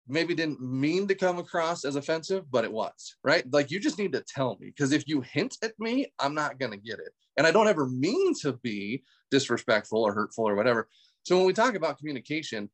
maybe 0.07 0.35
didn't 0.35 0.61
mean 0.61 1.07
to 1.07 1.15
come 1.15 1.37
across 1.37 1.85
as 1.85 1.95
offensive, 1.95 2.49
but 2.51 2.63
it 2.63 2.71
was, 2.71 3.15
right? 3.23 3.43
Like 3.51 3.71
you 3.71 3.79
just 3.79 3.97
need 3.97 4.11
to 4.13 4.23
tell 4.27 4.57
me 4.59 4.67
because 4.67 4.91
if 4.91 5.07
you 5.07 5.21
hint 5.21 5.57
at 5.63 5.73
me, 5.79 6.11
I'm 6.19 6.33
not 6.33 6.59
going 6.59 6.71
to 6.71 6.77
get 6.77 6.99
it. 6.99 7.11
And 7.37 7.47
I 7.47 7.51
don't 7.51 7.67
ever 7.67 7.87
mean 7.87 8.33
to 8.41 8.53
be 8.53 9.03
disrespectful 9.29 10.03
or 10.03 10.13
hurtful 10.13 10.47
or 10.47 10.55
whatever. 10.55 10.89
So 11.23 11.37
when 11.37 11.45
we 11.45 11.53
talk 11.53 11.75
about 11.75 11.97
communication, 11.97 12.69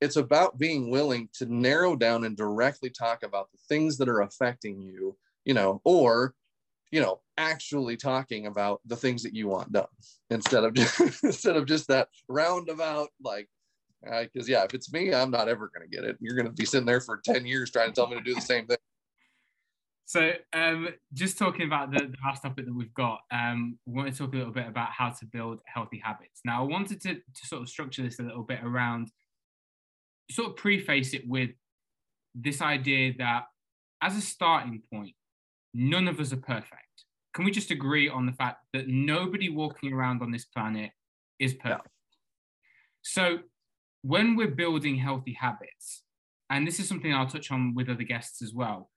it's 0.00 0.16
about 0.16 0.58
being 0.58 0.90
willing 0.90 1.28
to 1.34 1.52
narrow 1.52 1.96
down 1.96 2.24
and 2.24 2.36
directly 2.36 2.90
talk 2.90 3.22
about 3.22 3.50
the 3.52 3.58
things 3.68 3.96
that 3.98 4.08
are 4.08 4.20
affecting 4.20 4.80
you, 4.80 5.16
you 5.44 5.54
know, 5.54 5.80
or 5.84 6.34
you 6.90 7.02
know, 7.02 7.20
actually 7.36 7.96
talking 7.96 8.46
about 8.46 8.80
the 8.86 8.96
things 8.96 9.22
that 9.22 9.34
you 9.34 9.46
want 9.46 9.70
done 9.72 9.86
instead 10.30 10.64
of 10.64 10.72
just, 10.72 11.00
instead 11.22 11.56
of 11.56 11.66
just 11.66 11.88
that 11.88 12.08
roundabout 12.28 13.08
like 13.22 13.48
because 14.02 14.48
uh, 14.48 14.52
yeah, 14.52 14.64
if 14.64 14.74
it's 14.74 14.92
me, 14.92 15.12
I'm 15.12 15.30
not 15.30 15.48
ever 15.48 15.70
going 15.74 15.88
to 15.88 15.94
get 15.94 16.04
it. 16.04 16.16
You're 16.20 16.36
going 16.36 16.46
to 16.46 16.52
be 16.52 16.64
sitting 16.64 16.86
there 16.86 17.00
for 17.00 17.20
10 17.24 17.46
years 17.46 17.70
trying 17.70 17.88
to 17.88 17.94
tell 17.94 18.06
me 18.06 18.16
to 18.16 18.22
do 18.22 18.34
the 18.34 18.40
same 18.40 18.66
thing. 18.66 18.76
So, 20.04 20.32
um, 20.54 20.88
just 21.12 21.36
talking 21.36 21.66
about 21.66 21.90
the, 21.90 21.98
the, 21.98 22.16
last 22.24 22.42
topic 22.42 22.64
that 22.64 22.74
we've 22.74 22.94
got, 22.94 23.20
um, 23.30 23.78
we 23.84 23.94
want 23.94 24.10
to 24.10 24.18
talk 24.18 24.32
a 24.32 24.36
little 24.38 24.52
bit 24.52 24.66
about 24.66 24.88
how 24.90 25.10
to 25.10 25.26
build 25.26 25.60
healthy 25.66 26.00
habits. 26.02 26.40
Now, 26.46 26.62
I 26.62 26.66
wanted 26.66 27.02
to, 27.02 27.14
to 27.14 27.46
sort 27.46 27.60
of 27.60 27.68
structure 27.68 28.02
this 28.02 28.18
a 28.18 28.22
little 28.22 28.42
bit 28.42 28.60
around, 28.64 29.10
sort 30.30 30.50
of 30.50 30.56
preface 30.56 31.14
it 31.14 31.26
with 31.26 31.50
this 32.34 32.60
idea 32.60 33.14
that 33.18 33.44
as 34.02 34.16
a 34.16 34.20
starting 34.20 34.82
point, 34.92 35.14
none 35.74 36.08
of 36.08 36.20
us 36.20 36.32
are 36.32 36.38
perfect. 36.38 36.74
Can 37.34 37.44
we 37.44 37.50
just 37.50 37.70
agree 37.70 38.08
on 38.08 38.26
the 38.26 38.32
fact 38.32 38.64
that 38.72 38.88
nobody 38.88 39.48
walking 39.48 39.92
around 39.92 40.22
on 40.22 40.30
this 40.30 40.44
planet 40.44 40.90
is 41.38 41.54
perfect? 41.54 41.88
Yeah. 41.88 42.16
So, 43.02 43.38
when 44.02 44.36
we're 44.36 44.48
building 44.48 44.96
healthy 44.96 45.32
habits, 45.32 46.02
and 46.50 46.66
this 46.66 46.78
is 46.78 46.88
something 46.88 47.12
I'll 47.12 47.26
touch 47.26 47.50
on 47.50 47.74
with 47.74 47.88
other 47.88 48.04
guests 48.04 48.42
as 48.42 48.54
well, 48.54 48.90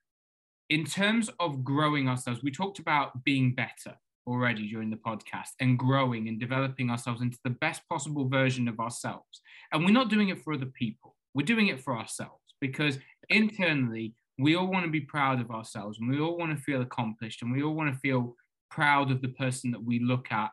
in 0.69 0.85
terms 0.85 1.29
of 1.39 1.63
growing 1.63 2.07
ourselves, 2.07 2.41
we 2.43 2.51
talked 2.51 2.79
about 2.79 3.23
being 3.23 3.53
better 3.53 3.95
already 4.27 4.67
during 4.69 4.89
the 4.89 4.95
podcast 4.95 5.49
and 5.59 5.77
growing 5.77 6.27
and 6.27 6.39
developing 6.39 6.89
ourselves 6.89 7.21
into 7.21 7.37
the 7.43 7.49
best 7.49 7.81
possible 7.89 8.27
version 8.29 8.67
of 8.67 8.79
ourselves. 8.79 9.41
And 9.71 9.83
we're 9.83 9.91
not 9.91 10.09
doing 10.09 10.29
it 10.29 10.41
for 10.41 10.53
other 10.53 10.67
people, 10.67 11.15
we're 11.33 11.45
doing 11.45 11.67
it 11.67 11.81
for 11.81 11.97
ourselves 11.97 12.55
because 12.59 12.97
internally, 13.29 14.13
we 14.37 14.55
all 14.55 14.67
want 14.67 14.85
to 14.85 14.91
be 14.91 15.01
proud 15.01 15.39
of 15.39 15.51
ourselves 15.51 15.99
and 15.99 16.09
we 16.09 16.19
all 16.19 16.37
want 16.37 16.55
to 16.55 16.63
feel 16.63 16.81
accomplished 16.81 17.41
and 17.41 17.51
we 17.51 17.61
all 17.61 17.73
want 17.73 17.93
to 17.93 17.99
feel 17.99 18.35
proud 18.69 19.11
of 19.11 19.21
the 19.21 19.27
person 19.29 19.71
that 19.71 19.83
we 19.83 19.99
look 19.99 20.31
at 20.31 20.49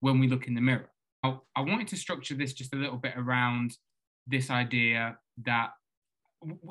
when 0.00 0.18
we 0.18 0.28
look 0.28 0.46
in 0.46 0.54
the 0.54 0.60
mirror. 0.60 0.90
I 1.24 1.60
wanted 1.60 1.86
to 1.88 1.96
structure 1.96 2.34
this 2.34 2.52
just 2.52 2.74
a 2.74 2.76
little 2.76 2.96
bit 2.96 3.14
around 3.16 3.76
this 4.26 4.50
idea 4.50 5.16
that 5.44 5.70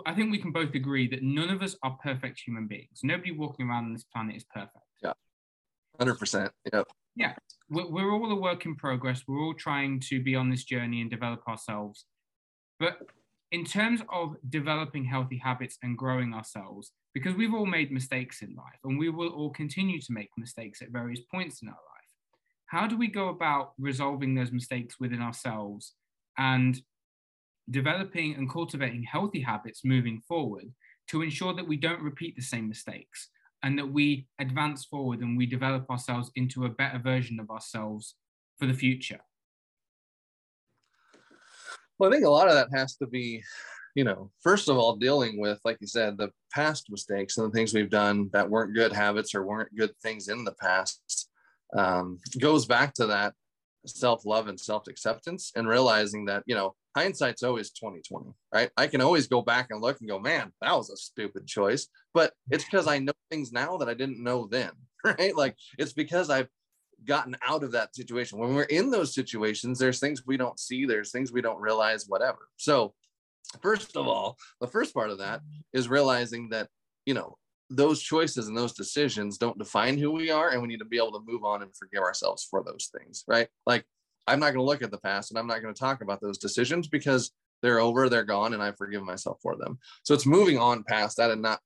I 0.05 0.14
think 0.14 0.32
we 0.32 0.38
can 0.38 0.51
both 0.51 0.76
agree 0.76 1.07
that 1.07 1.24
none 1.24 1.49
of 1.49 1.62
us 1.62 1.78
are 1.84 1.97
perfect 2.03 2.41
human 2.45 2.68
beings. 2.68 2.99
Nobody 3.01 3.32
walking 3.32 3.70
around 3.70 3.86
on 3.86 3.93
this 3.93 4.03
planet 4.03 4.36
is 4.36 4.43
perfect. 4.43 4.84
Yeah, 5.01 5.14
hundred 5.97 6.16
percent. 6.16 6.51
Yep. 6.74 6.88
Yeah, 7.16 7.36
we're, 7.70 7.89
we're 7.89 8.12
all 8.12 8.30
a 8.32 8.36
work 8.36 8.66
in 8.66 8.76
progress. 8.76 9.24
We're 9.26 9.41
all 9.41 9.53
trying 9.53 10.01
to 10.09 10.22
be 10.22 10.36
on 10.36 10.49
this 10.49 10.66
journey 10.66 10.99
and 10.99 11.09
develop 11.09 11.47
ourselves. 11.47 12.05
But 12.80 12.99
in 13.52 13.66
terms 13.66 14.02
of 14.12 14.36
developing 14.49 15.04
healthy 15.04 15.38
habits 15.38 15.78
and 15.84 15.97
growing 15.97 16.34
ourselves, 16.34 16.91
because 17.14 17.36
we've 17.36 17.54
all 17.54 17.66
made 17.66 17.91
mistakes 17.91 18.41
in 18.41 18.56
life 18.56 18.80
and 18.84 18.97
we 18.97 19.10
will 19.10 19.30
all 19.30 19.49
continue 19.49 19.99
to 19.99 20.14
make 20.14 20.30
mistakes 20.38 20.82
at 20.82 20.89
various 20.89 21.20
points 21.30 21.62
in 21.62 21.68
our 21.68 21.74
life, 21.74 22.12
how 22.68 22.88
do 22.88 22.97
we 22.97 23.08
go 23.08 23.28
about 23.28 23.74
resolving 23.78 24.34
those 24.34 24.54
mistakes 24.54 24.95
within 24.99 25.22
ourselves 25.22 25.93
and 26.38 26.82
developing 27.70 28.36
and 28.36 28.49
cultivating 28.49 29.04
healthy 29.04 29.41
habits 29.41 29.82
moving 29.84 30.22
forward 30.26 30.72
to 31.08 31.22
ensure 31.22 31.54
that 31.54 31.68
we 31.68 31.76
don't 31.76 32.02
repeat 32.02 32.36
the 32.38 32.41
same 32.41 32.70
mistakes 32.70 33.30
and 33.64 33.78
that 33.78 33.91
we 33.91 34.26
advance 34.39 34.86
forward 34.86 35.20
and 35.20 35.38
we 35.38 35.45
develop 35.45 35.89
ourselves 35.89 36.32
into 36.36 36.64
a 36.66 36.70
better 36.70 36.99
version 36.99 37.39
of 37.39 37.49
ourselves 37.49 38.16
for 38.58 38.66
the 38.66 38.74
future? 38.74 39.20
Well, 42.02 42.10
I 42.10 42.14
think 42.14 42.26
a 42.26 42.30
lot 42.32 42.47
of 42.47 42.56
that 42.56 42.76
has 42.76 42.95
to 42.95 43.06
be, 43.06 43.43
you 43.93 44.04
know, 44.04 44.32
first 44.41 44.70
of 44.70 44.76
all, 44.76 44.95
dealing 44.95 45.39
with, 45.39 45.60
like 45.64 45.78
you 45.82 45.86
said, 45.86 46.18
the 46.18 46.32
past 46.52 46.89
mistakes 46.89 47.38
and 47.38 47.45
the 47.45 47.56
things 47.56 47.76
we've 47.76 47.91
done 47.91 48.28
that 48.34 48.49
weren't 48.49 48.74
good 48.74 48.91
habits 48.91 49.36
or 49.36 49.45
weren't 49.45 49.76
good 49.76 49.91
things 50.02 50.28
in 50.28 50.43
the 50.43 50.54
past. 50.54 51.30
Um, 51.78 52.18
goes 52.39 52.66
back 52.66 52.95
to 52.95 53.06
that 53.06 53.36
self 53.86 54.26
love 54.26 54.47
and 54.47 54.60
self 54.60 54.88
acceptance 54.88 55.52
and 55.56 55.68
realizing 55.68 56.26
that, 56.26 56.41
you 56.47 56.56
know, 56.56 56.74
hindsight's 56.97 57.43
always 57.43 57.72
2020 57.72 58.34
right 58.54 58.70
i 58.76 58.86
can 58.86 58.99
always 58.99 59.26
go 59.26 59.41
back 59.41 59.68
and 59.70 59.82
look 59.82 60.02
and 60.02 60.10
go 60.10 60.20
man 60.20 60.52
that 60.62 60.76
was 60.76 60.89
a 60.89 60.97
stupid 60.97 61.47
choice 61.47 61.88
but 62.14 62.34
it's 62.49 62.66
because 62.66 62.86
i 62.86 62.99
know 62.99 63.14
things 63.30 63.54
now 63.54 63.78
that 63.78 63.88
i 63.88 63.93
didn't 63.93 64.22
know 64.22 64.45
then 64.52 64.72
right 65.06 65.34
like 65.38 65.56
it's 65.78 65.93
because 65.93 66.30
i've 66.30 66.49
gotten 67.06 67.36
out 67.45 67.64
of 67.64 67.72
that 67.72 67.95
situation 67.95 68.38
when 68.38 68.54
we're 68.54 68.64
in 68.64 68.89
those 68.89 69.14
situations 69.14 69.80
there's 69.80 69.99
things 69.99 70.26
we 70.26 70.38
don't 70.38 70.60
see 70.60 70.86
there's 70.86 71.12
things 71.12 71.32
we 71.32 71.41
don't 71.41 71.60
realize 71.60 72.06
whatever 72.08 72.49
so 72.58 72.93
first 73.62 73.95
of 73.95 74.08
all 74.08 74.38
the 74.60 74.68
first 74.68 74.93
part 74.93 75.10
of 75.10 75.18
that 75.18 75.41
is 75.74 75.89
realizing 75.89 76.49
that 76.49 76.68
you 77.06 77.14
know 77.14 77.38
those 77.70 78.02
choices 78.02 78.47
and 78.47 78.58
those 78.58 78.74
decisions 78.74 79.38
don't 79.38 79.58
define 79.58 79.97
who 79.97 80.12
we 80.12 80.30
are 80.30 80.49
and 80.49 80.62
we 80.62 80.68
need 80.68 80.80
to 80.80 80.86
be 80.86 80.97
able 80.97 81.12
to 81.12 81.26
move 81.26 81.43
on 81.43 81.62
and 81.62 81.76
forgive 81.76 82.04
ourselves 82.04 82.45
for 82.49 82.64
those 82.64 82.91
things 82.95 83.24
right 83.28 83.47
like 83.66 83.86
I'm 84.28 84.39
not 84.39 84.54
going 84.54 84.60
to 84.60 84.64
look 84.64 84.82
at 84.82 84.91
the 84.91 84.99
past 84.99 85.32
and 85.32 85.39
I'm 85.39 85.47
not 85.47 85.62
going 85.62 85.74
to 85.74 85.80
talk 85.80 86.02
about 86.02 86.22
those 86.22 86.38
decisions 86.38 86.88
because 86.88 87.32
they're 87.62 87.80
over, 87.80 88.10
they're 88.10 88.24
gone, 88.24 88.54
and 88.54 88.62
I 88.62 88.72
forgive 88.72 89.04
myself 89.04 89.39
for 89.41 89.56
them. 89.56 89.80
So 90.04 90.14
it's 90.14 90.26
moving 90.26 90.58
on 90.58 90.84
past 90.84 91.18
that 91.18 91.32
and 91.32 91.41
not, 91.41 91.60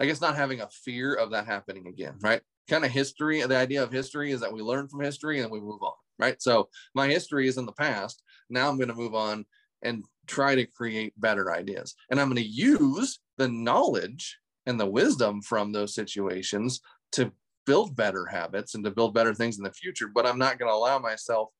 I 0.00 0.06
guess, 0.06 0.20
not 0.20 0.36
having 0.36 0.60
a 0.60 0.68
fear 0.68 1.14
of 1.14 1.30
that 1.32 1.46
happening 1.46 1.86
again, 1.86 2.14
right? 2.20 2.40
Kind 2.68 2.84
of 2.84 2.90
history. 2.90 3.42
The 3.42 3.56
idea 3.56 3.82
of 3.82 3.90
history 3.92 4.30
is 4.30 4.40
that 4.40 4.52
we 4.52 4.60
learn 4.60 4.88
from 4.88 5.00
history 5.00 5.40
and 5.40 5.50
we 5.50 5.60
move 5.60 5.82
on, 5.82 5.94
right? 6.18 6.40
So 6.40 6.68
my 6.94 7.08
history 7.08 7.48
is 7.48 7.56
in 7.56 7.66
the 7.66 7.72
past. 7.72 8.22
Now 8.50 8.68
I'm 8.68 8.76
going 8.76 8.88
to 8.88 8.94
move 8.94 9.14
on 9.14 9.46
and 9.82 10.04
try 10.26 10.54
to 10.54 10.66
create 10.66 11.18
better 11.18 11.52
ideas. 11.52 11.94
And 12.10 12.20
I'm 12.20 12.28
going 12.28 12.42
to 12.42 12.48
use 12.48 13.20
the 13.36 13.48
knowledge 13.48 14.38
and 14.66 14.78
the 14.78 14.86
wisdom 14.86 15.40
from 15.40 15.72
those 15.72 15.94
situations 15.94 16.80
to 17.12 17.32
build 17.64 17.96
better 17.96 18.26
habits 18.26 18.74
and 18.74 18.84
to 18.84 18.90
build 18.90 19.14
better 19.14 19.32
things 19.32 19.58
in 19.58 19.64
the 19.64 19.72
future. 19.72 20.08
But 20.12 20.26
I'm 20.26 20.38
not 20.38 20.58
going 20.58 20.70
to 20.70 20.74
allow 20.74 20.98
myself 20.98 21.50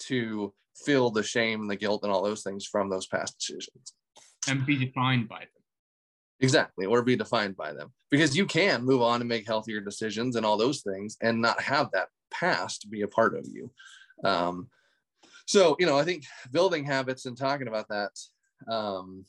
to 0.00 0.52
feel 0.84 1.10
the 1.10 1.22
shame, 1.22 1.60
and 1.60 1.70
the 1.70 1.76
guilt, 1.76 2.02
and 2.02 2.12
all 2.12 2.22
those 2.22 2.42
things 2.42 2.66
from 2.66 2.90
those 2.90 3.06
past 3.06 3.38
decisions. 3.38 3.94
And 4.48 4.66
be 4.66 4.76
defined 4.76 5.28
by 5.28 5.40
them. 5.40 5.63
Exactly, 6.40 6.86
or 6.86 7.02
be 7.02 7.16
defined 7.16 7.56
by 7.56 7.72
them. 7.72 7.92
Because 8.10 8.36
you 8.36 8.46
can 8.46 8.84
move 8.84 9.02
on 9.02 9.20
and 9.20 9.28
make 9.28 9.46
healthier 9.46 9.80
decisions 9.80 10.36
and 10.36 10.44
all 10.44 10.56
those 10.56 10.82
things 10.82 11.16
and 11.22 11.40
not 11.40 11.60
have 11.60 11.90
that 11.92 12.08
past 12.30 12.90
be 12.90 13.02
a 13.02 13.08
part 13.08 13.36
of 13.36 13.46
you. 13.50 13.70
Um, 14.24 14.68
so, 15.46 15.76
you 15.78 15.86
know, 15.86 15.98
I 15.98 16.04
think 16.04 16.24
building 16.50 16.84
habits 16.84 17.26
and 17.26 17.36
talking 17.36 17.68
about 17.68 17.88
that, 17.88 18.10
um, 18.72 19.24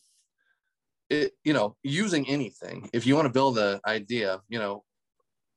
it, 1.10 1.34
you 1.44 1.54
know, 1.54 1.76
using 1.84 2.28
anything, 2.28 2.90
if 2.94 3.06
you 3.06 3.16
want 3.16 3.28
to 3.28 3.34
build 3.34 3.58
an 3.60 3.80
idea, 3.86 4.42
you 4.50 4.58
know, 4.58 4.84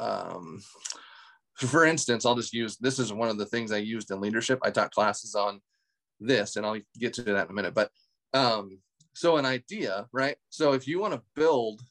um, 0.01 0.63
for 1.55 1.85
instance, 1.85 2.25
I'll 2.25 2.37
just 2.37 2.53
use 2.53 2.77
this 2.77 2.99
is 2.99 3.13
one 3.13 3.29
of 3.29 3.39
the 3.39 3.47
things 3.47 3.73
I 3.73 3.79
used 3.79 4.11
in 4.11 4.21
leadership. 4.21 4.61
I 4.63 4.71
taught 4.71 4.93
classes 4.93 5.35
on 5.35 5.61
this, 6.21 6.57
and 6.57 6.65
I'll 6.65 6.79
get 6.99 7.15
to 7.15 7.23
that 7.23 7.47
in 7.47 7.51
a 7.51 7.55
minute. 7.55 7.75
But 7.75 7.91
um, 8.33 8.79
so 9.15 9.37
an 9.37 9.45
idea, 9.45 10.07
right? 10.13 10.37
So 10.51 10.73
if 10.73 10.87
you 10.87 11.01
want 11.01 11.15
to 11.15 11.23
build 11.35 11.83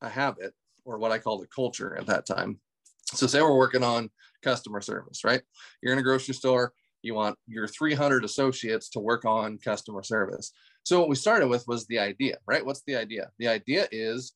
a 0.00 0.08
habit 0.08 0.52
or 0.84 0.98
what 0.98 1.12
I 1.12 1.18
called 1.18 1.42
a 1.42 1.46
culture 1.46 1.96
at 1.98 2.06
that 2.06 2.26
time. 2.26 2.58
So 3.06 3.26
say 3.26 3.40
we're 3.42 3.56
working 3.56 3.82
on 3.82 4.10
customer 4.42 4.80
service, 4.80 5.24
right? 5.24 5.42
You're 5.82 5.92
in 5.92 5.98
a 5.98 6.02
grocery 6.02 6.34
store, 6.34 6.72
you 7.02 7.14
want 7.14 7.36
your 7.46 7.66
300 7.66 8.24
associates 8.24 8.88
to 8.90 9.00
work 9.00 9.24
on 9.24 9.58
customer 9.58 10.02
service. 10.02 10.52
So 10.84 11.00
what 11.00 11.08
we 11.08 11.16
started 11.16 11.48
with 11.48 11.66
was 11.66 11.86
the 11.86 11.98
idea, 11.98 12.38
right? 12.46 12.64
What's 12.64 12.82
the 12.86 12.96
idea? 12.96 13.30
The 13.38 13.48
idea 13.48 13.86
is 13.92 14.32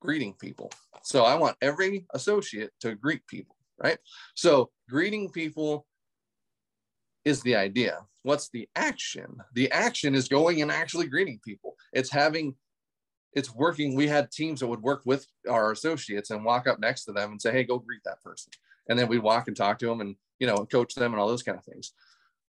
greeting 0.00 0.34
people. 0.34 0.70
So 1.02 1.24
I 1.24 1.34
want 1.34 1.56
every 1.60 2.06
associate 2.14 2.70
to 2.80 2.94
greet 2.94 3.26
people, 3.26 3.56
right? 3.82 3.98
So 4.34 4.70
greeting 4.88 5.30
people 5.30 5.86
is 7.24 7.42
the 7.42 7.56
idea. 7.56 7.98
What's 8.28 8.50
the 8.50 8.68
action? 8.76 9.38
The 9.54 9.72
action 9.72 10.14
is 10.14 10.28
going 10.28 10.60
and 10.60 10.70
actually 10.70 11.06
greeting 11.06 11.40
people. 11.42 11.76
It's 11.94 12.10
having, 12.10 12.56
it's 13.32 13.54
working. 13.54 13.96
We 13.96 14.06
had 14.06 14.30
teams 14.30 14.60
that 14.60 14.66
would 14.66 14.82
work 14.82 15.00
with 15.06 15.26
our 15.48 15.72
associates 15.72 16.28
and 16.28 16.44
walk 16.44 16.66
up 16.66 16.78
next 16.78 17.06
to 17.06 17.12
them 17.12 17.30
and 17.30 17.40
say, 17.40 17.52
hey, 17.52 17.64
go 17.64 17.78
greet 17.78 18.02
that 18.04 18.22
person. 18.22 18.50
And 18.86 18.98
then 18.98 19.08
we'd 19.08 19.22
walk 19.22 19.48
and 19.48 19.56
talk 19.56 19.78
to 19.78 19.86
them 19.86 20.02
and, 20.02 20.14
you 20.40 20.46
know, 20.46 20.66
coach 20.66 20.94
them 20.94 21.14
and 21.14 21.20
all 21.22 21.26
those 21.26 21.42
kind 21.42 21.56
of 21.56 21.64
things. 21.64 21.94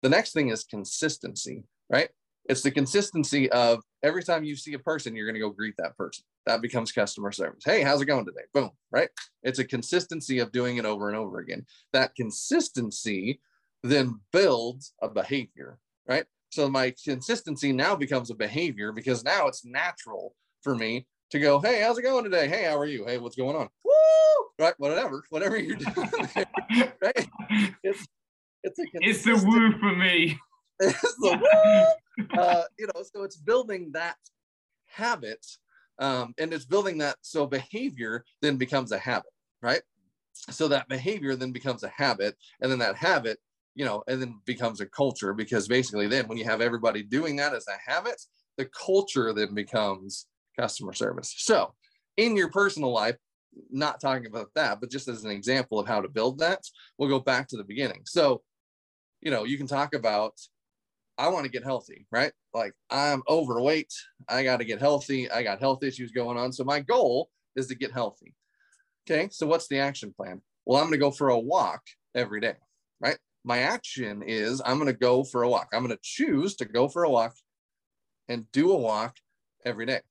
The 0.02 0.10
next 0.10 0.34
thing 0.34 0.50
is 0.50 0.66
consistency, 0.66 1.64
right? 1.90 2.10
It's 2.50 2.62
the 2.62 2.72
consistency 2.72 3.50
of 3.50 3.82
every 4.04 4.24
time 4.24 4.44
you 4.44 4.58
see 4.58 4.74
a 4.74 4.80
person, 4.80 5.16
you're 5.16 5.28
going 5.28 5.36
to 5.36 5.40
go 5.40 5.50
greet 5.50 5.76
that 5.78 5.96
person. 5.96 6.26
That 6.46 6.62
becomes 6.62 6.92
customer 6.92 7.32
service. 7.32 7.64
Hey, 7.64 7.84
how's 7.84 8.02
it 8.02 8.06
going 8.06 8.26
today? 8.26 8.48
Boom, 8.54 8.72
right? 8.92 9.08
It's 9.44 9.60
a 9.60 9.64
consistency 9.64 10.40
of 10.40 10.52
doing 10.52 10.76
it 10.76 10.84
over 10.84 11.08
and 11.08 11.16
over 11.16 11.40
again. 11.40 11.66
That 11.94 12.16
consistency 12.16 13.40
then 13.84 14.20
builds 14.32 14.94
a 15.02 15.10
behavior, 15.10 15.78
right? 16.08 16.26
So 16.50 16.70
my 16.70 16.94
consistency 17.04 17.72
now 17.72 17.96
becomes 17.96 18.30
a 18.30 18.36
behavior 18.36 18.92
because 18.92 19.24
now 19.24 19.48
it's 19.48 19.64
natural 19.64 20.36
for 20.64 20.76
me 20.76 21.06
to 21.32 21.40
go, 21.40 21.60
hey, 21.60 21.82
how's 21.82 21.98
it 21.98 22.04
going 22.04 22.24
today? 22.24 22.48
Hey, 22.48 22.66
how 22.66 22.78
are 22.78 22.86
you? 22.86 23.06
Hey, 23.06 23.18
what's 23.18 23.36
going 23.36 23.56
on? 23.56 23.70
Woo! 23.84 23.94
Right, 24.58 24.74
whatever, 24.78 25.24
whatever 25.30 25.58
you're 25.58 25.78
doing. 25.78 26.10
right? 27.02 27.28
It's 27.84 28.06
it's 28.64 28.80
a 28.80 28.84
it's 28.96 29.24
the 29.24 29.36
woo 29.36 29.72
for 29.80 29.96
me. 29.96 30.38
it's 30.80 31.02
the 31.02 31.38
woo. 31.38 32.38
Uh, 32.38 32.64
you 32.78 32.88
know, 32.88 33.04
so 33.04 33.24
it's 33.24 33.38
building 33.38 33.92
that 33.94 34.18
habit, 34.88 35.46
um, 36.00 36.34
and 36.38 36.52
it's 36.52 36.66
building 36.66 36.98
that 36.98 37.16
so 37.22 37.46
behavior 37.46 38.26
then 38.42 38.58
becomes 38.58 38.92
a 38.92 38.98
habit, 38.98 39.32
right? 39.62 39.82
So 40.34 40.68
that 40.68 40.90
behavior 40.90 41.36
then 41.36 41.52
becomes 41.52 41.84
a 41.84 41.90
habit, 41.90 42.36
and 42.60 42.70
then 42.70 42.80
that 42.80 42.96
habit 42.96 43.40
you 43.76 43.86
know, 43.86 44.04
and 44.08 44.22
then 44.22 44.40
becomes 44.46 44.82
a 44.82 44.86
culture 44.86 45.34
because 45.34 45.68
basically 45.68 46.08
then 46.08 46.28
when 46.28 46.38
you 46.38 46.46
have 46.46 46.62
everybody 46.62 47.04
doing 47.04 47.36
that 47.38 47.54
as 47.54 47.66
a 47.68 47.92
habit, 47.92 48.22
the 48.58 48.66
culture 48.66 49.34
then 49.34 49.54
becomes 49.54 50.28
customer 50.60 50.94
service. 50.94 51.34
So 51.38 51.74
in 52.18 52.36
your 52.36 52.50
personal 52.50 52.92
life, 52.92 53.16
not 53.72 54.02
talking 54.02 54.28
about 54.28 54.50
that, 54.56 54.80
but 54.80 54.92
just 54.92 55.08
as 55.08 55.24
an 55.24 55.32
example 55.32 55.80
of 55.80 55.88
how 55.88 56.02
to 56.02 56.10
build 56.10 56.40
that, 56.40 56.62
we'll 56.98 57.10
go 57.10 57.20
back 57.20 57.48
to 57.48 57.58
the 57.58 57.64
beginning. 57.64 58.02
So, 58.06 58.42
you 59.22 59.32
know, 59.32 59.44
you 59.44 59.58
can 59.58 59.68
talk 59.68 59.94
about, 59.94 60.34
I 61.18 61.30
want 61.30 61.46
to 61.46 61.52
get 61.52 61.64
healthy, 61.64 62.06
right? 62.12 62.32
Like 62.54 62.74
I'm 62.90 63.24
overweight. 63.28 63.94
I 64.28 64.44
got 64.44 64.58
to 64.58 64.66
get 64.66 64.80
healthy. 64.80 65.30
I 65.30 65.44
got 65.44 65.60
health 65.60 65.84
issues 65.84 66.12
going 66.12 66.38
on. 66.38 66.52
So 66.52 66.64
my 66.64 66.80
goal 66.80 67.30
is 67.56 67.68
to 67.68 67.76
get 67.76 67.92
healthy. 67.92 68.36
Okay. 69.10 69.30
So 69.32 69.48
what's 69.48 69.68
the 69.68 69.80
action 69.80 70.14
plan? 70.16 70.42
Well, 70.66 70.80
I'm 70.80 70.86
going 70.86 70.94
to 70.94 70.98
go 71.00 71.12
for 71.12 71.30
a 71.30 71.40
walk 71.40 71.82
every 72.16 72.40
day, 72.42 72.56
right? 73.02 73.18
My 73.44 73.60
action 73.60 74.22
is 74.26 74.62
I'm 74.66 74.78
going 74.78 74.92
to 74.92 75.00
go 75.00 75.24
for 75.24 75.44
a 75.44 75.50
walk. 75.50 75.70
I'm 75.74 75.84
going 75.84 75.96
to 75.96 76.02
choose 76.02 76.56
to 76.58 76.66
go 76.66 76.88
for 76.88 77.04
a 77.04 77.10
walk 77.10 77.36
and 78.28 78.50
do 78.52 78.72
a 78.72 78.78
walk 78.78 79.18
every 79.66 79.86
day. 79.86 80.02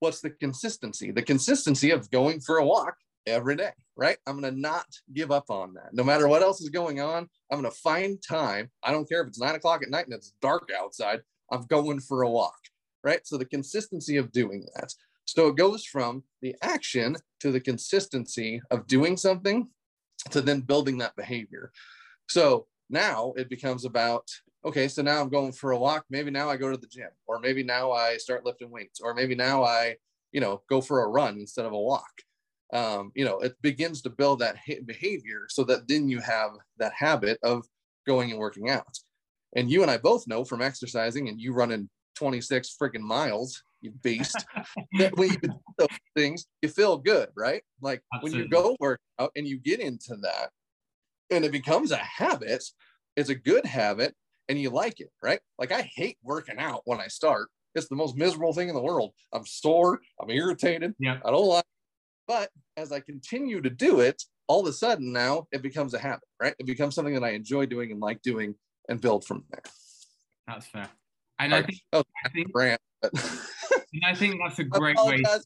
What's 0.00 0.20
the 0.20 0.30
consistency? 0.30 1.10
The 1.10 1.22
consistency 1.22 1.90
of 1.90 2.10
going 2.10 2.40
for 2.40 2.58
a 2.58 2.64
walk 2.64 2.96
every 3.26 3.56
day, 3.56 3.72
right? 3.96 4.18
I'm 4.26 4.40
going 4.40 4.54
to 4.54 4.60
not 4.60 4.86
give 5.12 5.30
up 5.30 5.50
on 5.50 5.74
that. 5.74 5.92
No 5.92 6.04
matter 6.04 6.28
what 6.28 6.42
else 6.42 6.60
is 6.60 6.68
going 6.68 7.00
on, 7.00 7.28
I'm 7.50 7.60
going 7.60 7.72
to 7.72 7.78
find 7.78 8.22
time. 8.22 8.70
I 8.82 8.92
don't 8.92 9.08
care 9.08 9.22
if 9.22 9.28
it's 9.28 9.40
nine 9.40 9.54
o'clock 9.54 9.82
at 9.82 9.90
night 9.90 10.06
and 10.06 10.14
it's 10.14 10.34
dark 10.40 10.68
outside, 10.78 11.20
I'm 11.50 11.62
going 11.62 12.00
for 12.00 12.22
a 12.22 12.30
walk, 12.30 12.58
right? 13.04 13.26
So 13.26 13.36
the 13.36 13.44
consistency 13.44 14.16
of 14.16 14.32
doing 14.32 14.66
that. 14.74 14.92
So 15.24 15.48
it 15.48 15.56
goes 15.56 15.84
from 15.84 16.22
the 16.40 16.54
action 16.62 17.16
to 17.40 17.50
the 17.50 17.60
consistency 17.60 18.60
of 18.70 18.86
doing 18.86 19.16
something 19.16 19.68
to 20.30 20.40
then 20.40 20.60
building 20.60 20.98
that 20.98 21.16
behavior. 21.16 21.72
So 22.28 22.66
now 22.90 23.32
it 23.36 23.48
becomes 23.48 23.84
about 23.84 24.28
okay, 24.64 24.88
so 24.88 25.00
now 25.00 25.20
I'm 25.20 25.28
going 25.28 25.52
for 25.52 25.70
a 25.70 25.78
walk. 25.78 26.04
Maybe 26.10 26.30
now 26.30 26.50
I 26.50 26.56
go 26.56 26.70
to 26.70 26.76
the 26.76 26.88
gym, 26.88 27.10
or 27.26 27.38
maybe 27.38 27.62
now 27.62 27.92
I 27.92 28.16
start 28.16 28.44
lifting 28.44 28.70
weights, 28.70 29.00
or 29.00 29.14
maybe 29.14 29.36
now 29.36 29.62
I, 29.62 29.96
you 30.32 30.40
know, 30.40 30.62
go 30.68 30.80
for 30.80 31.04
a 31.04 31.08
run 31.08 31.38
instead 31.38 31.66
of 31.66 31.72
a 31.72 31.78
walk. 31.78 32.10
Um, 32.72 33.12
you 33.14 33.24
know, 33.24 33.38
it 33.38 33.54
begins 33.62 34.02
to 34.02 34.10
build 34.10 34.40
that 34.40 34.56
behavior 34.84 35.46
so 35.48 35.62
that 35.64 35.86
then 35.86 36.08
you 36.08 36.18
have 36.18 36.50
that 36.78 36.92
habit 36.94 37.38
of 37.44 37.64
going 38.08 38.32
and 38.32 38.40
working 38.40 38.68
out. 38.68 38.98
And 39.54 39.70
you 39.70 39.82
and 39.82 39.90
I 39.90 39.98
both 39.98 40.26
know 40.26 40.44
from 40.44 40.62
exercising 40.62 41.28
and 41.28 41.40
you 41.40 41.52
running 41.52 41.88
26 42.16 42.76
freaking 42.80 43.00
miles, 43.00 43.62
you 43.80 43.92
beast, 44.02 44.44
that 44.98 45.16
when 45.16 45.30
you 45.30 45.38
do 45.38 45.54
those 45.78 45.88
things, 46.16 46.46
you 46.60 46.68
feel 46.68 46.98
good, 46.98 47.28
right? 47.36 47.62
Like 47.80 48.02
Absolutely. 48.12 48.40
when 48.40 48.42
you 48.42 48.48
go 48.50 48.76
work 48.80 49.00
out 49.20 49.30
and 49.36 49.46
you 49.46 49.58
get 49.58 49.78
into 49.78 50.16
that, 50.22 50.50
and 51.30 51.44
it 51.44 51.52
becomes 51.52 51.90
a 51.90 51.96
habit, 51.96 52.62
it's 53.16 53.28
a 53.28 53.34
good 53.34 53.64
habit 53.64 54.14
and 54.48 54.60
you 54.60 54.70
like 54.70 55.00
it, 55.00 55.10
right? 55.22 55.40
Like 55.58 55.72
I 55.72 55.82
hate 55.94 56.18
working 56.22 56.58
out 56.58 56.82
when 56.84 57.00
I 57.00 57.08
start. 57.08 57.48
It's 57.74 57.88
the 57.88 57.96
most 57.96 58.16
miserable 58.16 58.52
thing 58.52 58.68
in 58.68 58.74
the 58.74 58.82
world. 58.82 59.12
I'm 59.32 59.44
sore, 59.44 60.00
I'm 60.20 60.30
irritated. 60.30 60.94
Yeah. 60.98 61.18
I 61.24 61.30
don't 61.30 61.46
like 61.46 61.60
it. 61.60 61.66
But 62.26 62.50
as 62.76 62.92
I 62.92 63.00
continue 63.00 63.60
to 63.60 63.70
do 63.70 64.00
it, 64.00 64.22
all 64.48 64.60
of 64.60 64.66
a 64.66 64.72
sudden 64.72 65.12
now 65.12 65.46
it 65.52 65.62
becomes 65.62 65.94
a 65.94 65.98
habit, 65.98 66.24
right? 66.40 66.54
It 66.58 66.66
becomes 66.66 66.94
something 66.94 67.14
that 67.14 67.24
I 67.24 67.30
enjoy 67.30 67.66
doing 67.66 67.90
and 67.92 68.00
like 68.00 68.22
doing 68.22 68.54
and 68.88 69.00
build 69.00 69.24
from 69.24 69.44
there. 69.50 69.62
That's 70.46 70.66
fair. 70.66 70.88
And 71.38 71.54
I 71.54 71.62
think, 71.62 71.80
oh, 71.92 72.02
I 72.24 72.28
think, 72.30 72.52
brand, 72.52 72.78
but... 73.02 73.12
and 73.92 74.02
I 74.06 74.14
think 74.14 74.40
that's 74.42 74.58
a 74.58 74.64
great 74.64 74.96
way. 75.00 75.18
To, 75.18 75.40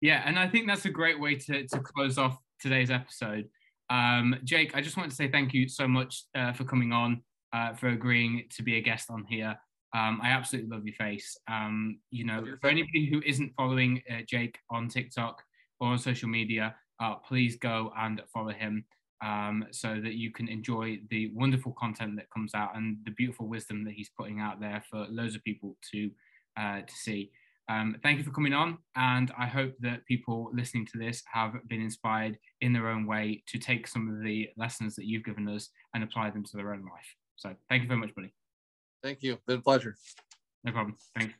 yeah, 0.00 0.22
and 0.24 0.38
I 0.38 0.48
think 0.48 0.66
that's 0.66 0.84
a 0.84 0.90
great 0.90 1.20
way 1.20 1.36
to, 1.36 1.66
to 1.68 1.78
close 1.78 2.18
off 2.18 2.38
today's 2.60 2.90
episode. 2.90 3.48
Um, 3.90 4.36
Jake, 4.44 4.74
I 4.74 4.80
just 4.80 4.96
want 4.96 5.10
to 5.10 5.16
say 5.16 5.30
thank 5.30 5.54
you 5.54 5.68
so 5.68 5.86
much 5.86 6.24
uh, 6.34 6.52
for 6.52 6.64
coming 6.64 6.92
on, 6.92 7.22
uh, 7.52 7.74
for 7.74 7.88
agreeing 7.88 8.44
to 8.56 8.62
be 8.62 8.76
a 8.76 8.80
guest 8.80 9.10
on 9.10 9.24
here. 9.24 9.58
Um, 9.94 10.20
I 10.22 10.28
absolutely 10.28 10.70
love 10.70 10.86
your 10.86 10.96
face. 10.96 11.36
Um, 11.48 12.00
you 12.10 12.24
know, 12.24 12.44
for 12.60 12.68
anybody 12.68 13.06
who 13.06 13.22
isn't 13.24 13.52
following 13.56 14.02
uh, 14.10 14.22
Jake 14.26 14.58
on 14.70 14.88
TikTok 14.88 15.42
or 15.80 15.88
on 15.88 15.98
social 15.98 16.28
media, 16.28 16.74
uh, 17.00 17.14
please 17.14 17.56
go 17.56 17.92
and 17.96 18.20
follow 18.32 18.52
him 18.52 18.84
um, 19.24 19.64
so 19.70 20.00
that 20.02 20.14
you 20.14 20.30
can 20.30 20.48
enjoy 20.48 20.98
the 21.10 21.30
wonderful 21.34 21.72
content 21.72 22.16
that 22.16 22.30
comes 22.30 22.54
out 22.54 22.76
and 22.76 22.98
the 23.04 23.10
beautiful 23.12 23.46
wisdom 23.46 23.84
that 23.84 23.94
he's 23.94 24.10
putting 24.18 24.40
out 24.40 24.60
there 24.60 24.82
for 24.90 25.06
loads 25.08 25.34
of 25.34 25.44
people 25.44 25.76
to 25.92 26.10
uh, 26.58 26.80
to 26.80 26.94
see. 26.94 27.30
Um, 27.68 27.96
thank 28.02 28.18
you 28.18 28.24
for 28.24 28.30
coming 28.30 28.52
on, 28.52 28.78
and 28.94 29.32
I 29.36 29.46
hope 29.46 29.72
that 29.80 30.06
people 30.06 30.50
listening 30.54 30.86
to 30.86 30.98
this 30.98 31.22
have 31.32 31.52
been 31.68 31.82
inspired 31.82 32.38
in 32.60 32.72
their 32.72 32.88
own 32.88 33.06
way 33.06 33.42
to 33.48 33.58
take 33.58 33.88
some 33.88 34.08
of 34.08 34.24
the 34.24 34.48
lessons 34.56 34.94
that 34.96 35.06
you've 35.06 35.24
given 35.24 35.48
us 35.48 35.68
and 35.94 36.04
apply 36.04 36.30
them 36.30 36.44
to 36.44 36.56
their 36.56 36.72
own 36.72 36.82
life. 36.82 37.14
So, 37.34 37.54
thank 37.68 37.82
you 37.82 37.88
very 37.88 38.00
much, 38.00 38.14
buddy. 38.14 38.32
Thank 39.02 39.22
you. 39.22 39.38
Been 39.46 39.58
a 39.58 39.62
pleasure. 39.62 39.96
No 40.64 40.72
problem. 40.72 40.96
Thanks. 41.18 41.34